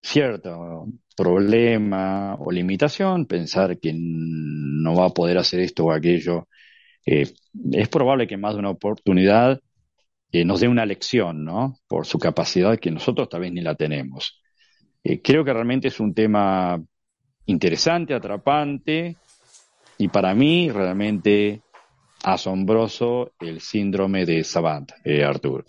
cierto 0.02 0.88
problema 1.16 2.36
o 2.40 2.52
limitación, 2.52 3.26
pensar 3.26 3.80
que 3.80 3.94
no 3.96 4.96
va 4.96 5.08
a 5.08 5.14
poder 5.14 5.38
hacer 5.38 5.60
esto 5.60 5.86
o 5.86 5.92
aquello, 5.92 6.48
eh, 7.06 7.32
es 7.72 7.90
probable 7.90 8.28
que 8.28 8.38
más 8.38 8.54
de 8.54 8.60
una 8.60 8.70
oportunidad 8.70 9.60
eh, 10.32 10.46
nos 10.46 10.62
dé 10.62 10.68
una 10.68 10.86
lección, 10.86 11.44
¿no? 11.44 11.78
Por 11.88 12.06
su 12.06 12.18
capacidad 12.20 12.80
que 12.80 12.92
nosotros 12.92 13.28
tal 13.30 13.42
vez 13.42 13.52
ni 13.52 13.62
la 13.62 13.76
tenemos. 13.76 14.42
Eh, 15.04 15.22
creo 15.22 15.44
que 15.44 15.54
realmente 15.54 15.90
es 15.90 16.00
un 16.00 16.14
tema 16.14 16.82
interesante, 17.46 18.14
atrapante 18.14 19.18
y 19.98 20.08
para 20.08 20.34
mí 20.34 20.70
realmente 20.70 21.62
asombroso 22.24 23.34
el 23.40 23.62
síndrome 23.62 24.26
de 24.26 24.44
Savant, 24.44 24.92
Artur. 25.26 25.66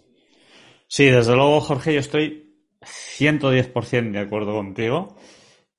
Sí, 0.87 1.07
desde 1.07 1.35
luego, 1.35 1.61
Jorge, 1.63 1.95
yo 1.95 2.01
estoy 2.01 2.52
110% 2.83 4.13
de 4.13 4.21
acuerdo 4.21 4.53
contigo. 4.55 5.17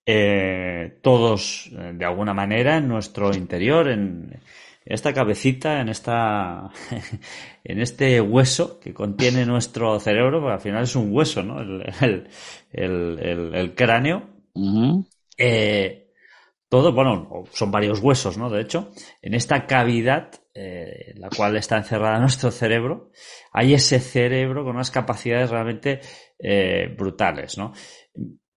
Eh, 0.06 1.00
todos, 1.02 1.70
eh, 1.72 1.94
de 1.94 2.06
alguna 2.06 2.34
manera, 2.34 2.78
en 2.78 2.90
nuestro 2.90 3.34
interior, 3.34 3.88
en 3.88 4.42
esta 4.86 5.14
cabecita, 5.14 5.80
en 5.80 5.88
esta, 5.88 6.72
en 7.64 7.80
este 7.80 8.20
hueso 8.20 8.80
que 8.82 8.94
contiene 8.94 9.46
nuestro 9.46 10.00
cerebro, 10.00 10.42
porque 10.42 10.54
al 10.54 10.60
final 10.60 10.84
es 10.84 10.96
un 10.96 11.14
hueso, 11.14 11.42
¿no? 11.42 11.62
El, 11.62 12.30
el, 12.74 13.76
cráneo. 13.76 14.30
Eh, 15.38 16.12
todo, 16.68 16.92
bueno, 16.92 17.46
son 17.54 17.72
varios 17.72 18.00
huesos, 18.00 18.38
¿no? 18.38 18.50
De 18.50 18.62
hecho, 18.62 18.92
en 19.22 19.36
esta 19.36 19.66
cavidad, 19.66 20.32
en 20.54 21.22
la 21.22 21.30
cual 21.30 21.56
está 21.56 21.78
encerrada 21.78 22.20
nuestro 22.20 22.52
cerebro, 22.52 23.12
hay 23.54 23.74
ese 23.74 24.00
cerebro 24.02 24.66
con 24.66 24.76
unas 24.76 24.92
capacidades 24.92 25.50
realmente 25.50 26.02
eh, 26.46 26.94
brutales, 26.98 27.58
¿no? 27.58 27.72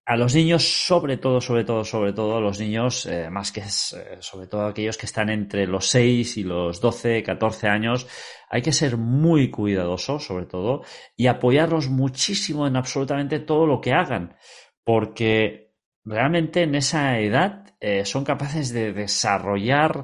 A 0.05 0.17
los 0.17 0.35
niños, 0.35 0.85
sobre 0.85 1.15
todo, 1.15 1.39
sobre 1.39 1.63
todo, 1.63 1.85
sobre 1.85 2.11
todo, 2.11 2.41
los 2.41 2.59
niños, 2.59 3.05
eh, 3.05 3.29
más 3.29 3.53
que 3.53 3.61
eh, 3.61 4.17
sobre 4.19 4.47
todo 4.47 4.65
aquellos 4.65 4.97
que 4.97 5.05
están 5.05 5.29
entre 5.29 5.65
los 5.67 5.87
6 5.87 6.35
y 6.35 6.43
los 6.43 6.81
12, 6.81 7.23
14 7.23 7.69
años, 7.69 8.05
hay 8.49 8.61
que 8.61 8.73
ser 8.73 8.97
muy 8.97 9.49
cuidadosos, 9.49 10.25
sobre 10.25 10.47
todo, 10.47 10.83
y 11.15 11.27
apoyarlos 11.27 11.87
muchísimo 11.87 12.67
en 12.67 12.75
absolutamente 12.75 13.39
todo 13.39 13.65
lo 13.65 13.79
que 13.79 13.93
hagan, 13.93 14.35
porque 14.83 15.71
realmente 16.03 16.63
en 16.63 16.75
esa 16.75 17.17
edad 17.19 17.63
son 18.03 18.25
capaces 18.25 18.73
de 18.73 18.91
desarrollar 18.91 20.03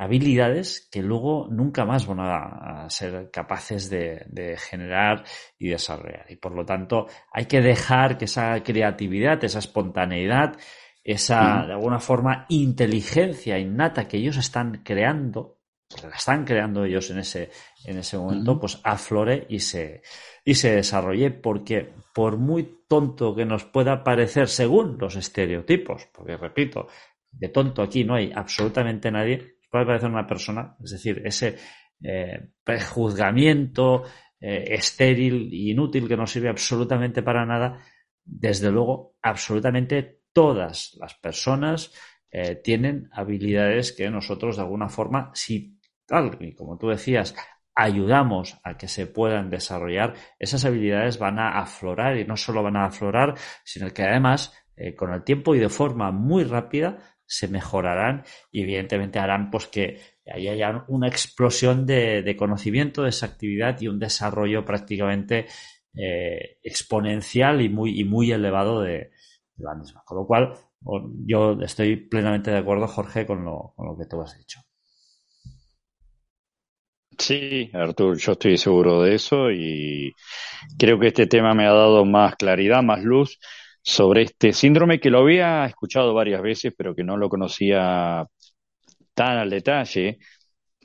habilidades 0.00 0.88
que 0.90 1.02
luego 1.02 1.46
nunca 1.50 1.84
más 1.84 2.06
van 2.06 2.20
a, 2.20 2.88
ser 2.88 3.30
capaces 3.30 3.90
de, 3.90 4.56
generar 4.56 5.24
y 5.58 5.68
desarrollar. 5.68 6.24
Y 6.30 6.36
por 6.36 6.52
lo 6.52 6.64
tanto, 6.64 7.06
hay 7.30 7.44
que 7.44 7.60
dejar 7.60 8.16
que 8.16 8.24
esa 8.24 8.62
creatividad, 8.62 9.44
esa 9.44 9.58
espontaneidad, 9.58 10.56
esa, 11.04 11.66
de 11.66 11.74
alguna 11.74 12.00
forma, 12.00 12.46
inteligencia 12.48 13.58
innata 13.58 14.08
que 14.08 14.16
ellos 14.16 14.38
están 14.38 14.80
creando, 14.82 15.58
que 15.86 16.08
la 16.08 16.16
están 16.16 16.46
creando 16.46 16.86
ellos 16.86 17.10
en 17.10 17.18
ese, 17.18 17.50
en 17.84 17.98
ese 17.98 18.16
momento, 18.16 18.58
pues 18.58 18.80
aflore 18.82 19.44
y 19.50 19.58
se, 19.58 20.00
y 20.46 20.54
se 20.54 20.76
desarrolle, 20.76 21.30
porque 21.30 21.92
por 22.14 22.38
muy 22.38 22.84
tonto 22.88 23.34
que 23.34 23.44
nos 23.44 23.66
pueda 23.66 24.02
parecer 24.02 24.48
según 24.48 24.96
los 24.98 25.16
estereotipos, 25.16 26.08
porque 26.10 26.38
repito, 26.38 26.88
de 27.30 27.50
tonto 27.50 27.82
aquí 27.82 28.02
no 28.02 28.14
hay 28.14 28.32
absolutamente 28.34 29.10
nadie, 29.10 29.59
puede 29.70 29.86
parecer 29.86 30.10
una 30.10 30.26
persona, 30.26 30.76
es 30.82 30.90
decir, 30.90 31.22
ese 31.24 31.56
eh, 32.02 32.48
prejuzgamiento 32.64 34.02
eh, 34.40 34.64
estéril 34.74 35.50
e 35.52 35.70
inútil 35.70 36.08
que 36.08 36.16
no 36.16 36.26
sirve 36.26 36.48
absolutamente 36.48 37.22
para 37.22 37.46
nada, 37.46 37.80
desde 38.24 38.70
luego, 38.70 39.16
absolutamente 39.22 40.22
todas 40.32 40.96
las 40.98 41.14
personas 41.14 41.92
eh, 42.30 42.56
tienen 42.56 43.08
habilidades 43.12 43.92
que 43.92 44.10
nosotros 44.10 44.56
de 44.56 44.62
alguna 44.62 44.88
forma, 44.88 45.30
si 45.34 45.78
tal 46.06 46.36
y 46.40 46.54
como 46.54 46.76
tú 46.78 46.88
decías, 46.88 47.34
ayudamos 47.74 48.58
a 48.64 48.76
que 48.76 48.88
se 48.88 49.06
puedan 49.06 49.50
desarrollar, 49.50 50.14
esas 50.38 50.64
habilidades 50.64 51.18
van 51.18 51.38
a 51.38 51.60
aflorar 51.60 52.16
y 52.18 52.24
no 52.24 52.36
solo 52.36 52.62
van 52.62 52.76
a 52.76 52.86
aflorar, 52.86 53.34
sino 53.64 53.90
que 53.90 54.02
además 54.02 54.52
con 54.96 55.12
el 55.12 55.22
tiempo 55.24 55.54
y 55.54 55.58
de 55.58 55.68
forma 55.68 56.10
muy 56.10 56.44
rápida 56.44 56.98
se 57.30 57.46
mejorarán 57.46 58.24
y 58.50 58.62
evidentemente 58.62 59.20
harán 59.20 59.52
pues 59.52 59.68
que 59.68 60.00
haya 60.26 60.84
una 60.88 61.06
explosión 61.06 61.86
de, 61.86 62.34
conocimiento 62.36 63.04
de 63.04 63.10
esa 63.10 63.26
actividad 63.26 63.80
y 63.80 63.86
un 63.86 64.00
desarrollo 64.00 64.64
prácticamente 64.64 65.46
eh, 65.94 66.58
exponencial 66.62 67.60
y 67.60 67.68
muy, 67.68 68.00
y 68.00 68.04
muy 68.04 68.32
elevado 68.32 68.82
de, 68.82 69.12
la 69.58 69.76
misma. 69.76 70.02
Con 70.04 70.18
lo 70.18 70.26
cual, 70.26 70.54
yo 71.24 71.56
estoy 71.60 71.96
plenamente 71.96 72.50
de 72.50 72.58
acuerdo, 72.58 72.88
Jorge, 72.88 73.26
con 73.26 73.44
lo, 73.44 73.74
con 73.76 73.86
lo 73.86 73.96
que 73.96 74.06
tú 74.06 74.20
has 74.20 74.36
dicho. 74.36 74.60
Sí, 77.16 77.70
Artur, 77.74 78.18
yo 78.18 78.32
estoy 78.32 78.56
seguro 78.56 79.02
de 79.02 79.14
eso 79.14 79.52
y 79.52 80.14
creo 80.78 80.98
que 80.98 81.08
este 81.08 81.26
tema 81.26 81.54
me 81.54 81.66
ha 81.66 81.72
dado 81.72 82.04
más 82.04 82.34
claridad, 82.34 82.82
más 82.82 83.04
luz 83.04 83.38
sobre 83.82 84.22
este 84.22 84.52
síndrome 84.52 85.00
que 85.00 85.10
lo 85.10 85.20
había 85.20 85.64
escuchado 85.66 86.14
varias 86.14 86.42
veces, 86.42 86.72
pero 86.76 86.94
que 86.94 87.04
no 87.04 87.16
lo 87.16 87.28
conocía 87.28 88.26
tan 89.14 89.38
al 89.38 89.50
detalle. 89.50 90.18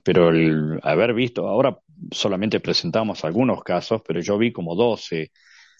Pero 0.03 0.29
el 0.29 0.79
haber 0.83 1.13
visto, 1.13 1.47
ahora 1.47 1.77
solamente 2.11 2.59
presentamos 2.59 3.25
algunos 3.25 3.63
casos, 3.63 4.01
pero 4.07 4.19
yo 4.21 4.37
vi 4.37 4.51
como 4.51 4.75
12 4.75 5.31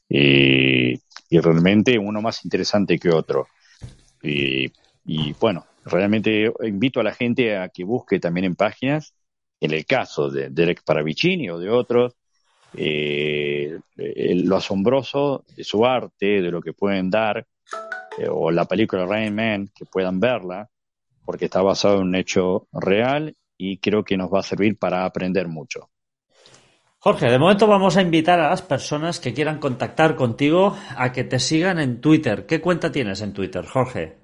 y, 0.10 0.94
y 0.94 1.40
realmente 1.40 1.98
uno 2.00 2.22
más 2.22 2.44
interesante 2.44 2.98
que 2.98 3.10
otro. 3.10 3.48
Y, 4.24 4.72
y 5.06 5.34
bueno, 5.40 5.66
realmente 5.86 6.52
invito 6.64 7.00
a 7.00 7.04
la 7.04 7.14
gente 7.14 7.56
a 7.58 7.70
que 7.70 7.84
busque 7.84 8.20
también 8.20 8.46
en 8.46 8.56
páginas 8.56 9.14
en 9.60 9.72
el 9.72 9.86
caso 9.86 10.30
de 10.30 10.50
Derek 10.50 10.84
Paravicini 10.84 11.50
o 11.50 11.60
de 11.60 11.70
otros, 11.70 12.16
eh, 12.74 13.80
lo 13.96 14.56
asombroso 14.58 15.44
de 15.56 15.64
su 15.64 15.86
arte, 15.86 16.42
de 16.42 16.52
lo 16.52 16.62
que 16.62 16.74
pueden 16.74 17.10
dar, 17.10 17.46
eh, 18.18 18.28
o 18.30 18.52
la 18.52 18.66
película 18.66 19.06
Rain 19.06 19.34
Man, 19.34 19.70
que 19.74 19.86
puedan 19.86 20.20
verla, 20.20 20.70
porque 21.24 21.46
está 21.46 21.62
basado 21.62 21.96
en 21.96 22.08
un 22.08 22.16
hecho 22.16 22.68
real 22.72 23.36
y 23.58 23.78
creo 23.78 24.04
que 24.04 24.18
nos 24.18 24.34
va 24.34 24.40
a 24.40 24.44
servir 24.44 24.78
para 24.78 25.06
aprender 25.06 25.48
mucho. 25.48 25.90
Jorge, 27.00 27.30
de 27.30 27.38
momento 27.38 27.68
vamos 27.68 27.98
a 27.98 28.02
invitar 28.02 28.40
a 28.40 28.50
las 28.50 28.64
personas 28.64 29.20
que 29.20 29.34
quieran 29.34 29.60
contactar 29.60 30.16
contigo 30.16 30.76
a 30.98 31.12
que 31.12 31.24
te 31.24 31.40
sigan 31.40 31.80
en 31.80 32.02
Twitter. 32.02 32.48
¿Qué 32.48 32.60
cuenta 32.60 32.92
tienes 32.92 33.22
en 33.22 33.32
Twitter, 33.32 33.64
Jorge? 33.64 34.18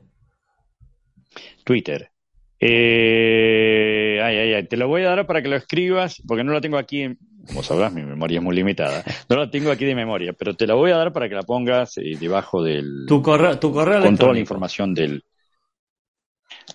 Twitter. 1.63 2.11
Eh, 2.59 4.19
ay, 4.23 4.37
ay, 4.37 4.53
ay, 4.53 4.67
te 4.67 4.77
lo 4.77 4.87
voy 4.87 5.03
a 5.03 5.09
dar 5.09 5.27
para 5.27 5.41
que 5.41 5.47
lo 5.47 5.55
escribas, 5.55 6.21
porque 6.27 6.43
no 6.43 6.51
lo 6.53 6.61
tengo 6.61 6.77
aquí, 6.77 7.17
como 7.47 7.63
sabrás, 7.63 7.93
mi 7.93 8.03
memoria 8.03 8.39
es 8.39 8.43
muy 8.43 8.55
limitada. 8.55 9.03
No 9.29 9.35
lo 9.35 9.49
tengo 9.49 9.71
aquí 9.71 9.85
de 9.85 9.95
memoria, 9.95 10.33
pero 10.33 10.55
te 10.55 10.67
lo 10.67 10.77
voy 10.77 10.91
a 10.91 10.97
dar 10.97 11.11
para 11.11 11.27
que 11.29 11.35
la 11.35 11.43
pongas 11.43 11.97
eh, 11.97 12.17
debajo 12.19 12.63
del... 12.63 13.05
Tu 13.07 13.21
correo, 13.21 13.59
tu 13.59 13.71
correo 13.71 14.01
Con 14.01 14.17
toda 14.17 14.33
la 14.33 14.39
información 14.39 14.93
del 14.93 15.23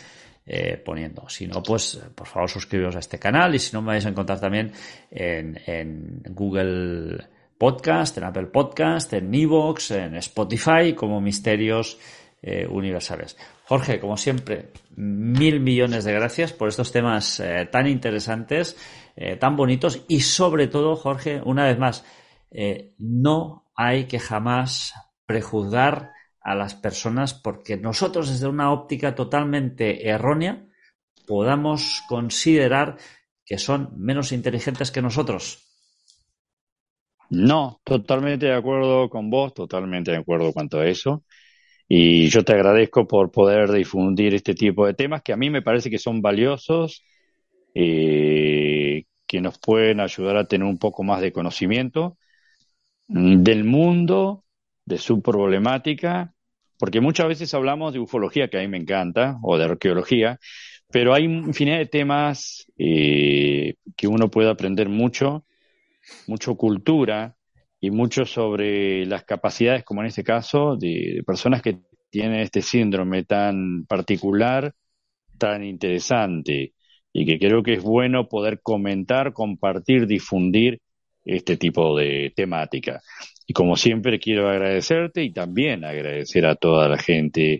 poniendo. 0.85 1.27
Si 1.27 1.47
no, 1.47 1.63
pues 1.63 1.99
por 2.13 2.27
favor 2.27 2.47
suscribiros 2.47 2.95
a 2.95 2.99
este 2.99 3.17
canal 3.17 3.55
y 3.55 3.57
si 3.57 3.73
no 3.73 3.81
me 3.81 3.93
vais 3.93 4.05
a 4.05 4.09
encontrar 4.09 4.39
también 4.39 4.71
en, 5.09 5.59
en 5.65 6.21
Google 6.29 7.17
Podcast, 7.57 8.17
en 8.17 8.25
Apple 8.25 8.47
Podcast, 8.47 9.13
en 9.13 9.33
Evox, 9.33 9.91
en 9.91 10.15
Spotify, 10.15 10.93
como 10.93 11.21
Misterios 11.21 11.97
eh, 12.41 12.67
Universales. 12.69 13.37
Jorge, 13.67 13.99
como 13.99 14.17
siempre, 14.17 14.71
mil 14.95 15.59
millones 15.59 16.03
de 16.03 16.13
gracias 16.13 16.53
por 16.53 16.69
estos 16.69 16.91
temas 16.91 17.39
eh, 17.39 17.67
tan 17.71 17.87
interesantes, 17.87 18.77
eh, 19.15 19.35
tan 19.37 19.55
bonitos 19.55 20.03
y 20.07 20.21
sobre 20.21 20.67
todo, 20.67 20.95
Jorge, 20.95 21.41
una 21.43 21.65
vez 21.65 21.77
más, 21.79 22.05
no 22.99 23.65
hay 23.75 24.05
que 24.05 24.19
jamás 24.19 24.93
prejuzgar 25.25 26.11
a 26.41 26.55
las 26.55 26.75
personas 26.75 27.33
porque 27.33 27.75
nosotros 27.75 28.29
desde 28.29 28.47
una 28.47 28.71
óptica 28.71 29.15
totalmente 29.15 30.07
errónea 30.07 30.65
podamos 31.27 32.03
considerar 32.07 32.97
que 33.45 33.57
son 33.57 33.93
menos 33.97 34.31
inteligentes 34.31 34.91
que 34.91 35.01
nosotros. 35.01 35.63
No, 37.29 37.81
totalmente 37.83 38.45
de 38.45 38.53
acuerdo 38.53 39.09
con 39.09 39.29
vos, 39.29 39.53
totalmente 39.53 40.11
de 40.11 40.17
acuerdo 40.17 40.53
cuanto 40.53 40.79
a 40.79 40.87
eso. 40.87 41.23
Y 41.87 42.29
yo 42.29 42.43
te 42.43 42.53
agradezco 42.53 43.07
por 43.07 43.31
poder 43.31 43.71
difundir 43.71 44.33
este 44.33 44.55
tipo 44.55 44.85
de 44.85 44.93
temas 44.93 45.21
que 45.21 45.33
a 45.33 45.37
mí 45.37 45.49
me 45.49 45.61
parece 45.61 45.89
que 45.89 45.99
son 45.99 46.21
valiosos, 46.21 47.03
eh, 47.75 49.03
que 49.27 49.41
nos 49.41 49.59
pueden 49.59 49.99
ayudar 49.99 50.37
a 50.37 50.47
tener 50.47 50.67
un 50.67 50.79
poco 50.79 51.03
más 51.03 51.21
de 51.21 51.31
conocimiento 51.31 52.17
del 53.07 53.63
mundo, 53.65 54.43
de 54.85 54.97
su 54.97 55.21
problemática, 55.21 56.33
porque 56.79 57.01
muchas 57.01 57.27
veces 57.27 57.53
hablamos 57.53 57.93
de 57.93 57.99
ufología, 57.99 58.49
que 58.49 58.57
a 58.57 58.61
mí 58.61 58.67
me 58.67 58.77
encanta, 58.77 59.37
o 59.43 59.57
de 59.57 59.65
arqueología, 59.65 60.39
pero 60.91 61.13
hay 61.13 61.25
infinidad 61.25 61.77
de 61.77 61.85
temas 61.85 62.65
eh, 62.77 63.75
que 63.95 64.07
uno 64.07 64.29
puede 64.29 64.49
aprender 64.49 64.89
mucho 64.89 65.45
mucho 66.27 66.55
cultura 66.55 67.35
y 67.85 67.91
mucho 67.91 68.25
sobre 68.25 69.05
las 69.05 69.25
capacidades, 69.25 69.83
como 69.83 70.01
en 70.01 70.07
este 70.07 70.23
caso, 70.23 70.75
de, 70.75 71.21
personas 71.23 71.61
que 71.61 71.77
tienen 72.09 72.39
este 72.39 72.63
síndrome 72.63 73.25
tan 73.25 73.85
particular, 73.85 74.73
tan 75.37 75.63
interesante, 75.63 76.73
y 77.13 77.25
que 77.27 77.37
creo 77.37 77.61
que 77.61 77.73
es 77.73 77.83
bueno 77.83 78.27
poder 78.27 78.59
comentar, 78.63 79.33
compartir, 79.33 80.07
difundir 80.07 80.81
este 81.23 81.57
tipo 81.57 81.95
de 81.95 82.33
temática. 82.35 83.01
Y 83.45 83.53
como 83.53 83.77
siempre 83.77 84.19
quiero 84.19 84.49
agradecerte 84.49 85.23
y 85.23 85.31
también 85.31 85.85
agradecer 85.85 86.47
a 86.47 86.55
toda 86.55 86.89
la 86.89 86.97
gente 86.97 87.59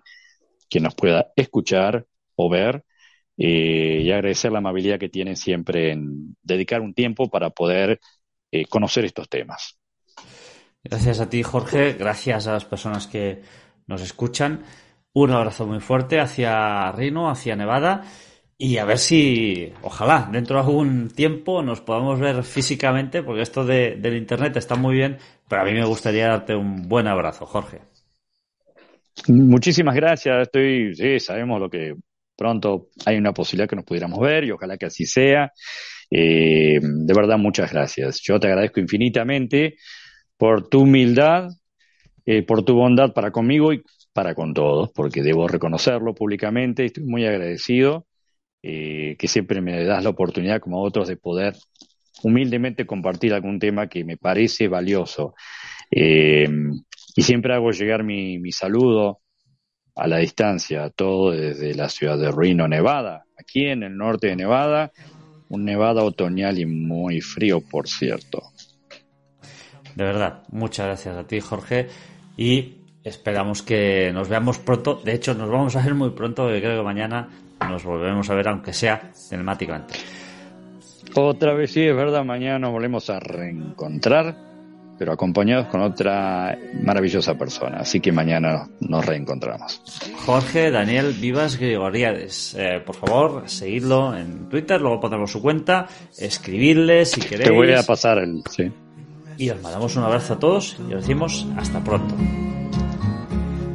que 0.67 0.79
nos 0.79 0.95
pueda 0.95 1.27
escuchar 1.35 2.07
o 2.35 2.49
ver 2.49 2.83
eh, 3.37 4.01
y 4.03 4.11
agradecer 4.11 4.51
la 4.51 4.57
amabilidad 4.57 4.99
que 4.99 5.09
tienen 5.09 5.35
siempre 5.37 5.91
en 5.91 6.35
dedicar 6.41 6.81
un 6.81 6.95
tiempo 6.95 7.29
para 7.29 7.51
poder 7.51 7.99
eh, 8.51 8.65
conocer 8.65 9.05
estos 9.05 9.29
temas. 9.29 9.77
Gracias 10.87 11.19
a 11.19 11.27
ti, 11.27 11.41
Jorge. 11.41 11.93
Gracias 11.93 12.45
a 12.45 12.53
las 12.53 12.65
personas 12.65 13.07
que 13.07 13.41
nos 13.87 14.03
escuchan. 14.03 14.63
Un 15.13 15.31
abrazo 15.31 15.65
muy 15.65 15.79
fuerte 15.79 16.19
hacia 16.19 16.91
Rino, 16.91 17.27
hacia 17.27 17.55
Nevada. 17.55 18.03
Y 18.57 18.77
a 18.77 18.85
ver 18.85 18.99
si, 18.99 19.73
ojalá, 19.81 20.29
dentro 20.31 20.57
de 20.57 20.61
algún 20.61 21.09
tiempo 21.09 21.63
nos 21.63 21.81
podamos 21.81 22.19
ver 22.19 22.43
físicamente, 22.43 23.23
porque 23.23 23.41
esto 23.41 23.65
de, 23.65 23.95
del 23.95 24.15
Internet 24.15 24.55
está 24.57 24.75
muy 24.75 24.95
bien, 24.95 25.17
pero 25.49 25.63
a 25.63 25.65
mí 25.65 25.73
me 25.73 25.83
gustaría 25.85 26.27
darte 26.27 26.55
un 26.55 26.87
buen 26.87 27.07
abrazo, 27.07 27.47
Jorge. 27.47 27.79
Muchísimas 29.27 29.95
gracias. 29.95 30.43
Estoy, 30.43 30.93
sí, 30.95 31.19
sabemos 31.19 31.59
lo 31.59 31.69
que 31.69 31.95
pronto 32.37 32.89
hay 33.05 33.17
una 33.17 33.33
posibilidad 33.33 33.67
que 33.67 33.75
nos 33.75 33.85
pudiéramos 33.85 34.19
ver 34.19 34.43
y 34.43 34.51
ojalá 34.51 34.77
que 34.77 34.85
así 34.85 35.05
sea. 35.05 35.51
Eh, 36.11 36.79
de 36.79 37.13
verdad, 37.13 37.37
muchas 37.39 37.71
gracias. 37.73 38.21
Yo 38.21 38.39
te 38.39 38.47
agradezco 38.47 38.79
infinitamente 38.79 39.77
por 40.37 40.67
tu 40.67 40.81
humildad, 40.81 41.49
eh, 42.25 42.43
por 42.43 42.63
tu 42.63 42.75
bondad 42.75 43.13
para 43.13 43.31
conmigo 43.31 43.73
y 43.73 43.83
para 44.13 44.35
con 44.35 44.53
todos, 44.53 44.91
porque 44.91 45.21
debo 45.21 45.47
reconocerlo 45.47 46.13
públicamente. 46.13 46.85
Estoy 46.85 47.03
muy 47.03 47.25
agradecido 47.25 48.05
eh, 48.63 49.15
que 49.19 49.27
siempre 49.27 49.61
me 49.61 49.83
das 49.83 50.03
la 50.03 50.09
oportunidad, 50.09 50.61
como 50.61 50.77
a 50.77 50.81
otros, 50.81 51.07
de 51.07 51.17
poder 51.17 51.55
humildemente 52.23 52.85
compartir 52.85 53.33
algún 53.33 53.59
tema 53.59 53.87
que 53.87 54.03
me 54.03 54.17
parece 54.17 54.67
valioso. 54.67 55.35
y 55.91 57.21
siempre 57.21 57.53
hago 57.53 57.71
llegar 57.71 58.03
mi, 58.03 58.39
mi 58.39 58.51
saludo 58.51 59.21
a 59.95 60.07
la 60.07 60.17
distancia, 60.17 60.89
todo 60.89 61.31
desde 61.31 61.73
la 61.73 61.89
ciudad 61.89 62.17
de 62.17 62.31
Reno, 62.31 62.67
Nevada, 62.67 63.25
aquí 63.39 63.65
en 63.65 63.83
el 63.83 63.95
norte 63.95 64.27
de 64.27 64.35
Nevada, 64.35 64.91
un 65.49 65.63
Nevada 65.63 66.03
otoñal 66.03 66.59
y 66.59 66.65
muy 66.65 67.21
frío, 67.21 67.61
por 67.61 67.87
cierto. 67.87 68.43
De 69.95 70.03
verdad, 70.03 70.43
muchas 70.51 70.87
gracias 70.87 71.17
a 71.17 71.25
ti, 71.25 71.39
Jorge, 71.39 71.87
y 72.37 72.75
esperamos 73.03 73.61
que 73.61 74.11
nos 74.13 74.29
veamos 74.29 74.59
pronto. 74.59 75.01
De 75.03 75.13
hecho, 75.13 75.33
nos 75.33 75.49
vamos 75.49 75.75
a 75.75 75.81
ver 75.81 75.93
muy 75.93 76.11
pronto, 76.11 76.43
porque 76.43 76.61
creo 76.61 76.77
que 76.77 76.83
mañana 76.83 77.29
nos 77.61 77.83
volvemos 77.83 78.29
a 78.29 78.35
ver, 78.35 78.47
aunque 78.47 78.73
sea 78.73 79.11
cinemáticamente. 79.13 79.95
Otra 81.15 81.53
vez 81.53 81.71
sí, 81.71 81.83
es 81.83 81.95
verdad, 81.95 82.25
mañana 82.25 82.59
nos 82.59 82.71
volvemos 82.71 83.09
a 83.09 83.19
reencontrar 83.19 84.45
pero 84.97 85.13
acompañados 85.13 85.67
con 85.67 85.81
otra 85.81 86.57
maravillosa 86.81 87.35
persona. 87.35 87.77
Así 87.79 87.99
que 87.99 88.11
mañana 88.11 88.67
nos 88.79 89.05
reencontramos. 89.05 89.81
Jorge 90.25 90.71
Daniel 90.71 91.13
Vivas 91.13 91.57
Grigoriades. 91.57 92.55
Eh, 92.57 92.81
por 92.85 92.95
favor, 92.95 93.43
seguidlo 93.49 94.15
en 94.15 94.49
Twitter, 94.49 94.81
luego 94.81 94.99
pondremos 94.99 95.31
su 95.31 95.41
cuenta, 95.41 95.87
escribirle 96.17 97.05
si 97.05 97.21
queréis. 97.21 97.49
Te 97.49 97.55
voy 97.55 97.73
a 97.73 97.83
pasar 97.83 98.19
el, 98.19 98.41
sí. 98.49 98.71
Y 99.37 99.49
os 99.49 99.61
mandamos 99.61 99.95
un 99.95 100.03
abrazo 100.03 100.33
a 100.33 100.39
todos 100.39 100.77
y 100.89 100.93
os 100.93 101.01
decimos 101.01 101.45
hasta 101.57 101.83
pronto. 101.83 102.15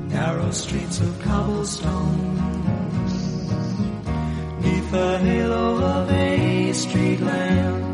Narrow 0.09 0.51
streets 0.53 1.01
of 1.01 1.23
cobblestone. 1.23 2.41
Neath 4.61 4.91
the 4.91 5.19
halo 5.19 5.83
of 5.83 6.11
a 6.11 6.73
street 6.73 7.21
lamp 7.21 7.91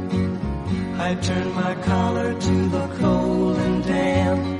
I 0.98 1.14
turned 1.16 1.54
my 1.54 1.74
collar 1.84 2.34
to 2.34 2.68
the 2.68 2.88
cold 3.00 3.56
and 3.58 3.84
damp. 3.84 4.56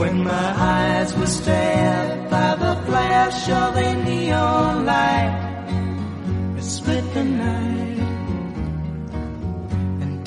When 0.00 0.24
my 0.24 0.54
eyes 0.56 1.14
were 1.14 1.26
stabbed 1.26 2.30
by 2.30 2.54
the 2.56 2.74
flash 2.86 3.50
of 3.50 3.76
a 3.76 3.94
neon 4.04 4.86
light 4.86 6.56
It 6.56 6.62
split 6.62 7.04
the 7.12 7.24
night 7.24 7.89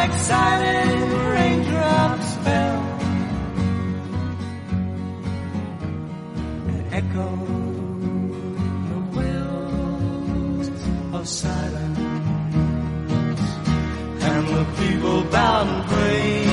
like 0.00 0.14
silent 0.14 1.12
raindrops, 1.34 2.28
fell 2.44 2.82
and 6.68 6.80
echoed 7.00 8.30
the 8.90 9.00
wells 9.16 10.68
of 11.16 11.22
silence. 11.28 11.98
And 14.30 14.44
the 14.56 14.64
people 14.80 15.18
bowed 15.34 15.68
and 15.74 15.84
prayed 15.92 16.50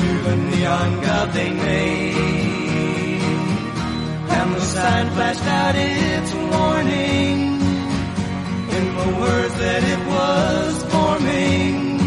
to 0.00 0.08
the 0.26 0.36
neon 0.50 0.90
god 1.06 1.26
they 1.32 1.50
made. 1.50 3.22
And 4.36 4.48
the 4.54 4.60
sign 4.60 5.06
flashed 5.16 5.48
out 5.60 5.74
its 5.76 6.30
warning 6.34 7.51
in 7.51 7.51
the 9.04 9.10
words 9.20 9.54
that 9.54 9.82
it 9.94 10.02
was 10.14 10.72
forming. 10.92 12.00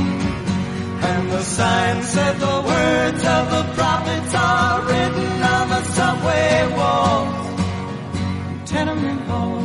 And 1.10 1.32
the 1.32 1.42
sign 1.42 2.04
said 2.04 2.34
the 2.40 2.58
words 2.72 3.22
of 3.36 3.44
the 3.56 3.64
prophets 3.80 4.34
are 4.34 4.82
written 4.90 5.32
on 5.56 5.66
the 5.74 5.84
subway 5.98 6.54
walls, 6.80 7.46
tenement 8.70 9.22
halls, 9.30 9.65